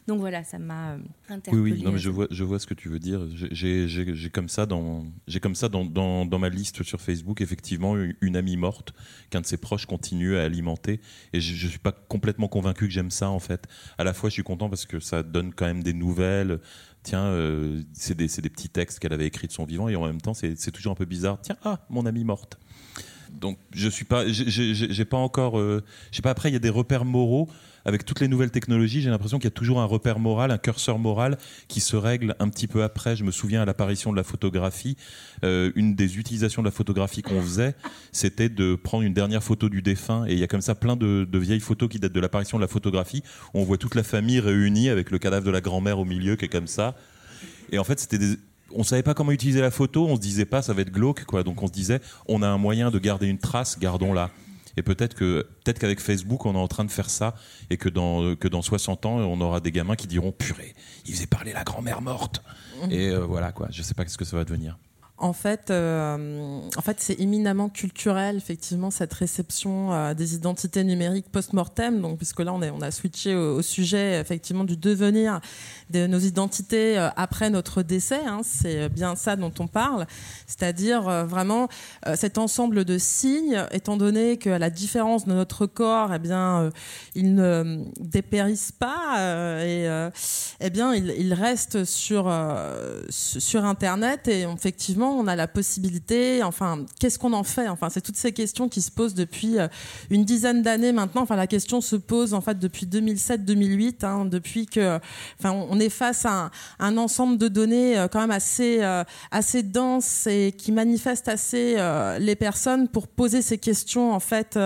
Donc 0.07 0.19
voilà, 0.19 0.43
ça 0.43 0.59
m'a 0.59 0.97
interpellé. 1.29 1.61
Oui, 1.61 1.71
oui, 1.73 1.83
non, 1.83 1.91
mais 1.91 1.99
je 1.99 2.09
vois, 2.09 2.27
je 2.31 2.43
vois 2.43 2.59
ce 2.59 2.67
que 2.67 2.73
tu 2.73 2.89
veux 2.89 2.99
dire. 2.99 3.27
J'ai 3.33 4.29
comme 4.31 4.49
ça, 4.49 4.65
dans, 4.65 5.05
comme 5.41 5.55
ça 5.55 5.69
dans, 5.69 5.85
dans, 5.85 6.25
dans, 6.25 6.39
ma 6.39 6.49
liste 6.49 6.83
sur 6.83 7.01
Facebook, 7.01 7.41
effectivement, 7.41 7.95
une 8.21 8.35
amie 8.35 8.57
morte 8.57 8.93
qu'un 9.29 9.41
de 9.41 9.45
ses 9.45 9.57
proches 9.57 9.85
continue 9.85 10.37
à 10.37 10.43
alimenter. 10.43 11.01
Et 11.33 11.41
je 11.41 11.65
ne 11.65 11.69
suis 11.69 11.79
pas 11.79 11.91
complètement 11.91 12.47
convaincu 12.47 12.87
que 12.87 12.93
j'aime 12.93 13.11
ça, 13.11 13.29
en 13.29 13.39
fait. 13.39 13.67
À 13.97 14.03
la 14.03 14.13
fois, 14.13 14.29
je 14.29 14.33
suis 14.33 14.43
content 14.43 14.69
parce 14.69 14.85
que 14.85 14.99
ça 14.99 15.23
donne 15.23 15.53
quand 15.53 15.65
même 15.65 15.83
des 15.83 15.93
nouvelles. 15.93 16.59
Tiens, 17.03 17.25
euh, 17.25 17.81
c'est 17.93 18.15
des, 18.15 18.27
des, 18.27 18.49
petits 18.49 18.69
textes 18.69 18.99
qu'elle 18.99 19.13
avait 19.13 19.27
écrits 19.27 19.47
de 19.47 19.53
son 19.53 19.65
vivant. 19.65 19.89
Et 19.89 19.95
en 19.95 20.05
même 20.05 20.21
temps, 20.21 20.33
c'est 20.33 20.71
toujours 20.71 20.91
un 20.91 20.95
peu 20.95 21.05
bizarre. 21.05 21.39
Tiens, 21.41 21.57
ah, 21.63 21.85
mon 21.89 22.05
amie 22.05 22.23
morte 22.23 22.59
donc 23.31 23.57
je 23.73 23.89
suis 23.89 24.05
pas 24.05 24.27
j'ai 24.27 25.05
pas 25.05 25.17
encore 25.17 25.59
euh, 25.59 25.83
je 26.11 26.17
sais 26.17 26.21
pas 26.21 26.31
après 26.31 26.49
il 26.49 26.53
y 26.53 26.55
a 26.55 26.59
des 26.59 26.69
repères 26.69 27.05
moraux 27.05 27.49
avec 27.85 28.05
toutes 28.05 28.19
les 28.19 28.27
nouvelles 28.27 28.51
technologies, 28.51 29.01
j'ai 29.01 29.09
l'impression 29.09 29.37
qu'il 29.37 29.45
y 29.45 29.47
a 29.47 29.51
toujours 29.51 29.79
un 29.79 29.85
repère 29.85 30.19
moral, 30.19 30.51
un 30.51 30.57
curseur 30.57 30.99
moral 30.99 31.37
qui 31.67 31.79
se 31.79 31.95
règle 31.95 32.35
un 32.39 32.49
petit 32.49 32.67
peu 32.67 32.83
après. 32.83 33.15
Je 33.15 33.23
me 33.23 33.31
souviens 33.31 33.61
à 33.61 33.65
l'apparition 33.65 34.11
de 34.11 34.17
la 34.17 34.23
photographie, 34.23 34.97
euh, 35.43 35.71
une 35.75 35.95
des 35.95 36.17
utilisations 36.17 36.61
de 36.61 36.67
la 36.67 36.71
photographie 36.71 37.21
qu'on 37.21 37.41
faisait, 37.41 37.75
c'était 38.11 38.49
de 38.49 38.75
prendre 38.75 39.03
une 39.03 39.13
dernière 39.13 39.43
photo 39.43 39.69
du 39.69 39.81
défunt. 39.81 40.25
Et 40.27 40.33
il 40.33 40.39
y 40.39 40.43
a 40.43 40.47
comme 40.47 40.61
ça 40.61 40.75
plein 40.75 40.95
de, 40.95 41.27
vieilles 41.33 41.59
photos 41.59 41.89
qui 41.89 41.99
datent 41.99 42.13
de 42.13 42.19
l'apparition 42.19 42.57
de 42.57 42.63
la 42.63 42.67
photographie. 42.67 43.23
On 43.53 43.63
voit 43.63 43.77
toute 43.77 43.95
la 43.95 44.03
famille 44.03 44.39
réunie 44.39 44.89
avec 44.89 45.11
le 45.11 45.19
cadavre 45.19 45.45
de 45.45 45.51
la 45.51 45.61
grand-mère 45.61 45.99
au 45.99 46.05
milieu 46.05 46.35
qui 46.35 46.45
est 46.45 46.49
comme 46.49 46.67
ça. 46.67 46.95
Et 47.71 47.79
en 47.79 47.83
fait, 47.83 47.99
c'était 47.99 48.19
on 48.73 48.83
savait 48.83 49.03
pas 49.03 49.13
comment 49.13 49.31
utiliser 49.31 49.61
la 49.61 49.71
photo, 49.71 50.07
on 50.07 50.15
se 50.15 50.21
disait 50.21 50.45
pas 50.45 50.61
ça 50.61 50.73
va 50.73 50.81
être 50.81 50.91
glauque 50.91 51.25
quoi. 51.25 51.43
Donc 51.43 51.61
on 51.63 51.67
se 51.67 51.71
disait 51.71 52.01
on 52.27 52.41
a 52.41 52.47
un 52.47 52.57
moyen 52.57 52.91
de 52.91 52.99
garder 52.99 53.27
une 53.27 53.39
trace, 53.39 53.79
gardons-la. 53.79 54.29
Et 54.77 54.83
peut-être 54.83 55.13
que 55.13 55.47
peut-être 55.63 55.79
qu'avec 55.79 55.99
Facebook, 55.99 56.45
on 56.45 56.53
est 56.53 56.59
en 56.59 56.67
train 56.67 56.85
de 56.85 56.91
faire 56.91 57.09
ça 57.09 57.35
et 57.69 57.77
que 57.77 57.89
dans 57.89 58.35
que 58.35 58.47
dans 58.47 58.61
60 58.61 59.05
ans, 59.05 59.17
on 59.17 59.41
aura 59.41 59.59
des 59.59 59.71
gamins 59.71 59.95
qui 59.95 60.07
diront 60.07 60.31
purée, 60.31 60.73
il 61.05 61.13
faisait 61.13 61.27
parler 61.27 61.53
la 61.53 61.63
grand-mère 61.63 62.01
morte. 62.01 62.41
Mmh. 62.81 62.91
Et 62.91 63.09
euh, 63.09 63.25
voilà 63.25 63.51
quoi. 63.51 63.67
Je 63.71 63.81
sais 63.81 63.93
pas 63.93 64.07
ce 64.07 64.17
que 64.17 64.25
ça 64.25 64.37
va 64.37 64.45
devenir. 64.45 64.77
En 65.21 65.33
fait, 65.33 65.69
euh, 65.69 66.61
en 66.77 66.81
fait, 66.81 67.01
c'est 67.01 67.19
éminemment 67.19 67.67
culturel, 67.67 68.37
effectivement, 68.37 68.89
cette 68.89 69.13
réception 69.13 69.91
euh, 69.91 70.13
des 70.13 70.33
identités 70.33 70.85
numériques 70.85 71.29
post-mortem. 71.29 71.99
Donc, 71.99 72.17
puisque 72.17 72.39
là, 72.39 72.53
on, 72.53 72.61
est, 72.61 72.69
on 72.69 72.79
a 72.79 72.89
switché 72.89 73.35
au, 73.35 73.61
sujet, 73.61 74.17
effectivement, 74.21 74.63
du 74.63 74.77
devenir 74.77 75.41
de 75.89 76.07
nos 76.07 76.19
identités 76.19 76.97
euh, 76.97 77.09
après 77.17 77.49
notre 77.49 77.83
décès. 77.83 78.21
Hein, 78.25 78.39
c'est 78.45 78.87
bien 78.87 79.17
ça 79.17 79.35
dont 79.35 79.51
on 79.59 79.67
parle. 79.67 80.07
C'est-à-dire 80.47 81.01
vraiment 81.25 81.67
cet 82.15 82.37
ensemble 82.37 82.85
de 82.85 82.97
signes, 82.97 83.65
étant 83.71 83.97
donné 83.97 84.37
que 84.37 84.49
la 84.49 84.69
différence 84.69 85.25
de 85.25 85.33
notre 85.33 85.65
corps, 85.65 86.13
eh 86.13 86.19
bien, 86.19 86.69
ils 87.15 87.35
ne 87.35 87.83
dépérissent 87.99 88.71
pas 88.71 89.17
et 89.63 89.87
eh 90.59 90.69
bien, 90.69 90.93
ils 90.95 91.33
restent 91.33 91.83
sur 91.83 92.33
sur 93.09 93.65
Internet 93.65 94.27
et 94.27 94.41
effectivement 94.41 95.08
on 95.11 95.27
a 95.27 95.35
la 95.35 95.47
possibilité, 95.47 96.43
enfin, 96.43 96.85
qu'est-ce 96.99 97.19
qu'on 97.19 97.33
en 97.33 97.43
fait 97.43 97.67
Enfin, 97.67 97.89
c'est 97.89 98.01
toutes 98.01 98.17
ces 98.17 98.31
questions 98.31 98.69
qui 98.69 98.81
se 98.81 98.91
posent 98.91 99.13
depuis 99.13 99.59
euh, 99.59 99.67
une 100.09 100.25
dizaine 100.25 100.61
d'années 100.61 100.91
maintenant. 100.91 101.21
Enfin, 101.21 101.35
la 101.35 101.47
question 101.47 101.81
se 101.81 101.95
pose 101.95 102.33
en 102.33 102.41
fait 102.41 102.59
depuis 102.59 102.85
2007-2008, 102.85 104.05
hein, 104.05 104.25
depuis 104.25 104.65
que, 104.65 104.99
enfin, 105.39 105.51
on 105.51 105.79
est 105.79 105.89
face 105.89 106.25
à 106.25 106.51
un, 106.79 106.97
ensemble 106.97 107.37
de 107.37 107.47
données 107.47 107.97
euh, 107.97 108.07
quand 108.07 108.19
même 108.19 108.31
assez 108.31 108.79
euh, 108.81 109.03
assez 109.31 109.63
dense 109.63 110.27
et 110.27 110.53
qui 110.57 110.71
manifestent 110.71 111.27
assez 111.27 111.77
les 112.19 112.35
personnes 112.35 112.87
pour 112.87 113.07
poser 113.07 113.41
ces 113.41 113.57
questions 113.57 114.13
en 114.13 114.19
fait 114.19 114.57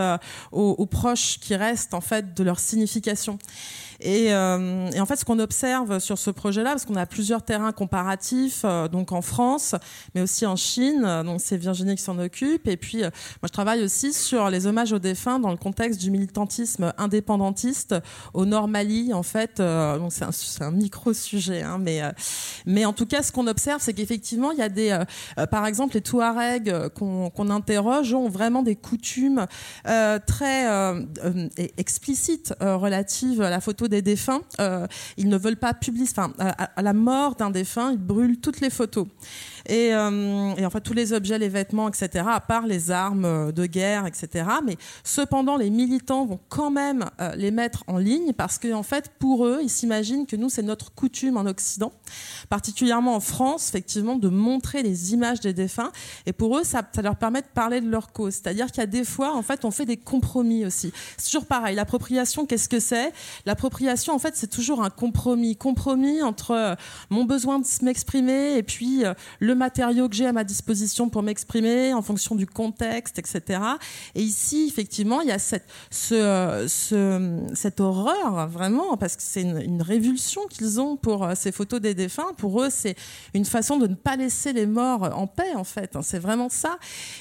aux, 0.51 0.85
proches 0.85 1.39
qui 1.39 1.55
restent 1.55 1.93
en 1.93 2.01
fait 2.01 2.33
de 2.33 2.43
leur 2.43 2.59
signification. 2.59 3.37
Euh, 4.05 4.89
et, 4.91 4.99
en 4.99 5.05
fait, 5.05 5.15
ce 5.15 5.25
qu'on 5.25 5.39
observe 5.39 5.99
sur 5.99 6.17
ce 6.17 6.29
projet-là, 6.29 6.71
parce 6.71 6.85
qu'on 6.85 6.95
a 6.95 7.05
plusieurs 7.05 7.43
terrains 7.43 7.71
comparatifs, 7.71 8.61
euh, 8.65 8.87
donc 8.87 9.11
en 9.11 9.21
France, 9.21 9.75
mais 10.15 10.21
aussi 10.21 10.45
en 10.45 10.55
Chine, 10.55 11.03
euh, 11.05 11.23
donc 11.23 11.41
c'est 11.41 11.57
Virginie 11.57 11.95
qui 11.95 12.03
s'en 12.03 12.19
occupe. 12.19 12.67
Et 12.67 12.77
puis, 12.77 12.99
moi, 13.01 13.11
je 13.43 13.49
travaille 13.49 13.83
aussi 13.83 14.13
sur 14.13 14.49
les 14.49 14.67
hommages 14.67 14.93
aux 14.93 14.99
défunts 14.99 15.39
dans 15.39 15.51
le 15.51 15.57
contexte 15.57 15.99
du 15.99 16.11
militantisme 16.11 16.93
indépendantiste 16.97 17.95
au 18.33 18.45
Nord 18.45 18.67
Mali, 18.67 19.13
en 19.13 19.23
fait. 19.23 19.53
c'est 19.57 20.23
un, 20.23 20.67
un 20.67 20.71
micro-sujet, 20.71 21.61
hein, 21.61 21.77
mais, 21.79 22.01
mais 22.65 22.85
en 22.85 22.93
tout 22.93 23.05
cas, 23.05 23.23
ce 23.23 23.31
qu'on 23.31 23.47
observe, 23.47 23.81
c'est 23.81 23.93
qu'effectivement, 23.93 24.51
il 24.51 24.59
y 24.59 24.61
a 24.61 24.69
des, 24.69 24.97
par 25.51 25.65
exemple, 25.65 25.95
les 25.95 26.01
Touaregs 26.01 26.89
qu'on 26.89 27.49
interroge 27.49 28.13
ont 28.13 28.29
vraiment 28.29 28.63
des 28.63 28.75
coutumes 28.75 29.45
très 29.83 30.95
explicites 31.77 32.53
relatives 32.59 33.41
à 33.41 33.49
la 33.49 33.61
photo 33.61 33.87
des 33.93 34.01
défunts. 34.01 34.41
Euh, 34.59 34.87
ils 35.17 35.29
ne 35.29 35.37
veulent 35.37 35.57
pas 35.57 35.73
publier, 35.73 36.07
enfin, 36.09 36.33
à, 36.39 36.81
la 36.81 36.93
mort 36.93 37.35
d'un 37.35 37.49
défunt, 37.49 37.91
ils 37.91 37.97
brûlent 37.97 38.39
toutes 38.39 38.59
les 38.59 38.69
photos. 38.69 39.07
Et, 39.67 39.93
euh, 39.93 40.53
et, 40.55 40.65
en 40.65 40.69
fait 40.69 40.81
tous 40.81 40.93
les 40.93 41.13
objets, 41.13 41.37
les 41.37 41.49
vêtements, 41.49 41.87
etc., 41.87 42.25
à 42.27 42.39
part 42.41 42.67
les 42.67 42.91
armes 42.91 43.25
euh, 43.25 43.51
de 43.51 43.65
guerre, 43.65 44.05
etc. 44.05 44.45
Mais 44.65 44.77
cependant, 45.03 45.55
les 45.55 45.69
militants 45.69 46.25
vont 46.25 46.39
quand 46.49 46.71
même 46.71 47.05
euh, 47.21 47.33
les 47.35 47.51
mettre 47.51 47.83
en 47.87 47.97
ligne 47.97 48.33
parce 48.33 48.59
qu'en 48.59 48.79
en 48.79 48.83
fait, 48.83 49.11
pour 49.19 49.45
eux, 49.45 49.59
ils 49.63 49.69
s'imaginent 49.69 50.25
que 50.25 50.35
nous, 50.35 50.49
c'est 50.49 50.63
notre 50.63 50.93
coutume 50.93 51.37
en 51.37 51.45
Occident, 51.45 51.93
particulièrement 52.49 53.15
en 53.15 53.19
France, 53.21 53.69
effectivement, 53.69 54.17
de 54.17 54.27
montrer 54.27 54.83
les 54.83 55.13
images 55.13 55.39
des 55.39 55.53
défunts. 55.53 55.91
Et 56.25 56.33
pour 56.33 56.57
eux, 56.57 56.63
ça, 56.63 56.81
ça 56.93 57.01
leur 57.01 57.15
permet 57.15 57.41
de 57.41 57.47
parler 57.53 57.79
de 57.79 57.89
leur 57.89 58.11
cause. 58.11 58.33
C'est-à-dire 58.33 58.67
qu'il 58.67 58.79
y 58.79 58.83
a 58.83 58.87
des 58.87 59.05
fois, 59.05 59.35
en 59.35 59.43
fait, 59.43 59.63
on 59.63 59.71
fait 59.71 59.85
des 59.85 59.97
compromis 59.97 60.65
aussi. 60.65 60.91
C'est 61.17 61.31
toujours 61.31 61.45
pareil. 61.45 61.75
L'appropriation, 61.75 62.45
qu'est-ce 62.45 62.67
que 62.67 62.79
c'est? 62.79 63.13
L'appropriation, 63.45 64.13
en 64.13 64.19
fait, 64.19 64.35
c'est 64.35 64.47
toujours 64.47 64.83
un 64.83 64.89
compromis. 64.89 65.55
Compromis 65.55 66.21
entre 66.21 66.75
mon 67.09 67.23
besoin 67.23 67.59
de 67.59 67.65
m'exprimer 67.83 68.57
et 68.57 68.63
puis 68.63 69.03
le 69.39 69.52
matériau 69.55 70.09
que 70.09 70.15
j'ai 70.15 70.25
à 70.25 70.33
ma 70.33 70.43
disposition 70.43 71.09
pour 71.09 71.23
m'exprimer 71.23 71.93
en 71.93 72.01
fonction 72.01 72.35
du 72.35 72.47
contexte, 72.47 73.19
etc. 73.19 73.59
Et 74.15 74.21
ici, 74.21 74.65
effectivement, 74.67 75.21
il 75.21 75.27
y 75.27 75.31
a 75.31 75.39
cette, 75.39 75.65
ce, 75.89 76.65
ce, 76.67 77.39
cette 77.53 77.79
horreur, 77.79 78.47
vraiment, 78.47 78.97
parce 78.97 79.15
que 79.15 79.23
c'est 79.23 79.41
une, 79.41 79.81
révulsion 79.81 80.41
qu'ils 80.49 80.79
ont 80.79 80.95
pour 80.95 81.23
euh, 81.23 81.33
ces 81.35 81.51
photos 81.51 81.81
des 81.81 81.93
défunts. 81.93 82.33
Pour 82.37 82.61
eux, 82.61 82.69
c'est 82.69 82.95
une 83.33 83.45
façon 83.45 83.77
de 83.77 83.87
ne 83.87 83.95
pas 83.95 84.15
laisser 84.15 84.53
les 84.53 84.65
morts 84.65 85.09
en 85.15 85.27
paix, 85.27 85.53
en 85.55 85.63
fait. 85.63 85.95
Hein. 85.95 86.01
C'est 86.03 86.19
vraiment 86.19 86.49
ça. 86.49 86.77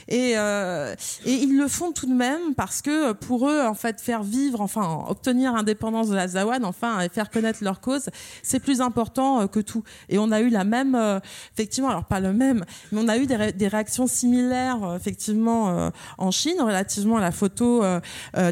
Et, 0.08 0.34
euh, 0.36 0.94
et 1.24 1.32
ils 1.32 1.56
le 1.56 1.66
font 1.68 1.92
tout 1.92 2.06
de 2.06 2.14
même 2.14 2.54
parce 2.54 2.82
que 2.82 3.12
pour 3.12 3.48
eux, 3.48 3.62
en 3.62 3.74
fait, 3.74 4.00
faire 4.00 4.22
vivre, 4.22 4.60
enfin, 4.60 5.04
obtenir 5.08 5.54
indépendance 5.54 6.08
de 6.08 6.14
la 6.14 6.28
Zawan, 6.28 6.64
enfin, 6.64 7.00
et 7.00 7.08
faire 7.08 7.30
connaître 7.30 7.64
leur 7.64 7.80
cause, 7.80 8.10
c'est 8.42 8.60
plus 8.60 8.80
important 8.80 9.40
euh, 9.40 9.46
que 9.46 9.60
tout. 9.60 9.82
Et 10.08 10.18
on 10.18 10.30
a 10.30 10.40
eu 10.40 10.48
la 10.48 10.64
même, 10.64 11.20
effectivement, 11.54 11.88
alors 11.90 12.04
pas 12.04 12.20
le 12.22 12.32
même. 12.32 12.64
Mais 12.90 13.00
on 13.02 13.08
a 13.08 13.18
eu 13.18 13.26
des, 13.26 13.68
réactions 13.68 14.06
similaires, 14.06 14.82
euh, 14.82 14.96
effectivement, 14.96 15.70
euh, 15.70 15.90
en 16.18 16.30
Chine, 16.30 16.60
relativement 16.60 17.16
à 17.16 17.20
la 17.20 17.32
photo 17.32 17.82
euh, 17.84 18.00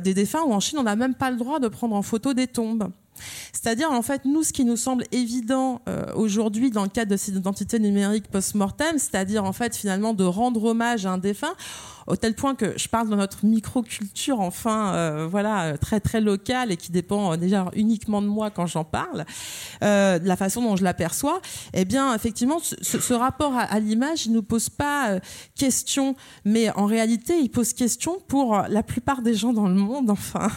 des 0.00 0.14
défunts, 0.14 0.42
où 0.46 0.52
en 0.52 0.60
Chine, 0.60 0.78
on 0.78 0.82
n'a 0.82 0.96
même 0.96 1.14
pas 1.14 1.30
le 1.30 1.36
droit 1.36 1.58
de 1.58 1.68
prendre 1.68 1.94
en 1.96 2.02
photo 2.02 2.34
des 2.34 2.46
tombes. 2.46 2.90
C'est-à-dire, 3.52 3.90
en 3.90 4.02
fait, 4.02 4.24
nous, 4.24 4.42
ce 4.42 4.52
qui 4.52 4.64
nous 4.64 4.78
semble 4.78 5.04
évident 5.12 5.82
aujourd'hui 6.14 6.70
dans 6.70 6.84
le 6.84 6.88
cadre 6.88 7.10
de 7.10 7.18
cette 7.18 7.34
identité 7.34 7.78
numérique 7.78 8.30
post-mortem, 8.30 8.98
c'est-à-dire, 8.98 9.44
en 9.44 9.52
fait, 9.52 9.76
finalement, 9.76 10.14
de 10.14 10.24
rendre 10.24 10.64
hommage 10.64 11.04
à 11.04 11.12
un 11.12 11.18
défunt, 11.18 11.52
au 12.07 12.16
tel 12.16 12.34
point 12.34 12.55
que 12.55 12.78
je 12.78 12.88
parle 12.88 13.09
de 13.09 13.16
notre 13.16 13.44
microculture, 13.44 14.40
enfin, 14.40 14.94
euh, 14.94 15.26
voilà, 15.30 15.64
euh, 15.64 15.76
très 15.76 16.01
très 16.01 16.20
locale 16.20 16.72
et 16.72 16.76
qui 16.76 16.90
dépend 16.92 17.32
euh, 17.32 17.36
déjà 17.36 17.70
uniquement 17.74 18.22
de 18.22 18.26
moi 18.26 18.51
quand 18.51 18.66
j'en 18.66 18.84
parle, 18.84 19.24
de 19.80 20.26
la 20.26 20.36
façon 20.36 20.62
dont 20.62 20.76
je 20.76 20.84
l'aperçois. 20.84 21.40
Eh 21.74 21.84
bien, 21.84 22.14
effectivement, 22.14 22.59
ce, 22.61 23.14
rapport 23.14 23.55
à, 23.57 23.78
l'image, 23.80 24.26
il 24.26 24.32
nous 24.32 24.42
pose 24.42 24.68
pas 24.68 25.18
question, 25.57 26.14
mais 26.44 26.70
en 26.70 26.86
réalité, 26.86 27.38
il 27.38 27.48
pose 27.48 27.72
question 27.72 28.18
pour 28.28 28.62
la 28.68 28.82
plupart 28.82 29.22
des 29.22 29.34
gens 29.34 29.53
dans 29.53 29.68
le 29.68 29.74
monde. 29.74 30.11
Enfin, 30.20 30.51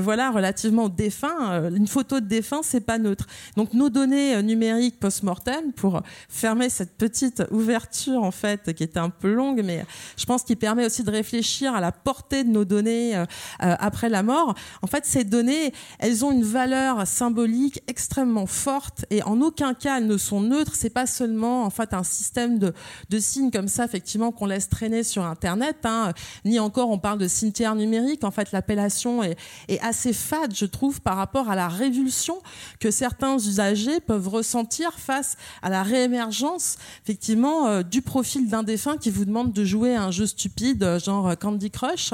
voilà, 0.00 0.30
relativement 0.30 0.84
aux 0.84 0.88
défunts, 0.88 1.70
une 1.70 1.86
photo 1.86 2.20
de 2.20 2.26
défunt, 2.26 2.60
c'est 2.62 2.80
pas 2.80 2.98
neutre. 2.98 3.26
Donc, 3.56 3.74
nos 3.74 3.90
données 3.90 4.42
numériques 4.42 4.98
post-mortem, 4.98 5.72
pour 5.72 6.02
fermer 6.28 6.70
cette 6.70 6.96
petite 6.96 7.42
ouverture 7.50 8.22
en 8.22 8.30
fait, 8.30 8.72
qui 8.74 8.82
était 8.82 8.98
un 8.98 9.10
peu 9.10 9.32
longue, 9.32 9.62
mais 9.64 9.84
je 10.16 10.24
pense 10.24 10.44
qu'il 10.50 10.56
permet 10.56 10.84
aussi 10.84 11.04
de 11.04 11.10
réfléchir 11.12 11.76
à 11.76 11.80
la 11.80 11.92
portée 11.92 12.42
de 12.42 12.48
nos 12.48 12.64
données 12.64 13.16
euh, 13.16 13.24
euh, 13.62 13.76
après 13.78 14.08
la 14.08 14.24
mort. 14.24 14.56
En 14.82 14.88
fait, 14.88 15.06
ces 15.06 15.22
données, 15.22 15.72
elles 16.00 16.24
ont 16.24 16.32
une 16.32 16.42
valeur 16.42 17.06
symbolique 17.06 17.84
extrêmement 17.86 18.46
forte 18.46 19.04
et 19.10 19.22
en 19.22 19.40
aucun 19.42 19.74
cas 19.74 19.98
elles 19.98 20.08
ne 20.08 20.16
sont 20.16 20.40
neutres. 20.40 20.72
C'est 20.74 20.90
pas 20.90 21.06
seulement 21.06 21.62
en 21.62 21.70
fait 21.70 21.94
un 21.94 22.02
système 22.02 22.58
de, 22.58 22.74
de 23.10 23.18
signes 23.20 23.52
comme 23.52 23.68
ça, 23.68 23.84
effectivement, 23.84 24.32
qu'on 24.32 24.46
laisse 24.46 24.68
traîner 24.68 25.04
sur 25.04 25.24
Internet, 25.24 25.76
hein. 25.84 26.14
ni 26.44 26.58
encore 26.58 26.90
on 26.90 26.98
parle 26.98 27.20
de 27.20 27.28
cimetière 27.28 27.76
numérique. 27.76 28.24
En 28.24 28.32
fait, 28.32 28.50
l'appellation 28.50 29.22
est, 29.22 29.36
est 29.68 29.78
assez 29.82 30.12
fade, 30.12 30.52
je 30.52 30.66
trouve, 30.66 31.00
par 31.00 31.16
rapport 31.16 31.48
à 31.48 31.54
la 31.54 31.68
révulsion 31.68 32.42
que 32.80 32.90
certains 32.90 33.36
usagers 33.36 34.00
peuvent 34.00 34.26
ressentir 34.26 34.98
face 34.98 35.36
à 35.62 35.70
la 35.70 35.84
réémergence, 35.84 36.76
effectivement, 37.04 37.68
euh, 37.68 37.82
du 37.84 38.02
profil 38.02 38.48
d'un 38.48 38.64
défunt 38.64 38.96
qui 38.96 39.10
vous 39.10 39.24
demande 39.24 39.52
de 39.52 39.64
jouer 39.64 39.94
à 39.94 40.02
un 40.02 40.10
jeu 40.10 40.26
stupide, 40.40 40.98
genre 41.04 41.36
Candy 41.38 41.70
Crush. 41.70 42.12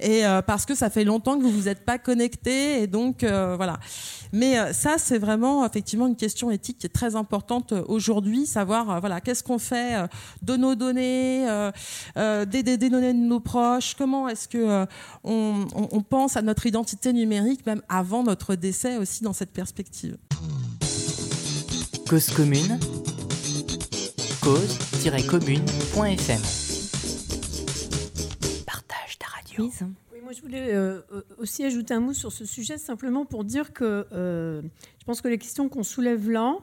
Et 0.00 0.26
euh, 0.26 0.42
parce 0.42 0.66
que 0.66 0.74
ça 0.74 0.90
fait 0.90 1.04
longtemps 1.04 1.38
que 1.38 1.42
vous 1.42 1.50
vous 1.50 1.68
êtes 1.68 1.84
pas 1.84 1.98
connecté 1.98 2.82
et 2.82 2.86
donc 2.86 3.24
euh, 3.24 3.56
voilà. 3.56 3.78
Mais 4.32 4.58
euh, 4.58 4.72
ça 4.72 4.96
c'est 4.98 5.18
vraiment 5.18 5.64
effectivement 5.64 6.06
une 6.06 6.16
question 6.16 6.50
éthique 6.50 6.78
qui 6.78 6.86
est 6.86 6.90
très 6.90 7.16
importante 7.16 7.72
aujourd'hui, 7.86 8.46
savoir 8.46 9.00
voilà 9.00 9.20
qu'est-ce 9.20 9.42
qu'on 9.42 9.58
fait 9.58 9.96
de 10.42 10.56
nos 10.56 10.74
données, 10.74 11.46
des, 12.16 12.62
données 12.62 13.14
de 13.14 13.18
nos 13.18 13.40
proches, 13.40 13.94
comment 13.96 14.28
est-ce 14.28 14.48
que 14.48 14.86
on, 15.22 15.66
on 15.74 16.02
pense 16.02 16.36
à 16.36 16.42
notre 16.42 16.66
identité 16.66 17.12
numérique 17.12 17.64
même 17.66 17.82
avant 17.88 18.22
notre 18.22 18.54
décès 18.54 18.96
aussi 18.96 19.22
dans 19.22 19.32
cette 19.32 19.52
perspective. 19.52 20.16
Cause 22.08 22.30
commune, 22.30 22.78
cause-commune.fm 24.42 26.63
Oui, 29.62 30.20
moi 30.22 30.32
je 30.32 30.40
voulais 30.40 30.72
euh, 30.72 31.00
euh, 31.12 31.22
aussi 31.38 31.64
ajouter 31.64 31.94
un 31.94 32.00
mot 32.00 32.12
sur 32.12 32.32
ce 32.32 32.44
sujet, 32.44 32.78
simplement 32.78 33.24
pour 33.24 33.44
dire 33.44 33.72
que 33.72 34.06
euh, 34.12 34.62
je 34.98 35.04
pense 35.04 35.20
que 35.20 35.28
les 35.28 35.38
questions 35.38 35.68
qu'on 35.68 35.82
soulève 35.82 36.30
là 36.30 36.58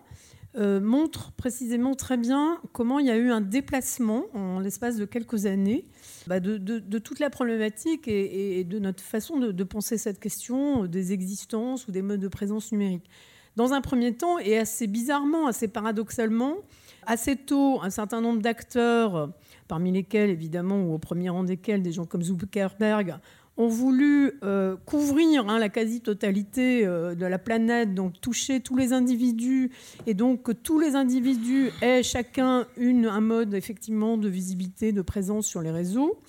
montrent 0.54 1.32
précisément 1.32 1.96
très 1.96 2.18
bien 2.18 2.60
comment 2.74 3.00
il 3.00 3.06
y 3.06 3.10
a 3.10 3.16
eu 3.16 3.32
un 3.32 3.40
déplacement 3.40 4.26
en 4.34 4.60
l'espace 4.60 4.98
de 4.98 5.06
quelques 5.06 5.46
années 5.46 5.86
bah, 6.28 6.42
de, 6.42 7.00
toute 7.00 7.20
la 7.20 7.30
problématique 7.30 8.06
et, 8.10 8.66
de 8.66 8.78
notre 8.78 9.02
façon 9.02 9.40
de, 9.40 9.64
penser 9.64 9.98
cette 9.98 10.20
question 10.20 10.88
des 10.88 11.14
existences 11.14 11.88
ou 11.88 11.94
des 11.94 12.02
modes 12.02 12.20
de 12.20 12.28
présence 12.28 12.74
numérique. 12.74 13.10
Dans 13.56 13.72
un 13.72 13.80
premier 13.80 14.14
temps, 14.14 14.40
et 14.40 14.58
assez 14.58 14.88
bizarrement, 14.88 15.48
assez 15.48 15.70
paradoxalement, 15.70 16.58
assez 17.06 17.38
tôt, 17.38 17.80
un 17.82 17.90
certain 17.90 18.20
nombre 18.20 18.42
d'acteurs, 18.42 19.32
parmi 19.72 19.94
lesquels 19.94 20.30
évidemment, 20.30 20.82
ou 20.84 20.94
au 20.94 20.98
premier 20.98 21.30
rang 21.30 21.46
desquels 21.46 21.82
des 21.82 21.94
gens 21.94 22.06
comme 22.06 22.22
Zuckerberg, 22.22 23.16
ont 23.56 23.70
voulu 23.70 24.34
euh, 24.44 24.76
couvrir 24.86 25.48
hein, 25.48 25.60
la 25.60 25.70
quasi-totalité 25.70 26.86
euh, 26.86 27.16
de 27.16 27.26
la 27.26 27.40
planète, 27.40 27.94
donc 27.96 28.20
toucher 28.20 28.60
tous 28.60 28.76
les 28.76 28.92
individus, 28.92 29.72
et 30.08 30.14
donc 30.14 30.44
que 30.44 30.52
tous 30.52 30.78
les 30.78 30.96
individus 30.96 31.70
aient 31.82 32.04
chacun 32.04 32.68
un 32.78 33.22
mode 33.22 33.54
effectivement 33.54 34.18
de 34.18 34.28
visibilité, 34.28 34.92
de 34.92 35.02
présence 35.02 35.46
sur 35.48 35.62
les 35.62 35.72
réseaux. 35.72 36.20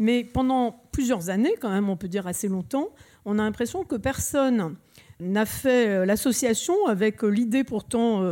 Mais 0.00 0.24
pendant 0.24 0.82
plusieurs 0.90 1.30
années, 1.30 1.54
quand 1.60 1.70
même, 1.70 1.88
on 1.88 1.96
peut 1.96 2.08
dire 2.08 2.26
assez 2.26 2.48
longtemps, 2.48 2.88
on 3.24 3.38
a 3.38 3.42
l'impression 3.42 3.84
que 3.84 3.94
personne 3.94 4.74
n'a 5.20 5.46
fait 5.46 5.88
euh, 5.88 6.04
l'association 6.06 6.74
avec 6.86 7.22
l'idée 7.22 7.64
pourtant 7.64 8.24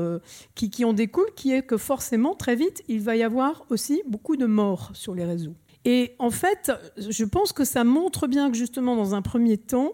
qui, 0.55 0.70
qui 0.70 0.84
en 0.84 0.93
découle, 0.93 1.28
qui 1.34 1.53
est 1.53 1.62
que 1.62 1.76
forcément, 1.76 2.34
très 2.34 2.57
vite, 2.57 2.82
il 2.89 3.01
va 3.01 3.16
y 3.16 3.22
avoir 3.22 3.64
aussi 3.70 4.03
beaucoup 4.07 4.37
de 4.37 4.47
morts 4.47 4.91
sur 4.95 5.14
les 5.14 5.24
réseaux. 5.24 5.55
Et 5.84 6.16
en 6.18 6.30
fait, 6.30 6.72
je 6.97 7.24
pense 7.24 7.53
que 7.53 7.64
ça 7.64 7.84
montre 7.84 8.26
bien 8.26 8.51
que 8.51 8.57
justement, 8.57 8.97
dans 8.97 9.14
un 9.14 9.22
premier 9.22 9.57
temps, 9.57 9.93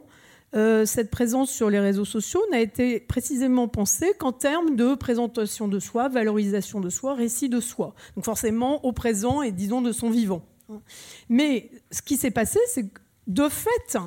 euh, 0.54 0.84
cette 0.84 1.10
présence 1.10 1.50
sur 1.50 1.70
les 1.70 1.80
réseaux 1.80 2.04
sociaux 2.04 2.42
n'a 2.50 2.60
été 2.60 3.00
précisément 3.00 3.68
pensée 3.68 4.12
qu'en 4.18 4.32
termes 4.32 4.76
de 4.76 4.94
présentation 4.94 5.66
de 5.66 5.78
soi, 5.78 6.08
valorisation 6.08 6.80
de 6.80 6.90
soi, 6.90 7.14
récit 7.14 7.48
de 7.48 7.60
soi. 7.60 7.94
Donc 8.16 8.24
forcément 8.24 8.84
au 8.84 8.92
présent 8.92 9.40
et 9.40 9.50
disons 9.50 9.80
de 9.80 9.92
son 9.92 10.10
vivant. 10.10 10.42
Mais 11.28 11.70
ce 11.90 12.02
qui 12.02 12.16
s'est 12.16 12.30
passé, 12.30 12.58
c'est 12.66 12.88
que 12.88 13.00
de 13.26 13.48
fait, 13.48 13.98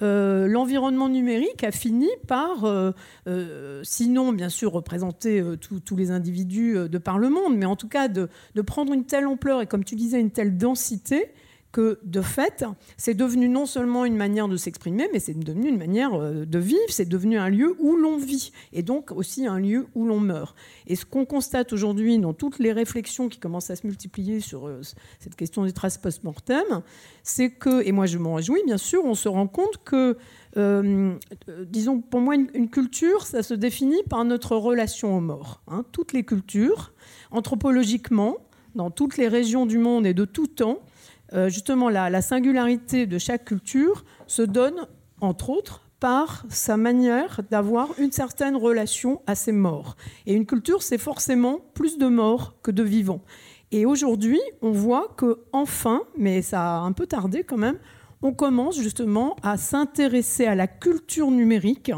euh, 0.00 0.46
l'environnement 0.46 1.08
numérique 1.08 1.64
a 1.64 1.72
fini 1.72 2.08
par, 2.28 2.64
euh, 2.64 2.92
euh, 3.26 3.80
sinon 3.82 4.32
bien 4.32 4.48
sûr 4.48 4.72
représenter 4.72 5.42
tous 5.60 5.96
les 5.96 6.10
individus 6.10 6.88
de 6.88 6.98
par 6.98 7.18
le 7.18 7.30
monde, 7.30 7.56
mais 7.56 7.66
en 7.66 7.76
tout 7.76 7.88
cas 7.88 8.08
de, 8.08 8.28
de, 8.54 8.62
prendre 8.62 8.92
une 8.92 9.04
telle 9.04 9.26
ampleur 9.26 9.60
et 9.60 9.66
comme 9.66 9.84
tu 9.84 9.96
disais 9.96 10.20
une 10.20 10.30
telle 10.30 10.56
densité 10.56 11.32
que 11.72 11.98
de 12.02 12.22
fait, 12.22 12.64
c'est 12.96 13.14
devenu 13.14 13.48
non 13.48 13.66
seulement 13.66 14.04
une 14.04 14.16
manière 14.16 14.48
de 14.48 14.56
s'exprimer, 14.56 15.08
mais 15.12 15.18
c'est 15.18 15.38
devenu 15.38 15.68
une 15.68 15.78
manière 15.78 16.14
euh, 16.14 16.46
de 16.46 16.58
vivre, 16.58 16.80
c'est 16.88 17.08
devenu 17.08 17.38
un 17.38 17.48
lieu 17.48 17.76
où 17.78 17.96
l'on 17.96 18.16
vit, 18.16 18.52
et 18.72 18.82
donc 18.82 19.12
aussi 19.12 19.46
un 19.46 19.58
lieu 19.58 19.86
où 19.94 20.06
l'on 20.06 20.20
meurt. 20.20 20.56
Et 20.86 20.96
ce 20.96 21.04
qu'on 21.04 21.26
constate 21.26 21.72
aujourd'hui 21.72 22.18
dans 22.18 22.32
toutes 22.32 22.58
les 22.58 22.72
réflexions 22.72 23.28
qui 23.28 23.38
commencent 23.38 23.70
à 23.70 23.76
se 23.76 23.86
multiplier 23.86 24.40
sur 24.40 24.66
euh, 24.66 24.80
cette 25.18 25.36
question 25.36 25.64
des 25.64 25.72
traces 25.72 25.98
post-mortem, 25.98 26.82
c'est 27.22 27.50
que, 27.50 27.86
et 27.86 27.92
moi 27.92 28.06
je 28.06 28.18
m'en 28.18 28.34
réjouis 28.34 28.62
bien 28.64 28.78
sûr, 28.78 29.04
on 29.04 29.14
se 29.14 29.28
rend 29.28 29.46
compte 29.46 29.82
que, 29.84 30.16
euh, 30.56 31.14
disons, 31.66 32.00
pour 32.00 32.20
moi, 32.20 32.34
une, 32.34 32.68
culture, 32.70 33.26
ça 33.26 33.42
se 33.42 33.54
définit 33.54 34.02
par 34.08 34.24
notre 34.24 34.56
relation 34.56 35.16
aux 35.16 35.20
morts. 35.20 35.62
Hein. 35.68 35.84
Toutes 35.92 36.12
les 36.12 36.24
cultures, 36.24 36.92
anthropologiquement, 37.30 38.36
dans 38.74 38.90
toutes 38.90 39.16
les 39.16 39.28
régions 39.28 39.66
du 39.66 39.78
monde 39.78 40.06
et 40.06 40.14
de 40.14 40.24
tout 40.24 40.46
temps, 40.46 40.80
euh, 41.34 41.48
justement 41.48 41.88
la, 41.88 42.22
singularité 42.22 43.06
de 43.06 43.18
chaque 43.18 43.44
culture 43.44 44.04
se 44.26 44.42
donne, 44.42 44.86
entre 45.20 45.50
autres, 45.50 45.82
par 46.00 46.44
sa 46.48 46.76
manière 46.76 47.40
d'avoir 47.50 47.88
une 47.98 48.12
certaine 48.12 48.56
relation 48.56 49.20
à 49.26 49.34
ses 49.34 49.52
morts. 49.52 49.96
Et 50.26 50.34
une 50.34 50.46
culture, 50.46 50.82
c'est 50.82 50.98
forcément 50.98 51.60
plus 51.74 51.98
de 51.98 52.06
morts 52.06 52.54
que 52.62 52.70
de 52.70 52.82
vivants. 52.82 53.22
Et 53.72 53.84
aujourd'hui, 53.84 54.40
on 54.62 54.70
voit 54.70 55.08
que 55.16 55.40
enfin, 55.52 56.02
mais 56.16 56.40
ça 56.40 56.76
a 56.76 56.80
un 56.80 56.92
peu 56.92 57.06
tardé 57.06 57.42
quand 57.42 57.58
même, 57.58 57.78
on 58.22 58.32
commence 58.32 58.80
justement 58.80 59.36
à 59.42 59.56
s'intéresser 59.56 60.46
à 60.46 60.54
la 60.54 60.66
culture 60.66 61.30
numérique, 61.30 61.92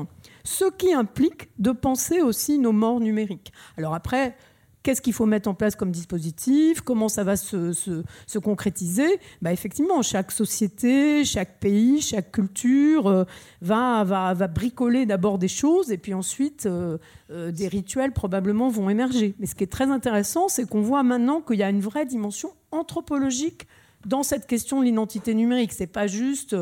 ce 0.45 0.65
qui 0.71 0.93
implique 0.93 1.51
de 1.59 1.71
penser 1.71 2.21
aussi 2.21 2.59
nos 2.59 2.73
morts 2.73 3.01
numériques. 3.01 3.53
Alors 3.77 3.95
après, 3.95 4.37
Qu'est-ce 4.83 5.03
qu'il 5.03 5.13
faut 5.13 5.27
mettre 5.27 5.49
en 5.49 5.55
place 5.55 5.77
comme 5.77 5.91
dispositif 5.91 6.81
Comment 6.81 7.11
ça 7.11 7.23
va 7.23 7.37
se, 7.37 8.03
concrétiser 8.43 9.21
bah 9.43 9.53
Effectivement, 9.53 10.01
chaque 10.01 10.33
société, 10.33 11.25
chaque 11.25 11.61
pays, 11.61 12.01
chaque 12.01 12.33
culture 12.33 13.07
euh, 13.07 13.25
va, 13.61 14.05
va, 14.05 14.33
va, 14.33 14.49
bricoler 14.49 15.05
d'abord 15.05 15.39
des 15.39 15.49
choses 15.49 15.93
et 15.93 15.99
puis 15.99 16.15
ensuite 16.15 16.65
euh, 16.65 16.97
euh, 17.31 17.53
des 17.53 17.69
rituels 17.69 18.13
probablement 18.13 18.71
vont 18.71 18.89
émerger. 18.89 19.35
Mais 19.39 19.47
ce 19.47 19.55
qui 19.55 19.65
est 19.65 19.73
très 19.73 19.91
intéressant, 19.91 20.49
c'est 20.49 20.67
qu'on 20.67 20.81
voit 20.81 21.03
maintenant 21.03 21.43
qu'il 21.43 21.59
y 21.59 21.63
a 21.63 21.69
une 21.69 21.81
vraie 21.81 22.07
dimension 22.07 22.53
anthropologique 22.71 23.67
dans 24.07 24.23
cette 24.23 24.47
question 24.47 24.81
de 24.81 24.87
l'identité 24.87 25.35
numérique. 25.35 25.75
C'est 25.75 25.87
pas 25.87 26.07
juste 26.07 26.57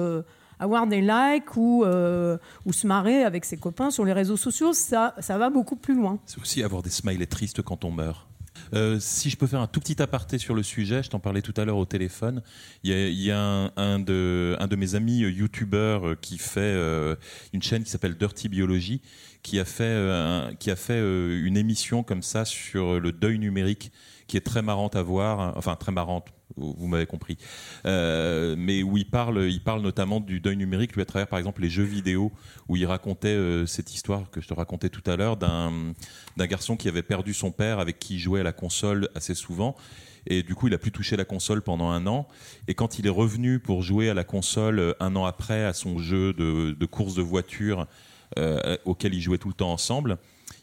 avoir 0.59 0.87
des 0.87 1.01
likes 1.01 1.57
ou, 1.57 1.85
euh, 1.85 2.39
ou 2.65 2.73
se 2.73 2.87
marrer 2.87 3.23
avec 3.23 3.45
ses 3.45 3.57
copains 3.57 3.91
sur 3.91 4.05
les 4.05 4.13
réseaux 4.13 4.37
sociaux, 4.37 4.73
ça, 4.73 5.15
ça 5.19 5.39
va 5.39 5.51
beaucoup 5.51 5.77
plus 5.77 5.95
loin. 5.95 6.19
C'est 6.27 6.41
aussi 6.41 6.63
avoir 6.63 6.83
des 6.83 6.91
smileys 6.91 7.27
tristes 7.27 7.63
quand 7.63 7.85
on 7.85 7.91
meurt. 7.91 8.27
Euh, 8.75 8.99
si 8.99 9.31
je 9.31 9.37
peux 9.37 9.47
faire 9.47 9.61
un 9.61 9.69
tout 9.69 9.79
petit 9.79 10.03
aparté 10.03 10.37
sur 10.37 10.55
le 10.55 10.65
sujet, 10.65 11.03
je 11.03 11.11
t'en 11.11 11.21
parlais 11.21 11.43
tout 11.43 11.55
à 11.57 11.65
l'heure 11.65 11.77
au 11.77 11.85
téléphone. 11.85 12.43
Il 12.83 12.93
y 12.93 13.31
a, 13.31 13.71
un, 13.77 13.99
de, 14.01 14.57
un 14.59 14.67
de 14.67 14.77
mes 14.77 14.97
amis 14.97 15.23
euh, 15.23 15.31
youtubeurs 15.31 16.21
qui 16.21 16.39
fait 16.39 16.77
une 17.53 17.63
chaîne 17.63 17.85
qui 17.85 17.91
s'appelle 17.91 18.17
Dirty 18.17 18.49
Biology, 18.49 19.01
qui 19.43 19.61
a 19.61 19.65
fait, 19.65 20.57
qui 20.59 20.71
a 20.71 20.77
fait 20.77 20.99
une 20.99 21.57
émission 21.57 22.03
comme 22.03 22.23
ça 22.23 22.45
sur 22.45 22.99
le 22.99 23.13
deuil 23.13 23.39
numérique, 23.39 23.93
qui 24.29 24.37
est 24.37 24.43
très 24.43 24.63
marrante 24.63 24.95
à 24.95 25.03
voir, 25.03 25.57
enfin 25.57 25.75
très 25.75 25.91
marrante, 25.91 26.29
vous 26.57 26.87
m'avez 26.87 27.07
compris, 27.07 27.39
euh, 27.87 28.55
mais 28.59 28.83
où 28.83 28.97
il 28.97 29.09
parle, 29.09 29.47
il 29.51 29.63
parle 29.63 29.81
notamment 29.81 30.21
du 30.21 30.39
deuil 30.41 30.57
numérique, 30.57 30.95
lui 30.95 31.03
à 31.03 31.07
travers 31.07 31.27
par 31.27 31.39
exemple 31.39 31.63
les 31.63 31.71
jeux 31.71 31.85
vidéo, 31.85 32.31
où 32.69 32.77
il 32.77 32.87
racontait 32.87 33.29
euh, 33.29 33.67
cette 33.67 33.95
histoire 33.95 34.31
que 34.31 34.41
je 34.41 34.49
te 34.49 34.55
racontais 34.55 34.91
tout 34.91 35.09
à 35.11 35.17
l'heure 35.17 35.37
d'un 35.37 35.95
garçon 36.37 36.77
qui 36.77 36.89
avait 36.89 37.03
perdu 37.03 37.33
son 37.35 37.51
père 37.51 37.79
avec 37.79 37.99
qui 37.99 38.15
il 38.15 38.19
jouait 38.19 38.41
à 38.41 38.45
la 38.45 38.53
console 38.53 39.09
assez 39.15 39.35
souvent. 39.35 39.75
Et 40.27 40.43
du 40.43 40.55
coup, 40.55 40.69
il 40.69 40.75
a 40.75 40.79
plus 40.79 40.93
touché 40.93 41.17
la 41.17 41.25
console 41.25 41.63
pendant 41.63 41.89
un 41.89 42.07
an. 42.07 42.29
Et 42.67 42.75
quand 42.75 42.99
il 42.99 43.07
est 43.07 43.11
revenu 43.11 43.61
pour 43.61 43.83
jouer 43.83 44.11
à 44.11 44.15
la 44.15 44.25
console 44.25 44.79
euh, 44.79 44.93
un 45.01 45.17
an 45.17 45.25
après 45.25 45.65
à 45.65 45.73
son 45.73 45.99
jeu 45.99 46.35
de, 46.35 46.73
de 46.73 46.87
course 46.87 47.15
de 47.15 47.23
voiture 47.23 47.87
auquel 48.85 49.15
ils 49.15 49.23
jouaient 49.23 49.39
tout 49.39 49.49
le 49.49 49.55
temps 49.55 49.73
ensemble, 49.73 50.19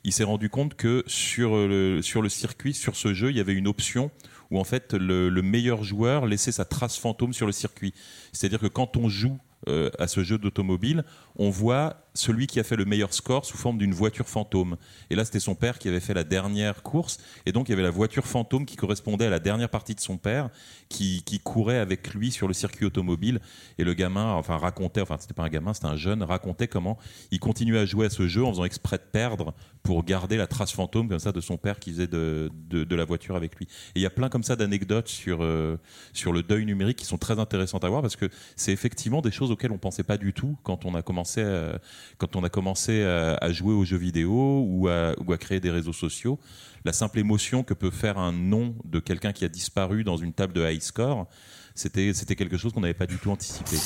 il 0.06 0.14
s'est 0.14 0.24
rendu 0.24 0.50
compte 0.50 0.76
que 0.76 1.04
sur 1.08 1.68
le, 1.68 2.02
sur 2.02 2.22
le 2.22 2.30
circuit, 2.30 2.76
sur 2.76 2.96
ce 2.96 3.14
jeu, 3.14 3.32
il 3.32 3.38
y 3.38 3.40
avait 3.40 3.56
une 3.56 3.68
option 3.68 4.12
où 4.52 4.60
en 4.60 4.64
fait 4.64 4.94
le, 4.94 5.30
meilleur 5.42 5.84
joueur 5.84 6.28
laissait 6.28 6.52
sa 6.52 6.64
trace 6.64 6.98
fantôme 6.98 7.34
sur 7.34 7.48
le 7.48 7.52
circuit. 7.52 7.94
C'est-à-dire 8.32 8.60
que 8.60 8.68
quand 8.68 8.98
on 8.98 9.10
joue 9.10 9.40
euh, 9.68 9.90
à 9.98 10.08
ce 10.08 10.24
jeu 10.24 10.38
d'automobile, 10.38 11.04
on 11.38 11.50
voit 11.50 12.05
celui 12.16 12.48
qui 12.48 12.60
a 12.60 12.64
fait 12.64 12.76
le 12.76 12.86
meilleur 12.86 13.14
score 13.14 13.46
sous 13.46 13.58
forme 13.58 13.78
d'une 13.78 13.94
voiture 13.94 14.28
fantôme. 14.28 14.78
Et 15.10 15.16
là, 15.16 15.26
c'était 15.26 15.40
son 15.40 15.54
père 15.54 15.78
qui 15.78 15.88
avait 15.88 16.00
fait 16.00 16.14
la 16.14 16.24
dernière 16.24 16.82
course. 16.82 17.18
Et 17.46 17.52
donc, 17.52 17.68
il 17.68 17.72
y 17.72 17.74
avait 17.74 17.84
la 17.84 17.92
voiture 17.92 18.26
fantôme 18.26 18.66
qui 18.66 18.76
correspondait 18.76 19.26
à 19.26 19.30
la 19.30 19.40
dernière 19.40 19.70
partie 19.70 19.94
de 19.94 20.00
son 20.00 20.18
père, 20.18 20.50
qui, 20.90 21.24
courait 21.44 21.78
avec 21.78 22.14
lui 22.14 22.32
sur 22.32 22.48
le 22.48 22.54
circuit 22.54 22.86
automobile. 22.86 23.40
Et 23.78 23.84
le 23.84 23.94
gamin, 23.94 24.34
enfin, 24.34 24.58
racontait, 24.58 25.02
enfin, 25.02 25.18
c'était 25.20 25.34
pas 25.34 25.44
un 25.44 25.50
gamin, 25.50 25.74
c'était 25.74 25.88
un 25.88 25.98
jeune, 25.98 26.24
racontait 26.24 26.68
comment 26.68 26.98
il 27.32 27.40
continuait 27.40 27.80
à 27.80 27.86
jouer 27.86 28.08
à 28.08 28.10
ce 28.10 28.28
jeu 28.28 28.44
en 28.44 28.52
faisant 28.52 28.64
exprès 28.64 28.98
de 28.98 29.04
perdre 29.04 29.54
pour 29.84 30.04
garder 30.04 30.38
la 30.38 30.48
trace 30.48 30.72
fantôme, 30.72 31.10
comme 31.10 31.20
ça, 31.20 31.32
de 31.32 31.42
son 31.42 31.58
père 31.58 31.80
qui 31.80 31.92
faisait 31.92 32.08
de, 32.08 32.50
de, 32.70 32.96
la 32.96 33.06
voiture 33.06 33.36
avec 33.36 33.56
lui. 33.58 33.66
Et 33.96 34.00
il 34.00 34.02
y 34.02 34.06
a 34.06 34.10
plein 34.10 34.30
comme 34.30 34.44
ça 34.44 34.56
d'anecdotes 34.56 35.10
sur, 35.10 35.44
euh, 35.44 35.78
sur 36.14 36.32
le 36.32 36.42
deuil 36.42 36.66
numérique 36.66 36.98
qui 36.98 37.06
sont 37.06 37.18
très 37.18 37.40
intéressantes 37.40 37.84
à 37.84 37.90
voir 37.90 38.02
parce 38.02 38.16
que 38.16 38.30
c'est 38.56 38.72
effectivement 38.72 39.22
des 39.22 39.32
choses 39.32 39.52
auxquelles 39.52 39.72
on 39.72 39.78
pensait 39.78 40.04
pas 40.04 40.18
du 40.18 40.34
tout 40.34 40.58
quand 40.64 40.86
on 40.86 40.96
a 40.96 41.02
commencé 41.02 41.44
à, 41.44 41.80
quand 42.18 42.36
on 42.36 42.44
a 42.44 42.50
commencé 42.50 43.04
à, 43.04 43.52
jouer 43.52 43.74
aux 43.74 43.86
jeux 43.86 43.98
vidéo 43.98 44.66
ou 44.68 44.88
à, 44.88 45.38
créer 45.38 45.60
des 45.60 45.72
réseaux 45.72 45.94
sociaux, 45.94 46.40
la 46.84 46.94
simple 46.94 47.20
émotion 47.20 47.64
que 47.64 47.74
peut 47.74 47.92
faire 47.92 48.18
un 48.18 48.32
nom 48.32 48.76
de 48.86 49.00
quelqu'un 49.00 49.34
qui 49.34 49.46
a 49.46 49.50
disparu 49.50 50.04
dans 50.04 50.18
une 50.18 50.34
table 50.34 50.54
de 50.54 50.62
high 50.62 50.82
score, 50.82 51.28
c'était 51.74 52.36
quelque 52.36 52.58
chose 52.58 52.72
qu'on 52.72 52.82
n'avait 52.82 52.94
pas 52.94 53.08
du 53.08 53.18
tout 53.18 53.32
anticipé. 53.32 53.78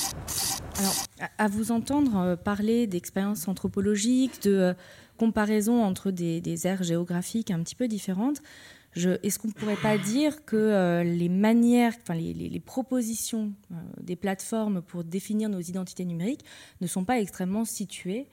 Alors, 0.78 0.94
à 1.38 1.48
vous 1.48 1.72
entendre 1.72 2.16
euh, 2.18 2.36
parler 2.36 2.86
d'expériences 2.86 3.48
anthropologiques, 3.48 4.42
de 4.42 4.52
euh, 4.52 4.74
comparaison 5.18 5.82
entre 5.82 6.10
des, 6.10 6.40
des 6.40 6.66
aires 6.66 6.82
géographiques 6.82 7.50
un 7.50 7.60
petit 7.62 7.74
peu 7.74 7.88
différentes, 7.88 8.40
est-ce 8.96 9.38
qu'on 9.38 9.48
ne 9.48 9.52
pourrait 9.52 9.76
pas 9.76 9.98
dire 9.98 10.44
que 10.44 10.56
euh, 10.56 11.04
les 11.04 11.28
manières, 11.28 11.92
enfin 12.02 12.14
les, 12.14 12.60
propositions 12.64 13.52
euh, 13.70 13.74
des 14.00 14.16
plateformes 14.16 14.82
pour 14.82 15.04
définir 15.04 15.48
nos 15.48 15.60
identités 15.60 16.04
numériques 16.04 16.44
ne 16.80 16.86
sont 16.86 17.04
pas 17.04 17.20
extrêmement 17.20 17.64
situées 17.64 18.26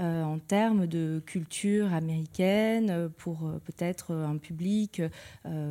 euh, 0.00 0.24
en 0.24 0.40
termes 0.40 0.88
de 0.88 1.22
culture 1.24 1.94
américaine 1.94 2.90
euh, 2.90 3.08
pour 3.08 3.46
euh, 3.46 3.60
peut-être 3.64 4.12
un 4.12 4.38
public 4.38 5.00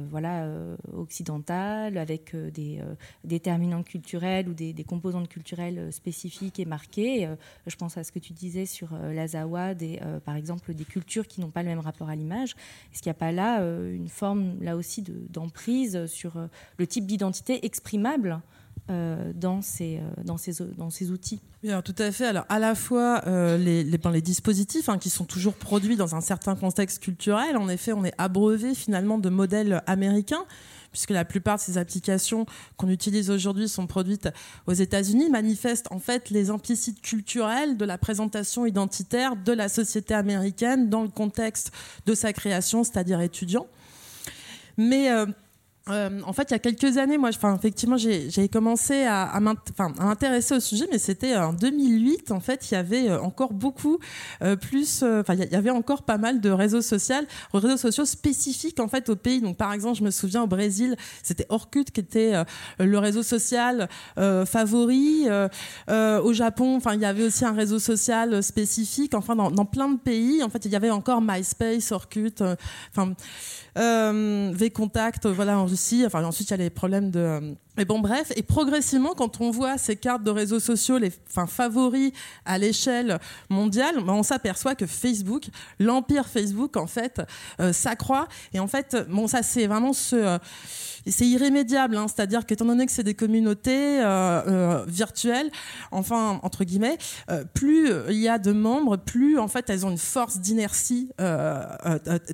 voilà, 0.09 0.47
occidental 0.95 1.97
avec 1.97 2.36
des 2.36 2.82
déterminants 3.24 3.84
culturels 3.84 4.47
ou 4.47 4.53
des, 4.53 4.74
composantes 4.84 5.28
culturelles 5.28 5.91
spécifiques 5.91 6.59
et 6.59 6.65
marquées. 6.65 7.28
je 7.67 7.76
pense 7.76 7.97
à 7.97 8.03
ce 8.03 8.11
que 8.11 8.19
tu 8.19 8.34
disais 8.34 8.65
sur 8.65 8.89
l'Azawa, 8.95 9.74
par 10.26 10.36
exemple 10.36 10.74
des 10.74 10.86
cultures 10.86 11.28
qui 11.28 11.41
n'ont 11.41 11.49
pas 11.49 11.63
le 11.63 11.69
même 11.69 11.80
rapport 11.80 12.09
à 12.09 12.15
l'image. 12.15 12.55
Est-ce 12.91 13.01
qu'il 13.01 13.09
n'y 13.09 13.15
a 13.15 13.19
pas 13.19 13.32
là 13.32 13.61
une 13.61 14.09
forme 14.09 14.61
là 14.61 14.76
aussi 14.76 15.03
d'emprise 15.30 16.05
sur 16.05 16.34
le 16.78 16.88
type 16.88 17.05
d'identité 17.05 17.65
exprimable 17.65 18.41
dans, 18.89 19.61
ces, 19.61 20.01
dans, 20.23 20.38
ces, 20.38 20.53
dans 20.77 20.89
ces 20.89 21.11
outils. 21.11 21.39
Oui, 21.63 21.71
tout 21.86 21.95
à 21.97 22.11
fait. 22.11 22.25
Alors, 22.25 22.45
à 22.49 22.59
la 22.59 22.75
fois 22.75 23.21
les, 23.57 24.21
dispositifs 24.21 24.89
hein, 24.89 24.97
qui 24.97 25.09
sont 25.09 25.25
toujours 25.25 25.53
produits 25.53 25.95
dans 25.95 26.15
un 26.15 26.21
certain 26.21 26.55
contexte 26.55 26.99
culturel, 26.99 27.57
en 27.57 27.69
effet, 27.69 27.93
on 27.93 28.03
est 28.03 28.13
abreuvé 28.17 28.75
finalement 28.75 29.17
de 29.17 29.29
modèles 29.29 29.81
américains 29.88 30.45
puisque 30.93 31.09
la 31.09 31.25
plupart 31.25 31.57
de 31.57 31.61
ces 31.61 31.77
applications 31.77 32.45
qu'on 32.77 32.88
utilise 32.88 33.29
aujourd'hui 33.29 33.67
sont 33.67 33.88
produites 33.88 34.29
aux 34.67 34.73
États-Unis, 34.73 35.29
manifestent 35.29 35.91
en 35.91 35.99
fait 35.99 36.29
les 36.29 36.49
implicites 36.49 37.01
culturels 37.01 37.75
de 37.75 37.84
la 37.84 37.97
présentation 37.97 38.65
identitaire 38.65 39.36
de 39.36 39.51
la 39.51 39.67
société 39.67 40.13
américaine 40.13 40.89
dans 40.89 41.01
le 41.01 41.09
contexte 41.09 41.71
de 42.05 42.13
sa 42.13 42.31
création, 42.31 42.84
c'est-à-dire 42.86 43.19
étudiant. 43.19 43.67
Mais 44.77 45.11
euh, 45.11 45.25
euh, 45.89 46.21
en 46.25 46.31
fait, 46.31 46.43
il 46.49 46.51
y 46.51 46.55
a 46.55 46.59
quelques 46.59 46.97
années, 46.97 47.17
moi, 47.17 47.29
enfin, 47.29 47.55
effectivement, 47.57 47.97
j'ai 47.97 48.47
commencé 48.47 49.03
à, 49.03 49.38
m'intéresser 49.41 50.55
au 50.55 50.61
sujet, 50.61 50.88
mais 50.89 50.97
c'était 50.97 51.36
en 51.36 51.51
2008. 51.51 52.31
En 52.31 52.39
fait, 52.39 52.71
il 52.71 52.75
y 52.75 52.77
avait 52.77 53.09
euh, 53.09 53.19
encore 53.19 53.51
beaucoup 53.51 53.99
euh, 54.41 54.55
plus, 54.55 55.03
enfin, 55.03 55.34
il 55.34 55.51
y 55.51 55.55
avait 55.55 55.71
encore 55.71 56.03
pas 56.03 56.17
mal 56.17 56.39
de 56.39 56.49
réseaux 56.49 56.81
sociaux, 56.81 57.15
réseaux 57.53 57.75
sociaux 57.75 58.05
spécifiques 58.05 58.79
en 58.79 58.88
fait 58.88 59.09
au 59.09 59.17
pays. 59.17 59.41
Donc, 59.41 59.57
par 59.57 59.73
exemple, 59.73 59.97
je 59.97 60.03
me 60.05 60.11
souviens 60.11 60.43
au 60.43 60.47
Brésil, 60.47 60.95
c'était 61.21 61.45
Orkut 61.49 61.86
qui 61.86 61.99
était 61.99 62.34
le 62.79 62.97
réseau 62.97 63.23
social 63.23 63.89
favori. 64.15 65.27
au 65.89 66.34
Japon, 66.34 66.77
enfin, 66.77 66.93
il 66.93 67.01
y 67.01 67.05
avait 67.05 67.25
aussi 67.25 67.43
un 67.43 67.51
réseau 67.51 67.79
social 67.79 68.41
spécifique. 68.41 69.13
Enfin, 69.15 69.36
dans, 69.36 69.65
plein 69.65 69.89
de 69.89 69.99
pays, 69.99 70.43
en 70.43 70.49
fait, 70.49 70.63
il 70.63 70.71
y 70.71 70.75
avait 70.77 70.91
encore 70.91 71.21
MySpace, 71.21 71.91
Orkut, 71.91 72.41
enfin. 72.91 73.13
Euh, 73.77 74.51
V-Contact, 74.53 75.25
voilà, 75.25 75.65
Ensuite, 76.26 76.49
il 76.49 76.51
y 76.51 76.53
a 76.53 76.57
les 76.57 76.69
problèmes 76.69 77.11
de. 77.11 77.55
Euh, 77.74 77.84
mais 77.84 77.86
bon, 77.86 77.99
bref. 77.99 78.32
Et 78.36 78.43
progressivement, 78.43 79.13
quand 79.15 79.41
on 79.41 79.51
voit 79.51 79.78
ces 79.78 79.95
cartes 79.95 80.24
de 80.24 80.32
réseaux 80.32 80.59
sociaux, 80.59 80.97
les 80.97 81.11
enfin, 81.30 81.47
favoris 81.47 82.11
à 82.45 82.57
l'échelle 82.57 83.19
mondiale, 83.49 83.95
ben, 83.95 84.13
on 84.13 84.24
s'aperçoit 84.24 84.76
que 84.76 84.86
Facebook, 84.86 85.45
l'empire 85.80 86.28
Facebook, 86.28 86.78
en 86.78 86.88
fait, 86.88 87.21
euh, 87.59 87.74
s'accroît. 87.74 88.28
Et 88.53 88.59
en 88.59 88.67
fait, 88.67 88.95
bon, 89.09 89.28
ça, 89.28 89.43
c'est 89.43 89.67
vraiment 89.67 89.93
ce 89.93 90.39
c'est 91.07 91.28
irrémédiable, 91.28 91.97
hein, 91.97 92.05
c'est-à-dire 92.07 92.45
qu'étant 92.45 92.65
donné 92.65 92.86
que 92.86 92.91
c'est 92.91 93.03
des 93.03 93.13
communautés 93.13 94.01
euh, 94.01 94.41
euh, 94.47 94.86
virtuelles, 94.88 95.49
enfin 95.91 96.39
entre 96.43 96.63
guillemets, 96.63 96.97
euh, 97.30 97.43
plus 97.53 97.89
il 98.09 98.17
y 98.17 98.30
a 98.30 98.39
de 98.39 98.51
membres, 98.51 98.97
plus 98.97 99.38
en 99.38 99.47
fait 99.47 99.69
elles 99.69 99.86
ont 99.86 99.91
une 99.91 99.97
force 99.97 100.39
d'inertie 100.39 101.09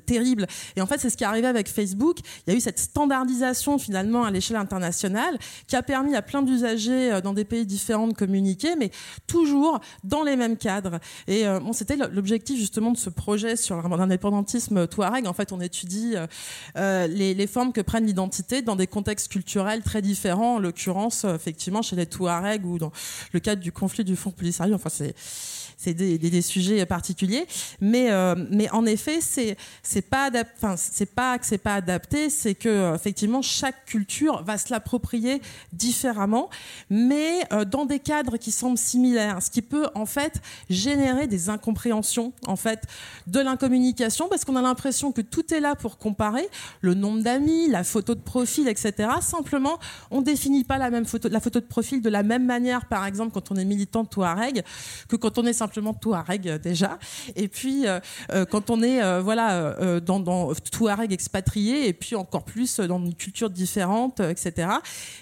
terrible. 0.06 0.46
Et 0.76 0.80
en 0.80 0.86
fait, 0.86 0.98
c'est 0.98 1.10
ce 1.10 1.16
qui 1.16 1.24
est 1.24 1.26
arrivé 1.26 1.46
avec 1.46 1.68
Facebook. 1.68 2.18
Il 2.46 2.52
y 2.52 2.54
a 2.54 2.56
eu 2.56 2.60
cette 2.60 2.78
standardisation 2.78 3.78
finalement 3.78 4.24
à 4.24 4.30
l'échelle 4.30 4.56
internationale 4.56 5.29
qui 5.66 5.76
a 5.76 5.82
permis 5.82 6.14
à 6.16 6.22
plein 6.22 6.42
d'usagers 6.42 7.20
dans 7.22 7.32
des 7.32 7.44
pays 7.44 7.66
différents 7.66 8.08
de 8.08 8.14
communiquer, 8.14 8.76
mais 8.76 8.90
toujours 9.26 9.80
dans 10.04 10.22
les 10.22 10.36
mêmes 10.36 10.56
cadres. 10.56 10.98
Et 11.26 11.44
bon, 11.44 11.72
c'était 11.72 11.96
l'objectif 11.96 12.58
justement 12.58 12.92
de 12.92 12.96
ce 12.96 13.10
projet 13.10 13.56
sur 13.56 13.76
l'indépendantisme 13.88 14.86
Touareg. 14.86 15.26
En 15.26 15.32
fait, 15.32 15.52
on 15.52 15.60
étudie 15.60 16.14
les, 16.76 17.34
les 17.34 17.46
formes 17.46 17.72
que 17.72 17.80
prennent 17.80 18.06
l'identité 18.06 18.62
dans 18.62 18.76
des 18.76 18.86
contextes 18.86 19.28
culturels 19.28 19.82
très 19.82 20.02
différents, 20.02 20.56
en 20.56 20.58
l'occurrence, 20.58 21.24
euh, 21.24 21.34
effectivement, 21.34 21.82
chez 21.82 21.96
les 21.96 22.06
Touaregs 22.06 22.64
ou 22.64 22.78
dans 22.78 22.92
le 23.32 23.40
cadre 23.40 23.62
du 23.62 23.72
conflit 23.72 24.04
du 24.04 24.16
Front 24.16 24.30
Polisario. 24.30 24.74
Enfin, 24.74 24.90
c'est 24.90 25.14
c'est 25.82 25.94
des, 25.94 26.42
sujets 26.42 26.84
particuliers. 26.84 27.46
Mais, 27.80 28.10
euh, 28.10 28.34
mais 28.50 28.70
en 28.70 28.84
effet, 28.84 29.20
c'est 29.22 29.56
c'est 29.82 30.02
pas 30.02 30.30
c'est 30.76 31.14
pas 31.14 31.38
que 31.38 31.46
c'est 31.46 31.58
pas 31.58 31.74
adapté, 31.74 32.28
c'est 32.28 32.54
que 32.54 32.94
effectivement 32.94 33.40
chaque 33.40 33.86
culture 33.86 34.42
va 34.42 34.58
se 34.58 34.70
l'approprier 34.70 35.40
différemment, 35.72 36.50
mais 36.90 37.40
euh, 37.52 37.64
dans 37.64 37.86
des 37.86 37.98
cadres 37.98 38.36
qui 38.36 38.52
semblent 38.52 38.76
similaires, 38.76 39.42
ce 39.42 39.50
qui 39.50 39.62
peut 39.62 39.86
en 39.94 40.04
fait 40.04 40.42
générer 40.68 41.26
des 41.26 41.48
incompréhensions 41.48 42.34
en 42.46 42.56
fait 42.56 42.82
de 43.26 43.40
l'incommunication 43.40 44.28
parce 44.28 44.44
qu'on 44.44 44.56
a 44.56 44.62
l'impression 44.62 45.12
que 45.12 45.22
tout 45.22 45.54
est 45.54 45.60
là 45.60 45.76
pour 45.76 45.96
comparer 45.96 46.46
le 46.82 46.92
nombre 46.92 47.22
d'amis, 47.22 47.68
la 47.68 47.84
photo 47.84 48.14
de 48.14 48.20
profil, 48.20 48.68
etc. 48.68 49.08
Simplement, 49.22 49.78
on 50.10 50.20
définit 50.20 50.64
pas 50.64 50.76
la 50.76 50.90
même 50.90 51.06
photo, 51.06 51.30
la 51.30 51.40
photo 51.40 51.58
de 51.58 51.64
profil 51.64 52.02
de 52.02 52.10
la 52.10 52.22
même 52.22 52.44
manière, 52.44 52.84
par 52.84 53.06
exemple, 53.06 53.32
quand 53.32 53.50
on 53.50 53.56
est 53.56 53.64
militant 53.64 54.02
de 54.02 54.08
Touareg, 54.08 54.62
que 55.08 55.16
quand 55.16 55.38
on 55.38 55.46
est 55.46 55.54
simplement 55.54 55.69
simplement 55.70 55.94
Touareg 55.94 56.48
euh, 56.48 56.58
déjà. 56.58 56.98
Et 57.36 57.46
puis 57.46 57.86
euh, 57.86 58.00
euh, 58.32 58.44
quand 58.44 58.70
on 58.70 58.82
est 58.82 59.20
voilà 59.20 60.00
dans, 60.00 60.20
dans 60.20 60.52
Touareg 60.54 61.12
expatrié 61.12 61.86
et 61.86 61.92
puis 61.92 62.16
encore 62.16 62.44
plus 62.44 62.80
dans 62.80 62.98
une 62.98 63.14
culture 63.14 63.50
différente, 63.50 64.20
etc. 64.20 64.68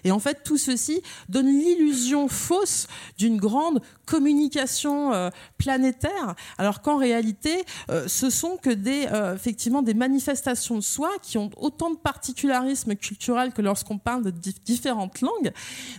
Et 0.04 0.10
en 0.10 0.18
fait 0.18 0.42
tout 0.44 0.56
ceci 0.56 1.02
donne 1.28 1.46
l'illusion 1.46 2.28
fausse 2.28 2.86
d'une 3.18 3.36
grande 3.36 3.82
communication 4.06 5.30
planétaire, 5.58 6.34
alors 6.56 6.80
qu'en 6.80 6.96
réalité 6.96 7.64
ce 8.06 8.30
sont 8.30 8.56
que 8.56 8.70
des 8.70 9.06
effectivement 9.34 9.82
des 9.82 9.94
manifestations 9.94 10.76
de 10.76 10.82
soi 10.82 11.10
qui 11.22 11.38
ont 11.38 11.50
autant 11.56 11.90
de 11.90 11.96
particularisme 11.96 12.94
culturel 12.94 13.52
que 13.52 13.62
lorsqu'on 13.62 13.98
parle 13.98 14.24
de 14.24 14.30
différentes 14.30 15.20
langues, 15.20 15.52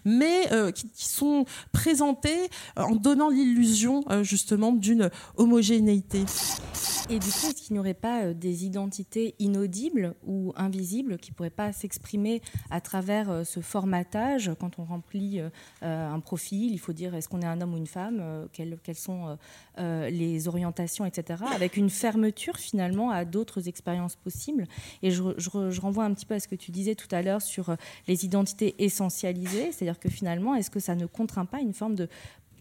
mais 0.05 0.49
qui, 0.73 0.89
qui, 0.89 1.07
sont 1.07 1.45
présentées 1.71 2.49
en 2.75 2.95
donnant 2.95 3.29
l'illusion 3.29 4.03
justement 4.23 4.38
justement 4.39 4.71
d'une 4.71 5.09
homogénéité. 5.35 6.23
Et 7.11 7.17
du 7.17 7.25
coup, 7.31 7.47
est-ce 7.47 7.63
qu'il 7.63 7.73
n'y 7.73 7.79
aurait 7.79 7.95
pas 7.95 8.25
euh, 8.25 8.33
des 8.35 8.65
identités 8.65 9.33
inaudibles 9.39 10.13
ou 10.27 10.53
invisibles 10.55 11.17
qui 11.17 11.31
ne 11.31 11.35
pourraient 11.35 11.49
pas 11.49 11.73
s'exprimer 11.73 12.39
à 12.69 12.81
travers 12.81 13.31
euh, 13.31 13.43
ce 13.43 13.61
formatage 13.61 14.51
Quand 14.59 14.77
on 14.77 14.83
remplit 14.83 15.39
euh, 15.39 15.49
un 15.81 16.19
profil, 16.19 16.71
il 16.71 16.77
faut 16.77 16.93
dire 16.93 17.15
est-ce 17.15 17.27
qu'on 17.27 17.41
est 17.41 17.47
un 17.47 17.61
homme 17.61 17.73
ou 17.73 17.77
une 17.77 17.87
femme, 17.87 18.47
quelles, 18.53 18.77
sont 18.93 19.37
les 19.77 20.47
orientations, 20.47 21.05
etc. 21.05 21.43
Avec 21.53 21.77
une 21.77 21.89
fermeture 21.89 22.57
finalement 22.57 23.09
à 23.09 23.25
d'autres 23.25 23.67
expériences 23.67 24.15
possibles. 24.15 24.65
Et 25.01 25.09
je, 25.09 25.23
je, 25.37 25.81
renvoie 25.81 26.03
un 26.03 26.13
petit 26.13 26.25
peu 26.25 26.35
à 26.35 26.39
ce 26.39 26.47
que 26.47 26.55
tu 26.55 26.71
disais 26.71 26.95
tout 26.95 27.07
à 27.11 27.21
l'heure 27.21 27.41
sur 27.41 27.75
les 28.07 28.25
identités 28.25 28.75
essentialisées, 28.83 29.71
c'est-à-dire 29.71 29.99
que 29.99 30.09
finalement, 30.09 30.53
est-ce 30.55 30.69
que 30.69 30.79
ça 30.79 30.95
ne 30.95 31.05
contraint 31.05 31.45
pas 31.45 31.59
une 31.59 31.73
forme 31.73 31.95
de 31.95 32.07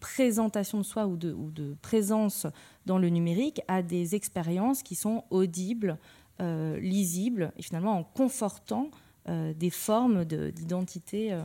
présentation 0.00 0.78
de 0.78 0.82
soi 0.82 1.06
ou 1.06 1.16
de, 1.16 1.76
présence 1.82 2.46
dans 2.86 2.98
le 2.98 3.08
numérique 3.08 3.60
à 3.68 3.82
des 3.82 4.14
expériences 4.14 4.82
qui 4.82 4.94
sont 4.94 5.24
audibles, 5.30 5.98
euh, 6.40 6.78
lisibles, 6.80 7.52
et 7.56 7.62
finalement 7.62 7.98
en 7.98 8.04
confortant 8.04 8.90
euh, 9.28 9.52
des 9.54 9.70
formes 9.70 10.24
d'identité 10.24 11.32
euh, 11.32 11.42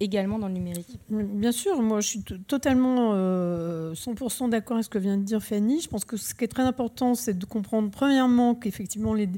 également 0.00 0.38
dans 0.38 0.48
le 0.48 0.54
numérique. 0.54 0.98
Bien 1.08 1.52
sûr, 1.52 1.80
moi 1.80 2.00
je 2.00 2.08
suis 2.08 2.22
totalement 2.22 3.14
100% 3.14 4.50
d'accord 4.50 4.76
avec 4.76 4.84
ce 4.84 4.90
que 4.90 4.98
vient 4.98 5.16
de 5.16 5.22
dire 5.22 5.42
Fanny. 5.42 5.80
Je 5.80 5.88
pense 5.88 6.04
que 6.04 6.16
ce 6.16 6.34
qui 6.34 6.44
est 6.44 6.48
très 6.48 6.64
important, 6.64 7.14
c'est 7.14 7.38
de 7.38 7.44
comprendre 7.44 7.90
premièrement 7.90 8.54
qu'effectivement 8.54 9.14
les, 9.14 9.28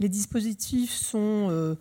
dispositifs 0.00 0.92
sont 0.92 1.76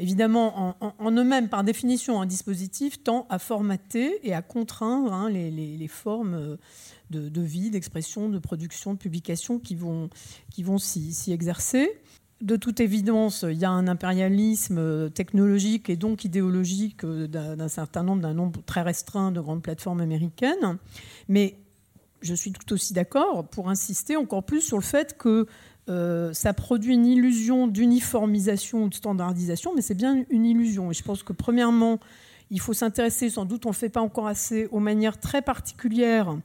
Évidemment, 0.00 0.76
en, 0.80 1.10
eux-mêmes, 1.12 1.50
par 1.50 1.62
définition, 1.62 2.22
un 2.22 2.26
dispositif 2.26 3.04
tend 3.04 3.26
à 3.28 3.38
formater 3.38 4.26
et 4.26 4.32
à 4.32 4.40
contraindre 4.40 5.12
hein, 5.12 5.28
les, 5.28 5.88
formes 5.88 6.32
euh, 6.32 6.56
de, 7.10 7.42
vie, 7.42 7.68
d'expression, 7.68 8.30
de 8.30 8.38
production, 8.38 8.94
de 8.94 8.98
publication 8.98 9.58
qui 9.58 9.74
vont, 9.74 10.08
qui 10.50 10.62
vont 10.62 10.78
s'y 10.78 11.32
exercer. 11.32 12.00
De 12.40 12.56
toute 12.56 12.80
évidence, 12.80 13.44
il 13.46 13.58
y 13.58 13.66
a 13.66 13.70
un 13.70 13.88
impérialisme 13.88 15.10
technologique 15.10 15.90
et 15.90 15.96
donc 15.96 16.24
idéologique 16.24 17.04
euh, 17.04 17.26
d'un 17.26 17.68
certain 17.68 18.02
nombre, 18.02 18.22
d'un 18.22 18.32
nombre 18.32 18.62
très 18.64 18.80
restreint 18.80 19.32
de 19.32 19.40
grandes 19.42 19.62
plateformes 19.62 20.00
américaines. 20.00 20.78
Mais 21.28 21.58
je 22.22 22.34
suis 22.34 22.52
tout 22.52 22.72
aussi 22.72 22.94
d'accord 22.94 23.46
pour 23.48 23.68
insister 23.68 24.16
encore 24.16 24.44
plus 24.44 24.62
sur 24.62 24.78
le 24.78 24.82
fait 24.82 25.18
que 25.18 25.46
euh, 25.90 26.32
ça 26.32 26.52
produit 26.52 26.94
une 26.94 27.06
illusion 27.06 27.66
d'uniformisation 27.66 28.84
ou 28.84 28.88
de 28.88 28.94
standardisation, 28.94 29.72
mais 29.74 29.82
c'est 29.82 29.94
bien 29.94 30.24
une 30.30 30.46
illusion. 30.46 30.90
Et 30.90 30.94
je 30.94 31.02
pense 31.02 31.22
que 31.24 31.32
premièrement, 31.32 31.98
il 32.50 32.60
faut 32.60 32.72
s'intéresser, 32.72 33.28
sans 33.28 33.44
doute 33.44 33.66
on 33.66 33.70
ne 33.70 33.74
fait 33.74 33.88
pas 33.88 34.00
encore 34.00 34.28
assez, 34.28 34.68
aux 34.70 34.78
manières 34.78 35.18
très 35.18 35.42
particulières, 35.42 36.36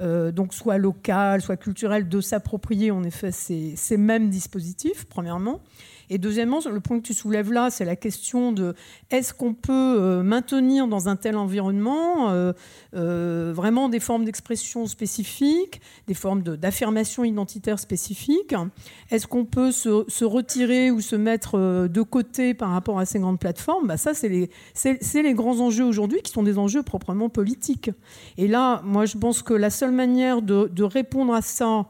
euh, 0.00 0.32
donc 0.32 0.54
soit 0.54 0.78
locales, 0.78 1.42
soit 1.42 1.56
culturelles, 1.56 2.08
de 2.08 2.20
s'approprier 2.20 2.90
en 2.90 3.04
effet 3.04 3.32
ces, 3.32 3.74
ces 3.76 3.98
mêmes 3.98 4.30
dispositifs, 4.30 5.04
premièrement. 5.04 5.60
Et 6.10 6.18
deuxièmement, 6.18 6.60
le 6.70 6.80
point 6.80 6.98
que 6.98 7.06
tu 7.06 7.14
soulèves 7.14 7.52
là, 7.52 7.70
c'est 7.70 7.84
la 7.84 7.96
question 7.96 8.52
de 8.52 8.74
est-ce 9.10 9.34
qu'on 9.34 9.54
peut 9.54 9.72
euh, 9.72 10.22
maintenir 10.22 10.86
dans 10.86 11.08
un 11.08 11.16
tel 11.16 11.36
environnement 11.36 12.30
euh, 12.30 12.52
euh, 12.94 13.52
vraiment 13.54 13.88
des 13.88 14.00
formes 14.00 14.24
d'expression 14.24 14.86
spécifiques, 14.86 15.80
des 16.06 16.14
formes 16.14 16.42
d'affirmation 16.42 17.24
identitaire 17.24 17.78
spécifiques? 17.78 18.54
Est-ce 19.10 19.26
qu'on 19.26 19.44
peut 19.44 19.72
se, 19.72 20.24
retirer 20.24 20.90
ou 20.90 21.00
se 21.00 21.16
mettre 21.16 21.88
de 21.88 22.02
côté 22.02 22.54
par 22.54 22.70
rapport 22.70 22.98
à 22.98 23.06
ces 23.06 23.18
grandes 23.18 23.40
plateformes? 23.40 23.86
Bah 23.86 23.96
Ça, 23.96 24.14
c'est 24.14 24.28
les, 24.28 25.34
grands 25.34 25.60
enjeux 25.60 25.84
aujourd'hui 25.84 26.22
qui 26.22 26.32
sont 26.32 26.42
des 26.42 26.58
enjeux 26.58 26.82
proprement 26.82 27.28
politiques. 27.28 27.90
Et 28.38 28.48
là, 28.48 28.80
moi, 28.84 29.06
je 29.06 29.18
pense 29.18 29.42
que 29.42 29.54
la 29.54 29.70
seule 29.70 29.92
manière 29.92 30.42
de 30.42 30.82
répondre 30.82 31.34
à 31.34 31.42
ça 31.42 31.86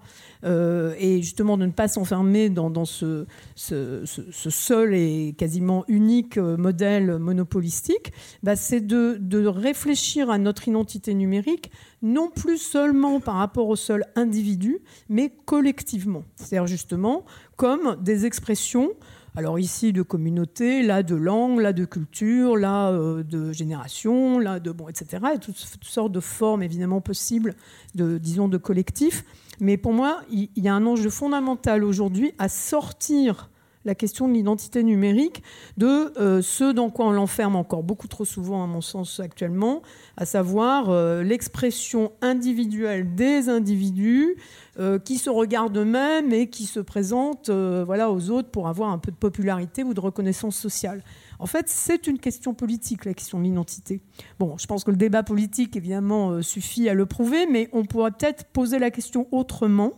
euh, 0.46 0.94
et 0.98 1.20
justement 1.22 1.56
de 1.56 1.66
ne 1.66 1.72
pas 1.72 1.88
s'enfermer 1.88 2.50
dans, 2.50 2.84
ce, 2.84 3.26
seul 3.56 4.94
et 4.94 5.34
quasiment 5.36 5.84
unique 5.88 6.38
euh, 6.38 6.56
modèle 6.56 7.18
monopolistique, 7.18 8.12
bah, 8.42 8.54
c'est 8.56 8.80
de, 8.80 9.46
réfléchir 9.46 10.30
à 10.30 10.38
notre 10.38 10.68
identité 10.68 11.14
numérique 11.14 11.70
non 12.02 12.30
plus 12.30 12.58
seulement 12.58 13.20
par 13.20 13.36
rapport 13.36 13.68
au 13.68 13.76
seul 13.76 14.04
individu, 14.14 14.78
mais 15.08 15.32
collectivement. 15.44 16.24
C'est-à-dire 16.36 16.66
justement 16.66 17.24
comme 17.56 17.96
des 18.02 18.26
expressions 18.26 18.90
alors 19.36 19.58
ici 19.58 19.92
de 19.92 20.02
communauté, 20.02 20.82
là 20.82 21.02
de 21.02 21.14
langue, 21.14 21.60
là 21.60 21.72
de 21.72 21.84
culture, 21.84 22.56
là 22.56 22.90
euh, 22.90 23.22
de 23.22 23.52
génération, 23.52 24.38
là 24.38 24.60
de 24.60 24.72
bon, 24.72 24.88
etc. 24.88 25.22
Et 25.34 25.38
toutes, 25.38 25.56
toutes, 25.56 25.84
sortes 25.84 26.12
de 26.12 26.20
formes 26.20 26.62
évidemment 26.62 27.00
possibles 27.00 27.54
de, 27.94 28.18
disons, 28.18 28.48
de 28.48 28.56
collectifs 28.56 29.24
mais 29.60 29.76
pour 29.76 29.92
moi, 29.92 30.22
il 30.30 30.50
y 30.56 30.68
a 30.68 30.74
un 30.74 30.86
enjeu 30.86 31.10
fondamental 31.10 31.84
aujourd'hui 31.84 32.32
à 32.38 32.48
sortir 32.48 33.50
la 33.86 33.94
question 33.94 34.28
de 34.28 34.34
l'identité 34.34 34.82
numérique 34.82 35.42
de 35.78 36.12
euh, 36.18 36.42
ce 36.42 36.72
dans 36.72 36.90
quoi 36.90 37.06
on 37.06 37.12
l'enferme 37.12 37.56
encore 37.56 37.84
beaucoup 37.84 38.08
trop 38.08 38.24
souvent, 38.24 38.62
à 38.62 38.66
mon 38.66 38.80
sens, 38.80 39.20
actuellement, 39.20 39.80
à 40.16 40.26
savoir 40.26 40.90
euh, 40.90 41.22
l'expression 41.22 42.12
individuelle 42.20 43.14
des 43.14 43.48
individus 43.48 44.36
euh, 44.78 44.98
qui 44.98 45.18
se 45.18 45.30
regardent 45.30 45.76
eux-mêmes 45.78 46.32
et 46.32 46.50
qui 46.50 46.64
se 46.64 46.80
présentent 46.80 47.48
voilà, 47.48 48.10
aux 48.10 48.30
autres 48.30 48.50
pour 48.50 48.68
avoir 48.68 48.90
un 48.90 48.98
peu 48.98 49.12
de 49.12 49.16
popularité 49.16 49.84
ou 49.84 49.94
de 49.94 50.00
reconnaissance 50.00 50.56
sociale. 50.56 51.02
En 51.38 51.46
fait, 51.46 51.68
c'est 51.68 52.06
une 52.06 52.18
question 52.18 52.54
politique, 52.54 53.04
la 53.04 53.14
question 53.14 53.38
de 53.38 53.44
l'identité. 53.44 54.00
Bon, 54.40 54.56
je 54.58 54.66
pense 54.66 54.82
que 54.84 54.90
le 54.90 54.96
débat 54.96 55.22
politique, 55.22 55.76
évidemment, 55.76 56.42
suffit 56.42 56.88
à 56.88 56.94
le 56.94 57.06
prouver, 57.06 57.46
mais 57.46 57.68
on 57.72 57.84
pourrait 57.84 58.10
peut-être 58.10 58.44
poser 58.46 58.78
la 58.78 58.90
question 58.90 59.28
autrement 59.30 59.92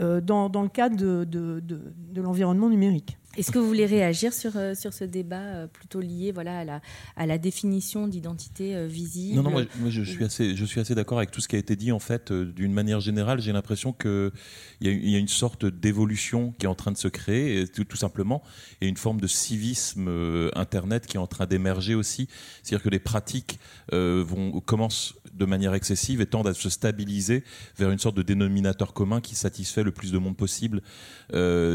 euh, 0.00 0.20
dans, 0.20 0.48
le 0.62 0.68
cadre 0.68 0.96
de 0.96 2.20
l'environnement 2.20 2.68
numérique. 2.68 3.18
Est-ce 3.38 3.52
que 3.52 3.58
vous 3.58 3.68
voulez 3.68 3.86
réagir 3.86 4.32
sur, 4.32 4.56
euh, 4.56 4.74
sur 4.74 4.92
ce 4.92 5.04
débat 5.04 5.36
euh, 5.36 5.66
plutôt 5.68 6.00
lié 6.00 6.32
voilà, 6.32 6.58
à, 6.58 6.64
la, 6.64 6.80
à 7.16 7.24
la 7.24 7.38
définition 7.38 8.08
d'identité 8.08 8.86
visible? 8.88 9.36
Non, 9.36 9.42
non, 9.44 9.50
moi, 9.50 9.90
je, 9.90 10.02
suis 10.02 10.24
assez, 10.24 10.56
je 10.56 10.64
suis 10.64 10.80
assez 10.80 10.96
d'accord 10.96 11.18
avec 11.18 11.30
tout 11.30 11.40
ce 11.40 11.46
qui 11.46 11.54
a 11.54 11.58
été 11.58 11.76
dit. 11.76 11.92
En 11.92 12.00
fait, 12.00 12.32
d'une 12.32 12.72
manière 12.72 12.98
générale, 12.98 13.40
j'ai 13.40 13.52
l'impression 13.52 13.92
qu'il 13.92 14.32
y, 14.80 14.88
a, 14.88 14.92
y 14.92 15.14
a 15.14 15.18
une 15.18 15.28
sorte 15.28 15.66
d'évolution 15.66 16.52
qui 16.58 16.66
est 16.66 16.68
en 16.68 16.74
train 16.74 16.90
de 16.90 16.96
se 16.96 17.06
créer, 17.06 17.68
tout, 17.68 17.84
tout, 17.84 17.96
simplement, 17.96 18.42
et 18.80 18.88
une 18.88 18.96
forme 18.96 19.20
de 19.20 19.28
civisme 19.28 20.08
Internet 20.54 21.06
qui 21.06 21.16
est 21.16 21.20
en 21.20 21.28
train 21.28 21.46
d'émerger 21.46 21.94
aussi. 21.94 22.28
C'est-à-dire 22.64 22.82
que 22.82 22.90
les 22.90 22.98
pratiques 22.98 23.60
vont, 23.92 24.60
commencent 24.60 25.14
de 25.34 25.44
manière 25.44 25.74
excessive 25.74 26.20
et 26.20 26.26
tendent 26.26 26.48
à 26.48 26.54
se 26.54 26.70
stabiliser 26.70 27.44
vers 27.76 27.90
une 27.90 27.98
sorte 27.98 28.16
de 28.16 28.22
dénominateur 28.22 28.92
commun 28.92 29.20
qui 29.20 29.34
satisfait 29.34 29.82
le 29.82 29.92
plus 29.92 30.12
de 30.12 30.18
monde 30.18 30.36
possible. 30.36 30.82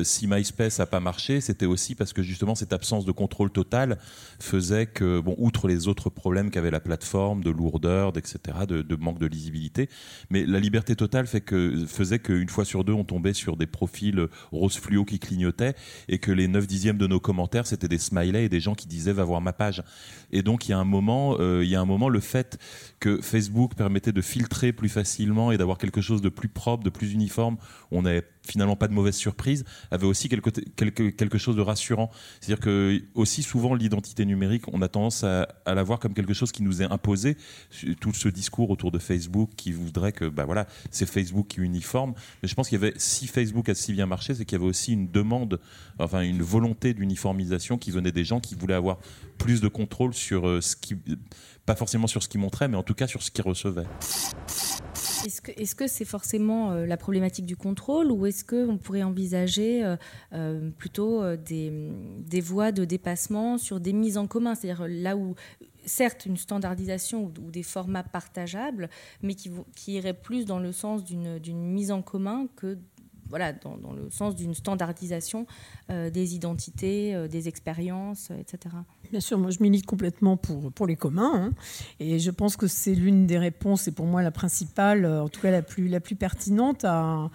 si 0.03 0.27
MySpace 0.27 0.79
n'a 0.79 0.85
pas 0.85 0.99
marché, 0.99 1.41
c'était 1.41 1.65
aussi 1.65 1.95
parce 1.95 2.13
que 2.13 2.21
justement 2.21 2.55
cette 2.55 2.73
absence 2.73 3.05
de 3.05 3.11
contrôle 3.11 3.51
total 3.51 3.97
faisait 4.39 4.87
que, 4.87 5.19
bon, 5.19 5.35
outre 5.37 5.67
les 5.67 5.87
autres 5.87 6.09
problèmes 6.09 6.49
qu'avait 6.49 6.71
la 6.71 6.79
plateforme, 6.79 7.43
de 7.43 7.49
lourdeur, 7.49 8.13
etc., 8.17 8.39
de, 8.67 8.95
manque 8.95 9.19
de 9.19 9.25
lisibilité, 9.25 9.89
mais 10.29 10.45
la 10.45 10.59
liberté 10.59 10.95
totale 10.95 11.27
fait 11.27 11.41
que, 11.41 11.85
faisait 11.87 12.19
qu'une 12.19 12.49
fois 12.49 12.65
sur 12.65 12.83
deux, 12.83 12.93
on 12.93 13.03
tombait 13.03 13.33
sur 13.33 13.57
des 13.57 13.65
profils 13.65 14.27
rose 14.51 14.77
fluo 14.77 15.05
qui 15.05 15.19
clignotaient 15.19 15.75
et 16.07 16.19
que 16.19 16.31
les 16.31 16.47
9 16.47 16.67
dixièmes 16.67 16.97
de 16.97 17.07
nos 17.07 17.19
commentaires, 17.19 17.67
c'était 17.67 17.87
des 17.87 17.97
smileys 17.97 18.45
et 18.45 18.49
des 18.49 18.59
gens 18.59 18.75
qui 18.75 18.87
disaient 18.87 19.13
va 19.13 19.23
voir 19.23 19.41
ma 19.41 19.53
page. 19.53 19.83
Et 20.31 20.41
donc, 20.41 20.67
il 20.67 20.71
y 20.71 20.73
a 20.73 20.79
un 20.79 20.85
moment, 20.85 21.37
euh, 21.39 21.63
il 21.63 21.69
y 21.69 21.75
a 21.75 21.81
un 21.81 21.85
moment, 21.85 22.09
le 22.09 22.19
fait 22.19 22.57
que 22.99 23.21
Facebook 23.21 23.42
permettait 23.75 24.11
de 24.11 24.21
filtrer 24.21 24.73
plus 24.73 24.89
facilement 24.89 25.51
et 25.51 25.57
d'avoir 25.57 25.77
quelque 25.77 26.01
chose 26.01 26.21
de 26.21 26.29
plus 26.29 26.49
propre, 26.49 26.83
de 26.83 26.89
plus 26.89 27.13
uniforme, 27.13 27.57
on 27.91 28.03
n'avait 28.03 28.23
finalement 28.47 28.75
pas 28.75 28.87
de 28.87 28.93
mauvaise 28.93 29.15
surprise, 29.15 29.63
avait 29.89 30.05
aussi 30.05 30.29
quelque, 30.29 30.49
quelque, 30.49 31.09
quelque 31.09 31.37
chose 31.37 31.55
de 31.55 31.61
rassurant. 31.61 32.11
C'est-à-dire 32.39 32.63
que 32.63 33.01
aussi 33.15 33.41
souvent 33.41 33.73
l'identité 33.73 34.25
numérique, 34.25 34.63
on 34.73 34.81
a 34.81 34.87
tendance 34.87 35.23
à, 35.23 35.47
à, 35.65 35.73
la 35.73 35.83
voir 35.83 35.99
comme 35.99 36.13
quelque 36.13 36.33
chose 36.33 36.51
qui 36.51 36.61
nous 36.61 36.81
est 36.81 36.91
imposé. 36.91 37.37
Tout 37.99 38.13
ce 38.13 38.27
discours 38.27 38.69
autour 38.69 38.91
de 38.91 38.99
Facebook 38.99 39.51
qui 39.55 39.71
voudrait 39.71 40.11
que, 40.11 40.25
bah 40.25 40.45
voilà, 40.45 40.67
c'est 40.91 41.05
Facebook 41.05 41.47
qui 41.47 41.61
uniforme. 41.63 42.13
Mais 42.41 42.49
je 42.49 42.55
pense 42.55 42.69
qu'il 42.69 42.79
y 42.79 42.83
avait, 42.83 42.93
si 42.97 43.27
Facebook 43.27 43.69
a 43.69 43.75
si 43.75 43.93
bien 43.93 44.05
marché, 44.05 44.35
c'est 44.35 44.45
qu'il 44.45 44.57
y 44.57 44.61
avait 44.61 44.69
aussi 44.69 44.93
une 44.93 45.09
demande, 45.09 45.59
enfin 45.99 46.21
une 46.21 46.41
volonté 46.41 46.93
d'uniformisation 46.93 47.77
qui 47.77 47.91
venait 47.91 48.11
des 48.11 48.23
gens 48.23 48.39
qui 48.39 48.55
voulaient 48.55 48.73
avoir 48.73 48.99
plus 49.43 49.59
de 49.59 49.67
contrôle 49.67 50.13
sur 50.13 50.47
euh, 50.47 50.61
ce 50.61 50.77
qui, 50.77 50.95
pas 51.65 51.75
forcément 51.75 52.07
sur 52.07 52.23
ce 52.23 52.29
qu'ils 52.29 52.39
montraient, 52.39 52.69
mais 52.69 52.77
en 52.77 52.83
tout 52.83 52.93
cas 52.93 53.07
sur 53.07 53.21
ce 53.21 53.29
qu'ils 53.29 53.43
recevaient. 53.43 53.87
Est-ce 55.25 55.75
que 55.75 55.87
c'est 55.87 56.05
forcément 56.05 56.71
euh, 56.71 56.85
la 56.85 56.95
problématique 56.95 57.45
du 57.45 57.57
contrôle 57.57 58.09
ou 58.09 58.25
est-ce 58.25 58.45
qu'on 58.45 58.77
pourrait 58.77 59.03
envisager 59.03 59.95
euh, 60.31 60.69
plutôt 60.77 61.35
des, 61.35 61.91
des, 62.19 62.41
voies 62.41 62.71
de 62.71 62.85
dépassement 62.85 63.57
sur 63.57 63.81
des 63.81 63.91
mises 63.91 64.17
en 64.17 64.27
commun? 64.27 64.55
C'est-à-dire 64.55 64.85
là 64.87 65.17
où, 65.17 65.35
certes, 65.85 66.25
une 66.25 66.37
standardisation 66.37 67.25
ou, 67.25 67.51
des 67.51 67.63
formats 67.63 68.03
partageables, 68.03 68.89
mais 69.21 69.35
qui, 69.35 69.51
qui 69.75 69.93
iraient 69.93 70.13
plus 70.13 70.45
dans 70.45 70.59
le 70.59 70.71
sens 70.71 71.03
d'une 71.03 71.67
mise 71.67 71.91
en 71.91 72.01
commun 72.01 72.47
que 72.55 72.77
voilà, 73.33 73.51
dans, 73.51 73.93
le 73.93 74.11
sens 74.11 74.35
d'une 74.35 74.53
standardisation 74.53 75.47
des 75.89 76.35
identités, 76.35 77.27
des 77.27 77.47
expériences, 77.47 78.29
etc. 78.31 78.75
Bien 79.11 79.19
sûr, 79.19 79.37
moi 79.37 79.51
je 79.51 79.57
milite 79.59 79.85
complètement 79.85 80.37
pour, 80.37 80.71
pour 80.71 80.87
les 80.87 80.95
communs. 80.95 81.31
Hein. 81.33 81.51
et 81.99 82.19
je 82.19 82.31
pense 82.31 82.57
que 82.57 82.67
c'est 82.67 82.95
l'une 82.95 83.25
des 83.25 83.37
réponses, 83.37 83.87
et 83.87 83.91
pour 83.91 84.05
moi 84.05 84.21
la 84.21 84.31
principale, 84.31 85.05
euh, 85.05 85.23
en 85.23 85.29
tout 85.29 85.41
cas 85.41 85.51
la 85.51 85.61
plus, 85.61 85.87
la 85.87 85.99
plus 85.99 86.15
pertinente 86.15 86.83
à, 86.83 87.29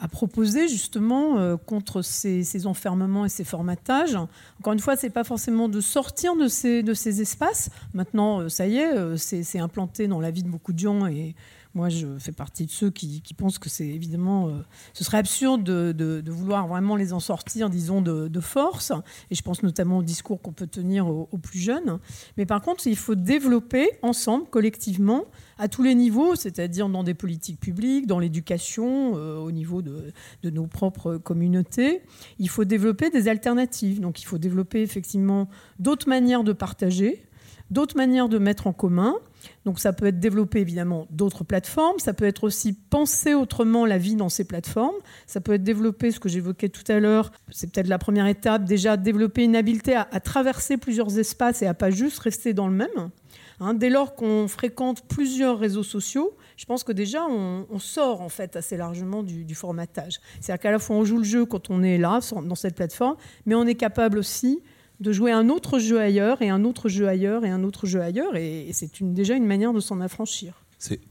à 0.00 0.08
proposer 0.08 0.68
justement 0.68 1.38
euh, 1.38 1.56
contre 1.56 2.02
ces, 2.02 2.44
ces, 2.44 2.66
enfermements 2.66 3.24
et 3.24 3.28
ces 3.28 3.44
formatages. 3.44 4.16
Encore 4.60 4.72
une 4.72 4.78
fois, 4.78 4.96
ce 4.96 5.06
n'est 5.06 5.10
pas 5.10 5.24
forcément 5.24 5.68
de 5.68 5.80
sortir 5.80 6.36
de 6.36 6.48
ces, 6.48 6.82
de 6.82 6.94
ces 6.94 7.20
espaces. 7.20 7.70
Maintenant, 7.94 8.40
euh, 8.40 8.48
ça 8.48 8.66
y 8.66 8.76
est, 8.76 9.16
c'est 9.16 9.58
implanté 9.58 10.06
dans 10.08 10.20
la 10.20 10.30
vie 10.30 10.42
de 10.42 10.48
beaucoup 10.48 10.72
de 10.72 10.78
gens 10.78 11.06
et 11.06 11.34
moi, 11.74 11.88
je 11.88 12.06
fais 12.18 12.30
partie 12.30 12.66
de 12.66 12.70
ceux 12.70 12.90
qui, 12.90 13.20
pensent 13.36 13.58
que 13.58 13.68
c'est 13.68 13.86
évidemment, 13.86 14.48
euh, 14.48 14.52
ce 14.92 15.02
serait 15.02 15.18
absurde 15.18 15.64
de, 15.64 16.22
vouloir 16.30 16.68
vraiment 16.68 16.94
les 16.94 17.12
en 17.12 17.18
sortir, 17.18 17.68
disons, 17.68 18.00
de, 18.00 18.40
force. 18.40 18.92
Et 19.30 19.34
je 19.34 19.42
pense 19.42 19.62
notamment 19.62 19.98
au 19.98 20.02
discours 20.04 20.40
qu'on 20.40 20.52
peut 20.52 20.68
tenir 20.68 21.08
aux, 21.08 21.26
plus 21.38 21.58
jeunes. 21.58 21.98
Mais 22.36 22.46
par 22.46 22.62
contre, 22.62 22.86
il 22.86 22.96
faut 22.96 23.16
développer 23.16 23.90
ensemble, 24.02 24.46
collectivement, 24.50 25.24
à 25.58 25.66
tous 25.66 25.82
les 25.82 25.96
niveaux, 25.96 26.36
c'est-à-dire 26.36 26.88
dans 26.88 27.02
des 27.02 27.14
politiques 27.14 27.58
publiques, 27.58 28.06
dans 28.06 28.20
l'éducation, 28.20 29.16
euh, 29.16 29.38
au 29.38 29.50
niveau 29.50 29.82
de, 29.82 30.12
de, 30.44 30.50
nos 30.50 30.66
propres 30.66 31.16
communautés. 31.16 32.02
Il 32.38 32.48
faut 32.48 32.64
développer 32.64 33.10
des 33.10 33.26
alternatives. 33.26 34.00
Donc, 34.00 34.22
il 34.22 34.26
faut 34.26 34.38
développer 34.38 34.82
effectivement 34.82 35.48
d'autres 35.80 36.08
manières 36.08 36.44
de 36.44 36.52
partager, 36.52 37.26
d'autres 37.70 37.96
manières 37.96 38.28
de 38.28 38.38
mettre 38.38 38.68
en 38.68 38.72
commun. 38.72 39.16
Donc 39.64 39.78
ça 39.78 39.92
peut 39.92 40.06
être 40.06 40.20
développer 40.20 40.60
évidemment 40.60 41.06
d'autres 41.10 41.44
plateformes, 41.44 41.98
ça 41.98 42.12
peut 42.12 42.24
être 42.24 42.44
aussi 42.44 42.72
penser 42.72 43.34
autrement 43.34 43.86
la 43.86 43.98
vie 43.98 44.16
dans 44.16 44.28
ces 44.28 44.44
plateformes, 44.44 44.94
ça 45.26 45.40
peut 45.40 45.54
être 45.54 45.62
développer 45.62 46.10
ce 46.10 46.20
que 46.20 46.28
j'évoquais 46.28 46.68
tout 46.68 46.84
à 46.88 47.00
l'heure, 47.00 47.32
c'est 47.50 47.70
peut-être 47.72 47.88
la 47.88 47.98
première 47.98 48.26
étape, 48.26 48.64
déjà 48.64 48.96
développer 48.96 49.44
une 49.44 49.56
habileté 49.56 49.94
à, 49.96 50.04
traverser 50.20 50.76
plusieurs 50.76 51.18
espaces 51.18 51.62
et 51.62 51.66
à 51.66 51.74
pas 51.74 51.90
juste 51.90 52.18
rester 52.18 52.54
dans 52.54 52.68
le 52.68 52.74
même. 52.74 53.10
Hein, 53.60 53.74
dès 53.74 53.90
lors 53.90 54.14
qu'on 54.14 54.48
fréquente 54.48 55.06
plusieurs 55.06 55.58
réseaux 55.58 55.82
sociaux, 55.84 56.36
je 56.56 56.64
pense 56.64 56.82
que 56.82 56.92
déjà 56.92 57.24
on, 57.24 57.78
sort 57.78 58.20
en 58.20 58.28
fait 58.28 58.56
assez 58.56 58.76
largement 58.76 59.22
du, 59.22 59.44
du 59.44 59.54
formatage. 59.54 60.20
C'est-à-dire 60.40 60.62
qu'à 60.62 60.70
la 60.72 60.78
fois 60.78 60.96
on 60.96 61.04
joue 61.04 61.18
le 61.18 61.24
jeu 61.24 61.46
quand 61.46 61.70
on 61.70 61.82
est 61.82 61.98
là 61.98 62.20
dans 62.32 62.54
cette 62.54 62.74
plateforme, 62.74 63.16
mais 63.46 63.54
on 63.54 63.66
est 63.66 63.74
capable 63.74 64.18
aussi 64.18 64.60
de 65.00 65.12
jouer 65.12 65.32
un 65.32 65.48
autre 65.48 65.78
jeu 65.78 66.00
ailleurs 66.00 66.42
et 66.42 66.50
un 66.50 66.64
autre 66.64 66.88
jeu 66.88 67.08
ailleurs 67.08 67.44
et 67.44 67.50
un 67.50 67.64
autre 67.64 67.86
jeu 67.86 68.00
ailleurs. 68.00 68.36
Et, 68.36 68.70
c'est 68.72 69.02
déjà 69.02 69.34
une 69.34 69.46
manière 69.46 69.72
de 69.72 69.80
s'en 69.80 70.00
affranchir. 70.00 70.54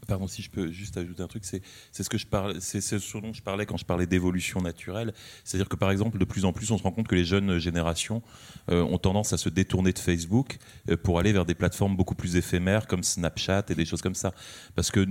Pardon, 0.07 0.27
si 0.27 0.43
je 0.43 0.51
peux 0.51 0.71
juste 0.71 0.97
ajouter 0.97 1.23
un 1.23 1.27
truc, 1.27 1.43
c'est 1.45 1.63
ce 1.91 2.07
que 2.07 2.17
je 2.19 2.27
parle, 2.27 2.61
c'est 2.61 2.79
ce 2.79 3.17
dont 3.17 3.33
je 3.33 3.41
parlais 3.41 3.65
quand 3.65 3.77
je 3.77 3.85
parlais 3.85 4.05
d'évolution 4.05 4.61
naturelle. 4.61 5.13
C'est-à-dire 5.43 5.67
que 5.67 5.75
par 5.75 5.89
exemple, 5.89 6.19
de 6.19 6.25
plus 6.25 6.45
en 6.45 6.53
plus, 6.53 6.69
on 6.69 6.77
se 6.77 6.83
rend 6.83 6.91
compte 6.91 7.07
que 7.07 7.15
les 7.15 7.25
jeunes 7.25 7.57
générations 7.57 8.21
euh, 8.69 8.83
ont 8.83 8.99
tendance 8.99 9.33
à 9.33 9.37
se 9.37 9.49
détourner 9.49 9.91
de 9.91 9.99
Facebook 9.99 10.57
euh, 10.89 10.97
pour 10.97 11.17
aller 11.17 11.33
vers 11.33 11.45
des 11.45 11.55
plateformes 11.55 11.95
beaucoup 11.95 12.13
plus 12.13 12.35
éphémères 12.35 12.85
comme 12.85 13.01
Snapchat 13.01 13.65
et 13.69 13.75
des 13.75 13.85
choses 13.85 14.03
comme 14.03 14.15
ça. 14.15 14.33
Parce 14.75 14.91
que 14.91 15.07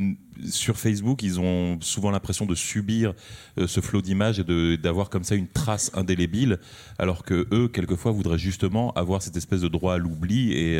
sur 0.48 0.76
Facebook, 0.76 1.22
ils 1.22 1.40
ont 1.40 1.78
souvent 1.80 2.10
l'impression 2.10 2.46
de 2.46 2.54
subir 2.54 3.14
euh, 3.58 3.66
ce 3.66 3.80
flot 3.80 4.02
d'images 4.02 4.38
et 4.38 4.76
d'avoir 4.76 5.10
comme 5.10 5.24
ça 5.24 5.34
une 5.34 5.48
trace 5.48 5.90
indélébile, 5.94 6.58
alors 6.98 7.24
que 7.24 7.46
eux, 7.52 7.68
quelquefois, 7.68 8.12
voudraient 8.12 8.38
justement 8.38 8.92
avoir 8.92 9.22
cette 9.22 9.36
espèce 9.36 9.60
de 9.60 9.68
droit 9.68 9.94
à 9.94 9.98
l'oubli. 9.98 10.52
Et, 10.52 10.76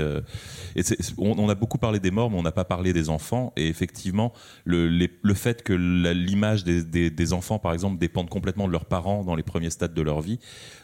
et 0.77 0.83
on, 1.19 1.49
a 1.49 1.55
beaucoup 1.55 1.79
parlé 1.79 2.01
des 2.01 2.11
morts, 2.11 2.31
mais 2.31 2.39
on 2.39 2.43
n'a 2.43 2.53
pas 2.53 2.65
parlé 2.65 2.93
des 2.93 3.09
enfants. 3.09 3.53
Et 3.57 3.69
effectivement, 3.69 4.33
le, 4.65 5.09
fait 5.35 5.63
que 5.63 5.73
l'image 5.73 6.65
des, 6.65 7.33
enfants, 7.33 7.59
par 7.59 7.73
exemple, 7.73 7.99
dépende 7.99 8.29
complètement 8.29 8.67
de 8.67 8.73
leurs 8.73 8.85
parents 8.85 9.25
dans 9.25 9.35
les 9.35 9.43
premiers 9.43 9.71
stades 9.71 9.95
de 9.95 10.03
leur 10.03 10.21
vie, 10.21 10.39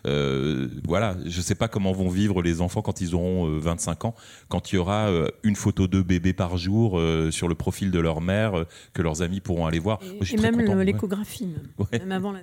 euh, 0.06 0.68
voilà, 0.86 1.16
je 1.26 1.36
ne 1.36 1.42
sais 1.42 1.54
pas 1.54 1.68
comment 1.68 1.92
vont 1.92 2.08
vivre 2.08 2.42
les 2.42 2.60
enfants 2.60 2.82
quand 2.82 3.00
ils 3.00 3.14
auront 3.14 3.58
25 3.58 4.04
euh, 4.04 4.08
ans, 4.08 4.14
quand 4.48 4.72
il 4.72 4.76
y 4.76 4.78
aura 4.78 5.08
euh, 5.08 5.28
une 5.42 5.56
photo 5.56 5.86
de 5.86 6.02
bébé 6.02 6.32
par 6.32 6.56
jour 6.56 7.00
sur 7.30 7.48
le 7.48 7.54
profil 7.54 7.90
de 7.90 7.98
leur 7.98 8.20
mère, 8.20 8.57
euh, 8.58 8.64
que 8.92 9.02
leurs 9.02 9.22
amis 9.22 9.40
pourront 9.40 9.66
aller 9.66 9.78
voir. 9.78 9.98
Et, 10.02 10.06
Moi, 10.16 10.24
et 10.30 10.36
même 10.36 10.56
content, 10.64 10.74
l'échographie, 10.76 11.46
même. 11.46 11.62
Ouais. 11.78 11.98
Même 11.98 12.12
avant 12.12 12.32
la 12.32 12.40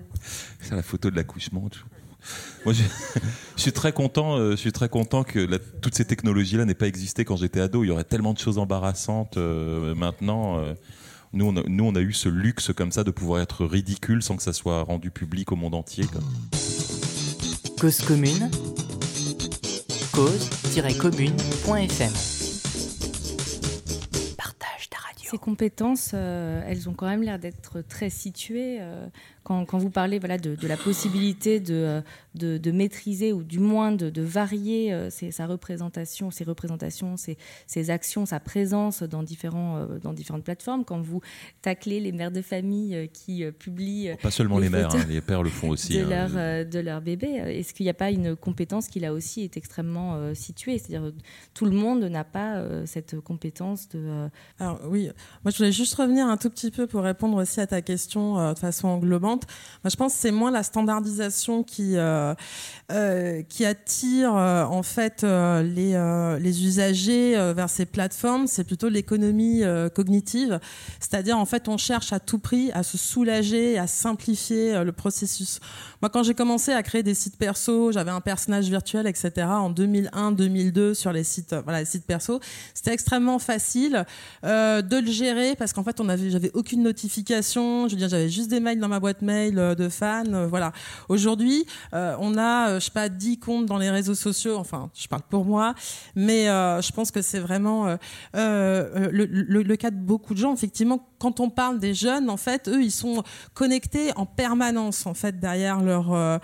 C'est 0.62 0.76
la 0.76 0.84
photo 0.84 1.10
de 1.12 1.16
l'accouchement. 1.16 1.70
Moi, 2.66 2.74
je, 2.74 2.82
je 3.58 3.62
suis 3.62 3.72
très 3.72 3.92
content. 3.94 4.38
euh, 4.38 4.52
je 4.52 4.56
suis 4.58 4.72
très 4.72 4.90
content 4.90 5.24
que 5.24 5.40
la- 5.40 5.60
toutes 5.60 5.96
ces 5.96 6.06
technologies-là 6.06 6.66
n'aient 6.66 6.74
pas 6.74 6.88
existé 6.88 7.24
quand 7.26 7.36
j'étais 7.36 7.60
ado. 7.60 7.84
Il 7.84 7.88
y 7.88 7.92
aurait 7.92 8.04
tellement 8.04 8.34
de 8.34 8.40
choses 8.40 8.58
embarrassantes 8.58 9.38
euh, 9.38 9.94
maintenant. 9.96 10.60
euh, 10.60 10.74
nous, 11.34 11.46
on 11.48 11.58
a, 11.58 11.64
nous, 11.68 11.84
on 11.86 11.96
a 11.96 12.00
eu 12.02 12.14
ce 12.14 12.30
luxe 12.30 12.72
comme 12.74 12.92
ça 12.92 13.04
de 13.04 13.12
pouvoir 13.12 13.42
être 13.42 13.66
ridicule 13.66 14.24
sans 14.24 14.38
que 14.38 14.44
ça 14.44 14.54
soit 14.54 14.82
rendu 14.84 15.12
public 15.12 15.52
au 15.52 15.56
monde 15.58 15.76
entier. 15.76 16.06
quoi. 16.06 16.22
Cause 17.80 18.00
commune. 18.02 18.50
Cause-commune.fm. 20.14 22.35
Ces 25.36 25.40
compétences, 25.40 26.12
euh, 26.14 26.64
elles 26.66 26.88
ont 26.88 26.94
quand 26.94 27.08
même 27.08 27.22
l'air 27.22 27.40
d'être 27.40 27.82
très 27.82 28.10
situées. 28.10 28.80
Quand, 29.46 29.64
quand 29.66 29.78
vous 29.78 29.90
parlez 29.92 30.20
voilà, 30.20 30.38
de, 30.38 30.56
de 30.56 30.68
la 30.68 30.76
possibilité 30.76 31.60
de, 31.62 31.74
euh, 31.76 32.02
de, 32.34 32.58
de 32.58 32.72
maîtriser 32.72 33.32
ou 33.32 33.44
du 33.44 33.60
moins 33.60 33.92
de, 33.94 34.10
de 34.10 34.22
varier 34.22 34.92
euh, 34.92 35.10
ses- 35.10 35.32
sa 35.32 35.46
représentation, 35.48 36.32
ses 36.32 36.44
représentations, 36.44 37.16
ses, 37.16 37.38
ses 37.68 37.90
actions, 37.92 38.26
sa 38.26 38.40
présence 38.40 39.04
dans, 39.04 39.24
différents, 39.24 39.78
euh, 39.78 40.00
dans 40.02 40.12
différentes 40.14 40.44
plateformes, 40.44 40.84
quand 40.84 41.00
vous 41.00 41.22
taclez 41.62 42.00
les 42.00 42.12
mères 42.12 42.32
de 42.32 42.42
famille 42.42 43.10
qui 43.14 43.44
publient 43.60 44.10
Pas 44.22 44.32
seulement 44.32 44.58
Les 44.58 44.66
les, 44.66 44.70
mères, 44.72 44.94
hein, 44.96 45.06
les 45.08 45.22
pères 45.22 45.44
le 45.44 45.50
font 45.50 45.70
aussi. 45.76 45.98
de, 46.00 46.04
hein. 46.12 46.28
leur, 46.28 46.66
de 46.66 46.80
leur 46.80 47.02
bébé. 47.02 47.28
Est-ce 47.28 47.74
qu'il 47.74 47.86
n'y 47.86 47.90
a 47.92 47.94
pas 47.94 48.10
une 48.12 48.36
compétence 48.36 48.88
qui 48.88 49.00
là 49.00 49.14
aussi 49.14 49.42
est 49.44 49.56
extrêmement 49.58 50.16
euh, 50.16 50.34
située? 50.34 50.80
C'est-à-dire 50.80 51.12
tout 51.54 51.66
le 51.66 51.72
monde 51.72 52.04
n'a 52.04 52.24
pas 52.24 52.56
euh, 52.56 52.86
cette 52.88 53.20
compétence 53.20 53.88
de... 53.90 54.00
euh, 54.00 54.28
Alors 54.60 54.80
oui, 54.88 55.10
moi 55.44 55.52
je 55.52 55.58
voulais 55.58 55.72
juste 55.72 55.94
revenir 55.96 56.26
un 56.28 56.38
tout 56.38 56.50
petit 56.50 56.72
peu 56.72 56.88
pour 56.88 57.04
répondre 57.04 57.38
aussi 57.38 57.60
à 57.62 57.68
ta 57.68 57.82
question 57.84 58.40
euh, 58.40 58.54
de 58.54 58.60
façon 58.60 58.88
englobante. 58.88 59.35
Moi 59.84 59.90
je 59.90 59.96
pense 59.96 60.14
que 60.14 60.20
c'est 60.20 60.32
moins 60.32 60.52
la 60.52 60.64
standardisation 60.64 61.64
qui 61.64 61.98
euh, 61.98 62.34
euh, 62.92 63.42
attire 63.66 64.36
euh, 64.36 64.64
en 64.66 64.84
fait 64.84 65.24
les 65.24 66.66
usagers 66.66 67.34
vers 67.56 67.70
ces 67.70 67.86
plateformes, 67.86 68.48
c'est 68.48 68.64
plutôt 68.64 68.90
l'économie 68.90 69.64
cognitive, 69.96 70.60
c'est-à-dire 71.00 71.38
en 71.38 71.46
fait 71.46 71.68
on 71.68 71.78
cherche 71.78 72.14
à 72.14 72.20
tout 72.20 72.38
prix 72.38 72.72
à 72.74 72.84
se 72.84 72.98
soulager, 72.98 73.78
à 73.80 73.88
simplifier 73.88 74.84
le 74.84 74.92
processus. 74.92 75.60
Moi 76.02 76.10
quand 76.10 76.24
j'ai 76.24 76.36
commencé 76.36 76.72
à 76.74 76.84
créer 76.84 77.02
des 77.04 77.16
sites 77.16 77.38
perso, 77.38 77.92
j'avais 77.92 78.12
un 78.12 78.22
personnage 78.22 78.70
virtuel 78.70 79.08
etc. 79.08 79.32
en 79.48 79.72
2001-2002 79.72 80.94
sur 80.94 81.12
les 81.12 81.24
sites 81.24 81.56
voilà 81.64 81.80
les 81.80 81.86
sites 81.86 82.06
perso, 82.06 82.40
c'était 82.74 82.94
extrêmement 82.94 83.40
facile 83.40 84.06
de 84.44 85.00
le 85.00 85.12
gérer 85.12 85.56
parce 85.56 85.74
qu'en 85.74 85.84
fait 85.84 86.00
j'avais 86.30 86.52
aucune 86.54 86.84
notification 86.84 87.88
je 87.88 87.96
veux 87.96 88.08
j'avais 88.08 88.30
juste 88.30 88.50
des 88.50 88.60
mails 88.60 88.80
dans 88.80 88.88
ma 88.88 89.00
boîte 89.00 89.22
mail 89.26 89.60
euh, 89.60 89.76
de 89.76 89.90
fans 89.90 90.24
euh, 90.34 90.48
voilà. 90.48 90.72
Aujourd'hui 91.10 91.66
euh, 91.94 92.16
on 92.20 92.38
a 92.38 92.80
je 92.80 92.86
sais 92.86 92.92
pas 92.92 93.10
10 93.10 93.40
comptes 93.40 93.66
dans 93.66 93.78
les 93.78 93.90
réseaux 93.90 94.16
sociaux 94.16 94.58
enfin 94.58 94.90
je 94.96 95.08
parle 95.08 95.24
pour 95.30 95.46
moi 95.46 95.74
mais 96.16 96.46
je 96.46 96.92
pense 96.92 97.12
que 97.12 97.22
c'est 97.22 97.40
vraiment 97.40 97.98
le 98.34 99.76
cas 99.76 99.92
de 99.92 99.98
beaucoup 99.98 100.34
de 100.34 100.40
gens 100.40 100.54
effectivement 100.54 101.00
quand 101.26 101.40
on 101.40 101.50
parle 101.50 101.80
des 101.80 101.96
jeunes 101.96 102.30
en 102.30 102.38
fait 102.38 102.68
eux 102.68 102.84
ils 102.84 102.92
sont 102.92 103.24
connectés 103.56 104.12
en 104.16 104.28
permanence 104.28 105.08
en 105.08 105.16
fait 105.16 105.40
derrière 105.40 105.82
leur 105.82 106.14
euh, 106.14 106.38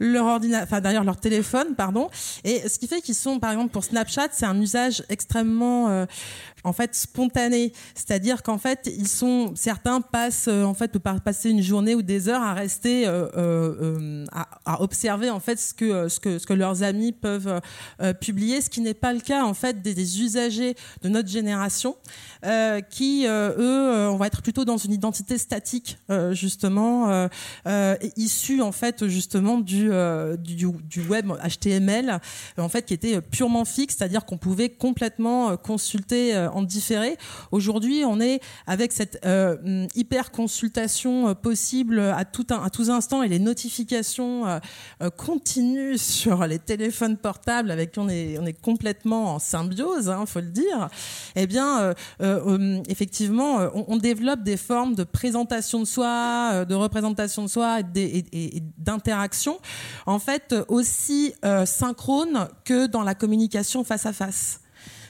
leur 0.00 0.26
ordinateur, 0.26 0.64
enfin 0.64 0.80
derrière 0.80 1.04
leur 1.04 1.16
téléphone, 1.16 1.74
pardon. 1.76 2.10
Et 2.42 2.68
ce 2.68 2.78
qui 2.78 2.88
fait 2.88 3.00
qu'ils 3.00 3.14
sont, 3.14 3.38
par 3.38 3.52
exemple, 3.52 3.70
pour 3.70 3.84
Snapchat, 3.84 4.28
c'est 4.32 4.44
un 4.44 4.60
usage 4.60 5.04
extrêmement, 5.08 5.88
euh, 5.88 6.04
en 6.64 6.72
fait, 6.72 6.94
spontané. 6.94 7.72
C'est-à-dire 7.94 8.42
qu'en 8.42 8.58
fait, 8.58 8.90
ils 8.98 9.08
sont, 9.08 9.52
certains 9.54 10.00
passent, 10.00 10.48
euh, 10.48 10.64
en 10.64 10.74
fait, 10.74 10.98
peuvent 10.98 11.20
passer 11.20 11.50
une 11.50 11.62
journée 11.62 11.94
ou 11.94 12.02
des 12.02 12.28
heures 12.28 12.42
à 12.42 12.54
rester, 12.54 13.06
à, 13.06 14.82
observer 14.82 15.30
en 15.30 15.40
fait 15.40 15.56
ce 15.56 15.72
que 15.74 16.08
ce 16.08 16.18
que 16.18 16.38
ce 16.38 16.46
que 16.46 16.52
leurs 16.52 16.82
amis 16.82 17.12
peuvent 17.12 17.60
publier, 18.20 18.60
ce 18.60 18.70
qui 18.70 18.80
n'est 18.80 18.94
pas 18.94 19.12
le 19.12 19.20
cas 19.20 19.44
en 19.44 19.54
fait 19.54 19.82
des, 19.82 19.94
des 19.94 20.20
usagers 20.22 20.74
de 21.02 21.08
notre 21.08 21.28
génération, 21.28 21.96
qui 22.90 23.26
eux, 23.26 24.08
on 24.14 24.16
va 24.16 24.26
être 24.28 24.42
plutôt 24.42 24.64
dans 24.64 24.76
une 24.76 24.92
identité 24.92 25.38
statique, 25.38 25.98
euh, 26.10 26.34
justement, 26.34 27.10
euh, 27.10 27.28
euh, 27.66 27.96
issue 28.16 28.62
en 28.62 28.72
fait 28.72 29.06
justement 29.08 29.58
du, 29.58 29.90
du, 30.38 31.00
web 31.08 31.32
HTML, 31.32 32.20
en 32.58 32.68
fait 32.68 32.86
qui 32.86 32.94
était 32.94 33.20
purement 33.20 33.64
fixe, 33.64 33.96
c'est-à-dire 33.96 34.24
qu'on 34.24 34.38
pouvait 34.38 34.68
complètement 34.68 35.56
consulter 35.56 36.36
en 36.36 36.62
différé. 36.62 37.16
Aujourd'hui, 37.50 38.04
on 38.06 38.20
est 38.20 38.40
avec 38.66 38.92
cette 38.92 39.26
hyper 39.94 40.30
consultation 40.30 41.34
possible 41.34 41.98
à 41.98 42.24
tout 42.24 42.46
un, 42.50 42.62
à 42.62 42.70
tous 42.70 42.90
instants 42.90 43.22
et 43.22 43.28
les 43.28 43.38
notifications 43.38 44.44
euh, 44.46 45.10
continuent 45.10 45.96
sur 45.98 46.46
les 46.46 46.58
téléphones 46.58 47.16
portables 47.16 47.70
avec 47.70 47.92
qui 47.92 47.98
on 47.98 48.08
est 48.08 48.38
on 48.38 48.46
est 48.46 48.60
complètement 48.60 49.34
en 49.34 49.38
symbiose, 49.38 50.08
hein, 50.08 50.24
faut 50.26 50.40
le 50.40 50.48
dire. 50.48 50.88
Eh 51.36 51.46
bien, 51.46 51.94
euh, 52.20 52.82
effectivement, 52.88 53.58
on, 53.74 53.93
on 53.94 53.96
développe 53.96 54.42
des 54.42 54.56
formes 54.56 54.96
de 54.96 55.04
présentation 55.04 55.78
de 55.78 55.84
soi, 55.84 56.50
euh, 56.52 56.64
de 56.64 56.74
représentation 56.74 57.44
de 57.44 57.48
soi 57.48 57.78
et 57.94 58.62
d'interaction, 58.76 59.58
en 60.06 60.18
fait, 60.18 60.54
aussi 60.66 61.32
euh, 61.44 61.64
synchrone 61.64 62.48
que 62.64 62.86
dans 62.86 63.02
la 63.02 63.14
communication 63.14 63.84
face 63.84 64.06
à 64.06 64.12
face. 64.12 64.60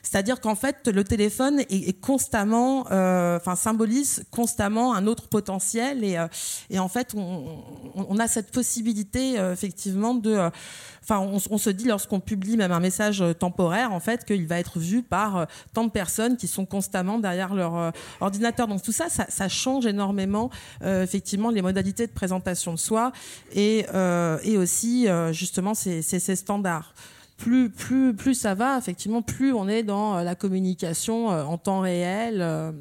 C'est-à-dire 0.05 0.41
qu'en 0.41 0.55
fait, 0.55 0.87
le 0.87 1.03
téléphone 1.03 1.61
est, 1.71 1.99
constamment, 2.01 2.87
euh, 2.93 3.39
enfin 3.39 3.57
symbolise 3.57 4.25
constamment 4.31 4.95
un 4.95 5.07
autre 5.07 5.29
potentiel 5.29 6.05
et, 6.05 6.19
euh, 6.19 6.29
et 6.69 6.79
en 6.79 6.89
fait, 6.89 7.15
on, 7.17 7.47
on- 7.95 8.07
on 8.11 8.19
a 8.19 8.29
cette 8.29 8.51
possibilité 8.53 9.39
euh, 9.41 9.55
effectivement 9.55 10.15
de, 10.15 10.31
euh, 10.33 10.51
enfin, 11.03 11.19
on, 11.21 11.39
on 11.51 11.59
se 11.59 11.71
dit 11.71 11.87
lorsqu'on 11.87 12.21
publie 12.21 12.59
même 12.59 12.71
un 12.71 12.81
message 12.81 13.23
euh, 13.23 13.33
temporaire, 13.33 13.93
en 13.93 14.01
fait, 14.01 14.27
qu'il 14.27 14.47
va 14.47 14.59
être 14.59 14.79
vu 14.79 15.03
par 15.03 15.47
tant 15.73 15.85
de 15.85 15.91
personnes 15.91 16.37
qui 16.37 16.49
sont 16.49 16.67
constamment 16.67 17.19
derrière 17.19 17.55
leur 17.55 17.93
ordinateur. 18.21 18.69
Donc 18.69 18.83
tout 18.83 18.93
ça, 18.93 19.09
ça, 19.09 19.25
ça 19.31 19.49
change 19.49 19.87
énormément 19.87 20.51
effectivement 20.85 21.51
les 21.51 21.63
modalités 21.63 22.07
de 22.07 22.13
présentation 22.13 22.73
de 22.75 22.79
soi 22.79 23.13
et, 23.55 23.87
et 24.45 24.57
aussi 24.59 25.07
justement 25.33 25.75
ces, 25.75 26.03
ces 26.03 26.37
standards 26.37 26.95
plus, 27.37 27.71
plus, 27.71 28.15
plus 28.15 28.35
ça 28.35 28.55
va, 28.55 28.79
effectivement, 28.79 29.23
plus 29.23 29.53
on 29.53 29.69
est 29.69 29.83
dans 29.83 30.19
euh, 30.19 30.23
la 30.23 30.35
communication 30.35 31.31
euh, 31.31 31.45
en 31.45 31.59
temps 31.59 31.81
réel. 31.81 32.41
euh. 32.41 32.73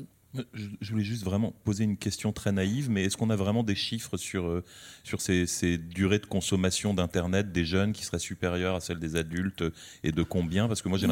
Je, 0.82 0.92
voulais 0.92 1.04
juste 1.04 1.24
vraiment 1.24 1.54
poser 1.64 1.84
une 1.84 1.96
question 1.96 2.34
très 2.34 2.52
naïve, 2.52 2.90
mais 2.90 3.04
est-ce 3.04 3.18
qu'on 3.18 3.30
a 3.30 3.36
vraiment 3.36 3.62
des 3.62 3.76
chiffres 3.76 4.18
sur, 4.18 4.64
sur 5.04 5.22
ces, 5.22 5.46
ces 5.46 5.78
durées 5.78 6.18
de 6.18 6.26
consommation 6.26 6.96
d'Internet 6.96 7.52
des 7.52 7.66
jeunes 7.66 7.94
qui 7.94 8.04
seraient 8.04 8.18
supérieures 8.18 8.74
à 8.74 8.80
celles 8.80 8.98
des 8.98 9.16
adultes 9.16 9.64
et 10.04 10.12
de 10.12 10.24
combien? 10.24 10.68
Parce 10.68 10.82
que 10.82 10.90
moi 10.90 10.98
de 10.98 11.04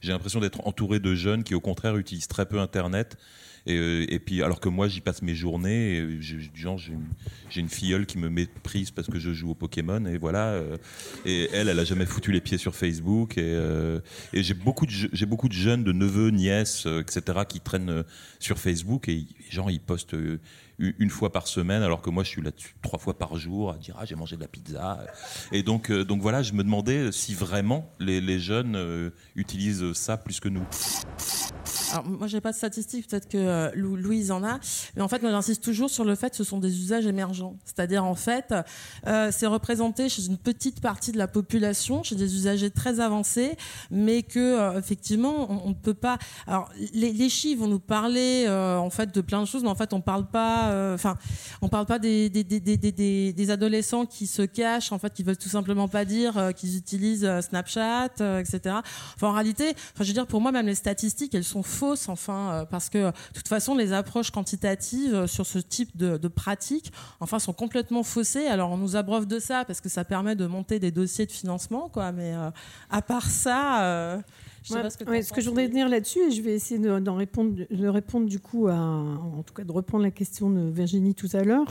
j'ai 0.00 0.10
l'impression 0.10 0.40
d'être 0.40 0.66
entouré 0.66 1.00
de 1.00 1.14
jeunes 1.14 1.44
qui 1.44 1.54
au 1.54 1.60
contraire 1.60 1.98
utilisent 1.98 2.28
très 2.28 2.46
peu 2.46 2.58
Internet. 2.60 3.18
Et, 3.66 3.76
euh, 3.76 4.06
et 4.08 4.18
puis 4.18 4.42
alors 4.42 4.60
que 4.60 4.68
moi 4.68 4.88
j'y 4.88 5.00
passe 5.00 5.22
mes 5.22 5.34
journées, 5.34 6.18
j'ai- 6.20 6.38
une, 7.56 7.68
filleule 7.68 8.06
qui 8.06 8.18
me 8.18 8.28
méprise 8.28 8.90
parce 8.90 9.08
que 9.08 9.18
je 9.18 9.32
joue 9.32 9.50
au 9.50 9.54
Pokémon 9.54 10.04
et 10.06 10.18
voilà. 10.18 10.48
euh, 10.48 10.76
et 11.26 11.48
elle, 11.52 11.68
elle 11.68 11.78
a 11.78 11.84
jamais 11.84 12.06
foutu 12.06 12.32
les 12.32 12.40
pieds 12.40 12.58
sur 12.58 12.74
Facebook 12.74 13.36
et, 13.36 13.42
euh, 13.42 14.00
j'ai 14.32 14.54
beaucoup 14.54 14.86
de 14.86 15.52
jeunes, 15.52 15.84
de 15.84 15.92
neveux, 15.92 16.30
nièces, 16.30 16.86
etc. 16.86 17.40
qui 17.48 17.60
traînent 17.60 18.04
sur 18.38 18.58
Facebook 18.58 19.08
et 19.08 19.26
genre 19.50 19.70
ils 19.70 19.80
postent 19.80 20.16
une 20.78 21.10
fois 21.10 21.32
par 21.32 21.48
semaine 21.48 21.82
alors 21.82 22.02
que 22.02 22.10
moi 22.10 22.22
je 22.22 22.28
suis 22.28 22.42
là-dessus 22.42 22.76
trois 22.82 22.98
fois 22.98 23.18
par 23.18 23.36
jour 23.36 23.72
à 23.72 23.76
dire 23.78 23.96
ah 23.98 24.04
j'ai 24.04 24.14
mangé 24.14 24.36
de 24.36 24.40
la 24.42 24.48
pizza 24.48 25.00
et 25.50 25.62
donc 25.64 25.90
euh, 25.90 26.04
donc 26.04 26.20
voilà 26.22 26.42
je 26.42 26.52
me 26.52 26.62
demandais 26.62 27.10
si 27.10 27.34
vraiment 27.34 27.90
les, 27.98 28.38
jeunes 28.38 28.76
euh, 28.76 29.10
utilisent 29.34 29.92
ça 29.94 30.16
plus 30.16 30.38
que 30.38 30.48
nous 30.48 30.64
Alors, 31.92 32.04
moi, 32.06 32.26
j'ai 32.26 32.42
pas 32.42 32.52
de 32.52 32.56
statistiques, 32.56 33.08
peut-être 33.08 33.28
que 33.28 33.38
euh, 33.38 33.70
Lou- 33.74 33.96
Louise 33.96 34.30
en 34.30 34.44
a, 34.44 34.58
mais 34.94 35.00
en 35.00 35.08
fait, 35.08 35.22
moi, 35.22 35.30
j'insiste 35.30 35.62
toujours 35.64 35.88
sur 35.88 36.04
le 36.04 36.14
fait 36.16 36.28
que 36.30 36.36
ce 36.36 36.44
sont 36.44 36.58
des 36.58 36.78
usages 36.82 37.06
émergents. 37.06 37.56
C'est-à-dire, 37.64 38.04
en 38.04 38.14
fait, 38.14 38.54
c'est 39.30 39.46
représenté 39.46 40.10
chez 40.10 40.26
une 40.26 40.36
petite 40.36 40.80
partie 40.82 41.12
de 41.12 41.18
la 41.18 41.28
population, 41.28 42.02
chez 42.02 42.14
des 42.14 42.34
usagers 42.34 42.70
très 42.70 43.00
avancés, 43.00 43.56
mais 43.90 44.22
que, 44.22 44.78
effectivement, 44.78 45.50
on 45.64 45.70
ne 45.70 45.74
peut 45.74 45.94
pas. 45.94 46.18
Alors, 46.46 46.70
les, 46.92 47.10
les 47.12 47.28
chiffres 47.30 47.62
vont 47.62 47.68
nous 47.68 47.80
parler, 47.80 48.46
en 48.48 48.90
fait, 48.90 49.14
de 49.14 49.20
plein 49.22 49.40
de 49.40 49.46
choses, 49.46 49.62
mais 49.62 49.70
en 49.70 49.74
fait, 49.74 49.94
on 49.94 50.02
parle 50.02 50.26
pas, 50.28 50.67
euh, 50.68 50.94
enfin, 50.94 51.16
on 51.62 51.68
parle 51.68 51.86
pas 51.86 51.98
des, 51.98 53.50
adolescents 53.50 54.06
qui 54.06 54.26
se 54.26 54.42
cachent, 54.42 54.92
en 54.92 54.98
fait, 54.98 55.12
qui 55.12 55.22
veulent 55.22 55.38
tout 55.38 55.48
simplement 55.48 55.88
pas 55.88 56.04
dire 56.04 56.36
euh, 56.36 56.52
qu'ils 56.52 56.76
utilisent 56.76 57.24
euh, 57.24 57.40
Snapchat, 57.40 58.10
etc. 58.38 58.76
Enfin, 59.14 59.28
en 59.28 59.32
réalité, 59.32 59.70
enfin, 59.70 60.04
je 60.04 60.08
veux 60.08 60.12
dire, 60.12 60.26
pour 60.26 60.40
moi, 60.40 60.52
même 60.52 60.66
les 60.66 60.74
statistiques, 60.74 61.34
elles 61.34 61.44
sont 61.44 61.62
fausses, 61.62 62.08
enfin, 62.08 62.66
parce 62.70 62.88
que, 62.88 63.06
de 63.06 63.12
toute 63.34 63.48
façon, 63.48 63.74
les 63.74 63.92
approches 63.92 64.30
quantitatives 64.30 65.26
sur 65.26 65.46
ce 65.46 65.58
type 65.58 65.96
de, 65.96 66.16
de 66.16 66.28
pratiques, 66.28 66.92
enfin, 67.20 67.38
sont 67.38 67.52
complètement 67.52 68.02
faussées. 68.02 68.46
Alors, 68.46 68.70
on 68.70 68.76
nous 68.76 68.96
abreuve 68.96 69.26
de 69.26 69.38
ça 69.38 69.64
parce 69.64 69.80
que 69.80 69.88
ça 69.88 70.04
permet 70.04 70.36
de 70.36 70.46
monter 70.46 70.78
des 70.78 70.90
dossiers 70.90 71.26
de 71.26 71.32
financement, 71.32 71.88
quoi. 71.88 72.12
Mais 72.12 72.34
à 72.90 73.02
part 73.02 73.30
ça, 73.30 74.20
Je 74.68 74.74
sais 74.74 74.82
pas 74.82 74.90
ce 74.90 74.98
que, 74.98 75.04
ouais, 75.04 75.22
ce 75.22 75.32
que 75.32 75.40
je 75.40 75.48
voudrais 75.48 75.68
dire 75.68 75.88
là-dessus, 75.88 76.20
et 76.28 76.30
je 76.30 76.42
vais 76.42 76.52
essayer 76.52 76.78
d'en 76.78 77.14
répondre, 77.14 77.64
de 77.70 77.88
répondre 77.88 78.26
du 78.26 78.38
coup 78.38 78.68
à, 78.68 78.74
en 78.74 79.42
tout 79.42 79.54
cas 79.54 79.64
de 79.64 79.72
reprendre 79.72 80.04
la 80.04 80.10
question 80.10 80.50
de 80.50 80.68
Virginie 80.70 81.14
tout 81.14 81.28
à 81.32 81.42
l'heure. 81.42 81.66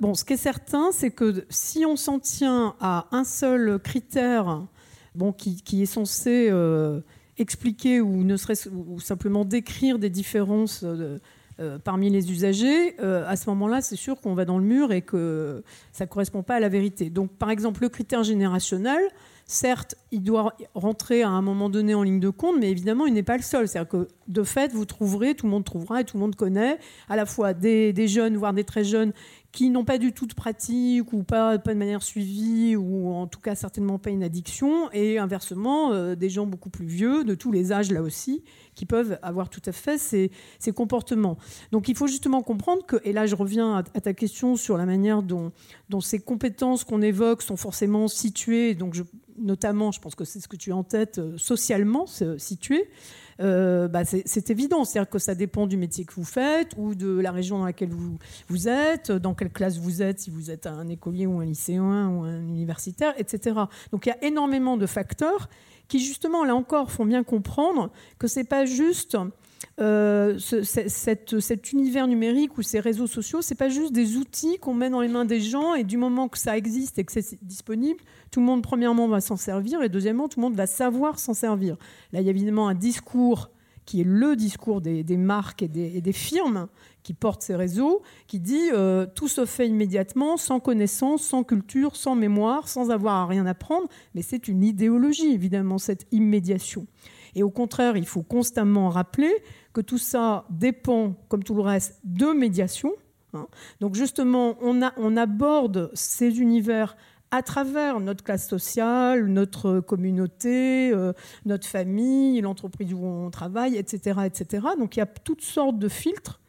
Bon, 0.00 0.14
ce 0.14 0.24
qui 0.24 0.32
est 0.32 0.38
certain, 0.38 0.90
c'est 0.92 1.10
que 1.10 1.44
si 1.48 1.86
on 1.86 1.96
s'en 1.96 2.18
tient 2.18 2.74
à 2.80 3.06
un 3.12 3.24
seul 3.24 3.78
critère, 3.78 4.66
bon, 5.14 5.32
qui, 5.32 5.62
qui 5.62 5.82
est 5.82 5.86
censé 5.86 6.48
euh, 6.50 7.00
expliquer 7.38 8.00
ou 8.00 8.24
ne 8.24 8.36
serait 8.36 8.56
ou 8.68 9.00
simplement 9.00 9.44
décrire 9.44 9.98
des 9.98 10.10
différences 10.10 10.82
euh, 10.84 11.18
euh, 11.60 11.78
parmi 11.78 12.10
les 12.10 12.30
usagers, 12.30 12.98
à 12.98 13.36
ce 13.36 13.48
moment-là, 13.50 13.80
c'est 13.80 13.96
sûr 13.96 14.20
qu'on 14.20 14.34
va 14.34 14.44
dans 14.44 14.58
le 14.58 14.64
mur 14.64 14.92
et 14.92 15.02
que 15.02 15.62
ça 15.92 16.04
ne 16.04 16.10
correspond 16.10 16.42
pas 16.42 16.56
à 16.56 16.60
la 16.60 16.68
vérité. 16.68 17.08
Donc, 17.08 17.30
par 17.30 17.50
exemple, 17.50 17.82
le 17.82 17.88
critère 17.88 18.24
générationnel, 18.24 19.00
certes, 19.46 19.94
il 20.10 20.22
doit 20.22 20.56
rentrer 20.74 21.22
à 21.22 21.28
un 21.28 21.42
moment 21.42 21.70
donné 21.70 21.94
en 21.94 22.02
ligne 22.02 22.20
de 22.20 22.30
compte, 22.30 22.56
mais 22.58 22.70
évidemment, 22.70 23.06
il 23.06 23.14
n'est 23.14 23.22
pas 23.22 23.36
le 23.36 23.42
seul. 23.42 23.68
C'est-à-dire 23.68 23.88
que, 23.88 24.08
de 24.28 24.42
fait, 24.42 24.72
vous 24.72 24.84
trouverez, 24.84 25.34
tout 25.34 25.46
le 25.46 25.52
monde 25.52 25.64
trouvera 25.64 26.00
et 26.00 26.04
tout 26.04 26.16
le 26.16 26.22
monde 26.22 26.34
connaît, 26.34 26.78
à 27.08 27.16
la 27.16 27.26
fois 27.26 27.54
des, 27.54 28.08
jeunes, 28.08 28.36
voire 28.36 28.52
des 28.52 28.64
très 28.64 28.84
jeunes, 28.84 29.12
qui 29.56 29.70
n'ont 29.70 29.86
pas 29.86 29.96
du 29.96 30.12
tout 30.12 30.26
de 30.26 30.34
pratique 30.34 31.14
ou 31.14 31.22
pas, 31.22 31.56
de 31.56 31.72
manière 31.72 32.02
suivie 32.02 32.76
ou 32.76 33.14
en 33.14 33.26
tout 33.26 33.40
cas 33.40 33.54
certainement 33.54 33.98
pas 33.98 34.10
une 34.10 34.22
addiction 34.22 34.90
et 34.92 35.18
inversement 35.18 35.94
euh, 35.94 36.14
des 36.14 36.28
gens 36.28 36.44
beaucoup 36.44 36.68
plus 36.68 36.84
vieux 36.84 37.24
de 37.24 37.34
tous 37.34 37.52
les 37.52 37.72
âges 37.72 37.90
là 37.90 38.02
aussi 38.02 38.44
qui 38.74 38.84
peuvent 38.84 39.18
avoir 39.22 39.48
tout 39.48 39.62
à 39.64 39.72
fait 39.72 39.96
ces, 39.96 40.30
ces 40.58 40.72
comportements. 40.72 41.38
Donc 41.72 41.88
il 41.88 41.96
faut 41.96 42.06
justement 42.06 42.42
comprendre 42.42 42.84
que, 42.84 42.96
et 43.02 43.14
là 43.14 43.24
je 43.24 43.34
reviens 43.34 43.76
à, 43.78 43.82
ta 43.82 44.12
question 44.12 44.56
sur 44.56 44.76
la 44.76 44.84
manière 44.84 45.22
dont, 45.22 45.52
dont 45.88 46.02
ces 46.02 46.18
compétences 46.18 46.84
qu'on 46.84 47.00
évoque 47.00 47.40
sont 47.40 47.56
forcément 47.56 48.08
situées, 48.08 48.74
donc 48.74 48.94
notamment 49.38 49.90
je 49.90 50.02
pense 50.02 50.14
que 50.14 50.26
c'est 50.26 50.40
ce 50.40 50.48
que 50.48 50.56
tu 50.56 50.70
as 50.70 50.76
en 50.76 50.84
tête, 50.84 51.18
euh, 51.18 51.38
socialement 51.38 52.04
situées. 52.36 52.90
Euh, 53.40 53.88
bah 53.88 54.04
c'est 54.04 54.50
évident. 54.50 54.84
C'est-à-dire 54.84 55.10
que 55.10 55.18
ça 55.18 55.34
dépend 55.34 55.66
du 55.66 55.76
métier 55.76 56.04
que 56.04 56.14
vous 56.14 56.24
faites 56.24 56.72
ou 56.76 56.94
de 56.94 57.18
la 57.18 57.32
région 57.32 57.58
dans 57.58 57.64
laquelle 57.64 57.90
vous, 57.90 58.18
vous 58.48 58.68
êtes, 58.68 59.12
dans 59.12 59.34
quelle 59.34 59.50
classe 59.50 59.78
vous 59.78 60.02
êtes, 60.02 60.20
si 60.20 60.30
vous 60.30 60.50
êtes 60.50 60.66
un 60.66 60.88
écolier 60.88 61.26
ou 61.26 61.40
un 61.40 61.44
lycéen 61.44 62.08
ou 62.08 62.22
un 62.22 62.40
universitaire, 62.40 63.14
etc. 63.18 63.60
Donc 63.92 64.06
il 64.06 64.10
y 64.10 64.12
a 64.12 64.24
énormément 64.24 64.76
de 64.76 64.86
facteurs 64.86 65.48
qui, 65.88 66.00
justement, 66.00 66.44
là 66.44 66.54
encore, 66.54 66.90
font 66.90 67.04
bien 67.04 67.22
comprendre 67.22 67.90
que 68.18 68.26
c'est 68.26 68.44
pas 68.44 68.66
juste 68.66 69.16
euh, 69.78 70.38
cet 70.38 71.72
univers 71.72 72.06
numérique 72.06 72.56
ou 72.58 72.62
ces 72.62 72.80
réseaux 72.80 73.06
sociaux, 73.06 73.42
c'est 73.42 73.54
pas 73.54 73.68
juste 73.68 73.92
des 73.92 74.16
outils 74.16 74.58
qu'on 74.58 74.74
met 74.74 74.90
dans 74.90 75.00
les 75.00 75.08
mains 75.08 75.24
des 75.24 75.40
gens 75.40 75.74
et 75.74 75.84
du 75.84 75.96
moment 75.96 76.28
que 76.28 76.38
ça 76.38 76.56
existe 76.56 76.98
et 76.98 77.04
que 77.04 77.12
c'est 77.12 77.44
disponible, 77.44 78.00
tout 78.30 78.40
le 78.40 78.46
monde 78.46 78.62
premièrement 78.62 79.08
va 79.08 79.20
s'en 79.20 79.36
servir 79.36 79.82
et 79.82 79.88
deuxièmement 79.88 80.28
tout 80.28 80.40
le 80.40 80.46
monde 80.46 80.56
va 80.56 80.66
savoir 80.66 81.18
s'en 81.18 81.34
servir. 81.34 81.76
Là, 82.12 82.20
il 82.20 82.24
y 82.24 82.28
a 82.28 82.30
évidemment 82.30 82.68
un 82.68 82.74
discours 82.74 83.50
qui 83.86 84.00
est 84.00 84.04
le 84.04 84.34
discours 84.34 84.80
des, 84.80 85.04
marques 85.16 85.62
et 85.62 85.68
des, 85.68 86.12
firmes 86.12 86.66
qui 87.04 87.14
portent 87.14 87.42
ces 87.42 87.54
réseaux, 87.54 88.02
qui 88.26 88.40
dit 88.40 88.70
euh, 88.72 89.06
tout 89.14 89.28
se 89.28 89.46
fait 89.46 89.68
immédiatement, 89.68 90.36
sans 90.36 90.58
connaissance, 90.58 91.22
sans 91.22 91.44
culture, 91.44 91.94
sans 91.94 92.16
mémoire, 92.16 92.68
sans 92.68 92.90
avoir 92.90 93.14
à 93.14 93.26
rien 93.26 93.46
apprendre. 93.46 93.86
Mais 94.16 94.22
c'est 94.22 94.48
une 94.48 94.64
idéologie, 94.64 95.32
évidemment, 95.32 95.78
cette 95.78 96.06
immédiation. 96.10 96.86
Et 97.36 97.42
au 97.42 97.50
contraire, 97.50 97.98
il 97.98 98.06
faut 98.06 98.22
constamment 98.22 98.88
rappeler 98.88 99.30
que 99.74 99.82
tout 99.82 99.98
ça 99.98 100.46
dépend, 100.48 101.14
comme 101.28 101.44
tout 101.44 101.54
le 101.54 101.60
reste, 101.60 102.00
de 102.02 102.32
médiation. 102.32 102.92
Hein. 103.34 103.46
Donc 103.80 103.94
justement, 103.94 104.56
on, 104.62 105.16
aborde 105.16 105.90
ces 105.92 106.40
univers 106.40 106.96
à 107.30 107.42
travers 107.42 108.00
notre 108.00 108.24
classe 108.24 108.48
sociale, 108.48 109.26
notre 109.26 109.80
communauté, 109.80 110.90
euh, 110.94 111.12
notre 111.44 111.66
famille, 111.66 112.40
l'entreprise 112.40 112.94
où 112.94 113.04
on 113.04 113.30
travaille, 113.30 113.76
etc., 113.76 114.20
etc. 114.24 114.68
Donc 114.78 114.96
il 114.96 115.00
y 115.00 115.02
a 115.02 115.06
toutes 115.06 115.42
sortes 115.42 115.78
de 115.78 115.88
filtres 115.88 116.40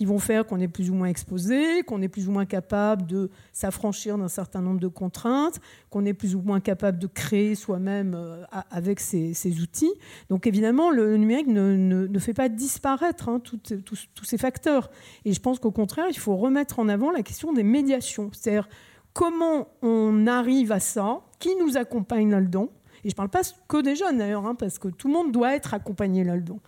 qui 0.00 0.06
vont 0.06 0.18
faire 0.18 0.46
qu'on 0.46 0.58
est 0.60 0.66
plus 0.66 0.88
ou 0.88 0.94
moins 0.94 1.08
exposé, 1.08 1.82
qu'on 1.82 2.00
est 2.00 2.08
plus 2.08 2.26
ou 2.26 2.32
moins 2.32 2.46
capable 2.46 3.04
de 3.04 3.28
s'affranchir 3.52 4.16
d'un 4.16 4.28
certain 4.28 4.62
nombre 4.62 4.80
de 4.80 4.88
contraintes, 4.88 5.60
qu'on 5.90 6.06
est 6.06 6.14
plus 6.14 6.34
ou 6.34 6.40
moins 6.40 6.60
capable 6.60 6.98
de 6.98 7.06
créer 7.06 7.54
soi-même 7.54 8.14
euh, 8.14 8.42
avec 8.70 8.98
ces, 8.98 9.60
outils. 9.60 9.92
Donc 10.30 10.46
évidemment, 10.46 10.90
le 10.90 11.18
numérique 11.18 11.48
ne, 11.48 12.18
fait 12.18 12.32
pas 12.32 12.48
disparaître 12.48 13.28
hein, 13.28 13.42
tous 13.42 14.24
ces 14.24 14.38
facteurs. 14.38 14.90
Et 15.26 15.34
je 15.34 15.40
pense 15.42 15.58
qu'au 15.58 15.70
contraire, 15.70 16.06
il 16.08 16.18
faut 16.18 16.34
remettre 16.34 16.78
en 16.78 16.88
avant 16.88 17.10
la 17.10 17.22
question 17.22 17.52
des 17.52 17.62
médiations. 17.62 18.30
C'est-à-dire 18.32 18.70
comment 19.12 19.68
on 19.82 20.26
arrive 20.26 20.72
à 20.72 20.80
ça, 20.80 21.20
qui 21.40 21.54
nous 21.56 21.76
accompagne 21.76 22.30
là-dedans. 22.30 22.70
Et 23.04 23.08
je 23.08 23.14
ne 23.14 23.16
parle 23.16 23.30
pas 23.30 23.42
que 23.68 23.82
des 23.82 23.96
jeunes 23.96 24.18
d'ailleurs, 24.18 24.46
hein, 24.46 24.54
parce 24.54 24.78
que 24.78 24.88
tout 24.88 25.08
le 25.08 25.14
monde 25.14 25.32
doit 25.32 25.54
être 25.54 25.74
accompagné 25.74 26.24
là-dedans. 26.24 26.60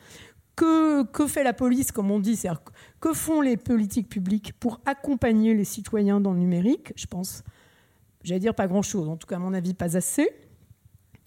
Que, 1.13 1.27
fait 1.27 1.43
la 1.43 1.53
police, 1.53 1.91
comme 1.91 2.11
on 2.11 2.21
dit 2.21 2.41
Que 3.01 3.13
font 3.13 3.41
les 3.41 3.57
politiques 3.57 4.09
publiques 4.09 4.53
pour 4.61 4.81
accompagner 4.87 5.55
les 5.55 5.65
citoyens 5.65 6.21
dans 6.21 6.33
le 6.33 6.39
numérique 6.39 6.93
Je 6.95 7.07
pense, 7.07 7.43
j'allais 8.23 8.41
dire 8.41 8.55
pas 8.55 8.69
grand-chose, 8.69 9.09
en 9.09 9.17
tout 9.17 9.27
cas 9.27 9.37
à 9.37 9.39
mon 9.41 9.55
avis 9.55 9.75
pas 9.75 9.97
assez. 9.97 10.31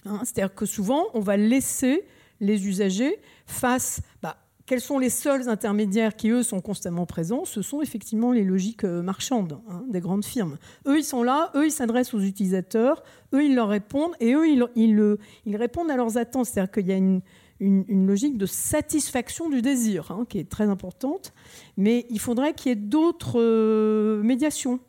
Hein. 0.05 0.21
C'est-à-dire 0.23 0.55
que 0.55 0.65
souvent, 0.65 1.05
on 1.13 1.19
va 1.19 1.35
laisser 1.35 2.05
les 2.39 2.65
usagers 2.67 3.19
face 3.45 4.01
bah, 4.21 4.37
quels 4.65 4.81
sont 4.81 4.99
les 4.99 5.09
seuls 5.09 5.49
intermédiaires 5.49 6.15
qui, 6.15 6.29
eux, 6.29 6.41
sont 6.41 6.61
constamment 6.61 7.05
présents 7.05 7.43
Ce 7.43 7.61
sont 7.61 7.81
effectivement 7.81 8.31
les 8.31 8.43
logiques 8.43 8.85
euh, 8.85 9.01
marchandes 9.01 9.59
hein, 9.69 9.83
des 9.89 9.99
grandes 9.99 10.25
firmes. 10.25 10.57
Eux, 10.87 10.97
ils 10.97 11.03
sont 11.03 11.23
là, 11.23 11.51
eux, 11.55 11.65
ils 11.65 11.71
s'adressent 11.71 12.13
aux 12.13 12.21
utilisateurs, 12.21 13.03
eux, 13.33 13.43
ils 13.43 13.53
leur 13.53 13.67
répondent, 13.67 14.13
et 14.21 14.33
eux, 14.33 14.47
ils, 14.47 14.65
ils, 14.75 15.17
ils 15.45 15.57
répondent 15.57 15.91
à 15.91 15.97
leurs 15.97 16.17
attentes. 16.17 16.45
C'est-à-dire 16.45 16.71
qu'il 16.71 16.87
y 16.87 16.93
a 16.93 16.97
une, 16.97 17.21
une, 17.59 18.07
logique 18.07 18.37
de 18.37 18.45
satisfaction 18.45 19.49
du 19.49 19.61
désir, 19.61 20.11
hein, 20.11 20.25
qui 20.27 20.39
est 20.39 20.49
très 20.49 20.65
importante, 20.69 21.33
mais 21.77 22.05
il 22.09 22.19
faudrait 22.19 22.53
qu'il 22.53 22.69
y 22.69 22.73
ait 22.73 22.75
d'autres 22.75 23.39
euh, 23.39 24.21
médiations. 24.23 24.79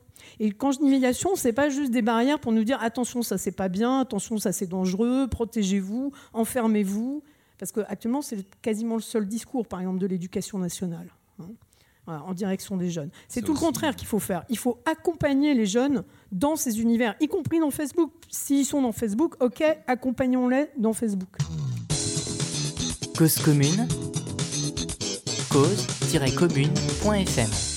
Et 0.41 0.51
quand 0.51 0.73
je 0.73 0.79
dis 0.79 0.87
médiation, 0.87 1.37
c'est 1.37 1.53
pas 1.53 1.69
juste 1.69 1.93
des 1.93 2.03
barrières 2.03 2.41
pour 2.41 2.53
nous 2.53 2.64
dire 2.64 2.83
attention, 2.83 3.23
ça 3.23 3.39
c'est 3.39 3.53
pas 3.53 3.69
bien, 3.69 4.01
attention, 4.01 4.39
ça 4.39 4.53
c'est 4.53 4.67
dangereux, 4.67 5.29
protégez-vous, 5.29 6.12
enfermez-vous. 6.33 7.23
Parce 7.59 7.73
qu'actuellement, 7.73 8.21
c'est 8.21 8.45
quasiment 8.61 8.97
le 8.97 9.01
seul 9.01 9.27
discours, 9.27 9.67
par 9.67 9.81
exemple, 9.81 9.99
de 9.99 10.07
l'éducation 10.07 10.59
nationale. 10.59 11.09
Hein, 12.09 12.23
en 12.25 12.35
direction 12.35 12.77
des 12.77 12.89
jeunes. 12.89 13.11
C'est 13.27 13.43
tout 13.43 13.53
le 13.53 13.59
contraire 13.59 13.97
qu'il 13.97 14.07
faut 14.07 14.21
faire. 14.21 14.45
Il 14.49 14.59
faut 14.59 14.79
accompagner 14.85 15.55
les 15.55 15.67
jeunes 15.67 16.05
dans 16.31 16.55
ces 16.55 16.81
univers, 16.81 17.17
y 17.19 17.27
compris 17.27 17.59
dans 17.59 17.73
Facebook. 17.73 18.12
S'ils 18.31 18.64
sont 18.64 18.81
dans 18.81 18.93
Facebook, 18.93 19.35
ok, 19.43 19.64
accompagnons-les 19.89 20.69
dans 20.79 20.93
Facebook. 20.93 21.37
Cause 23.17 23.39
commune, 23.39 23.89
cause-commune.fm 25.49 27.76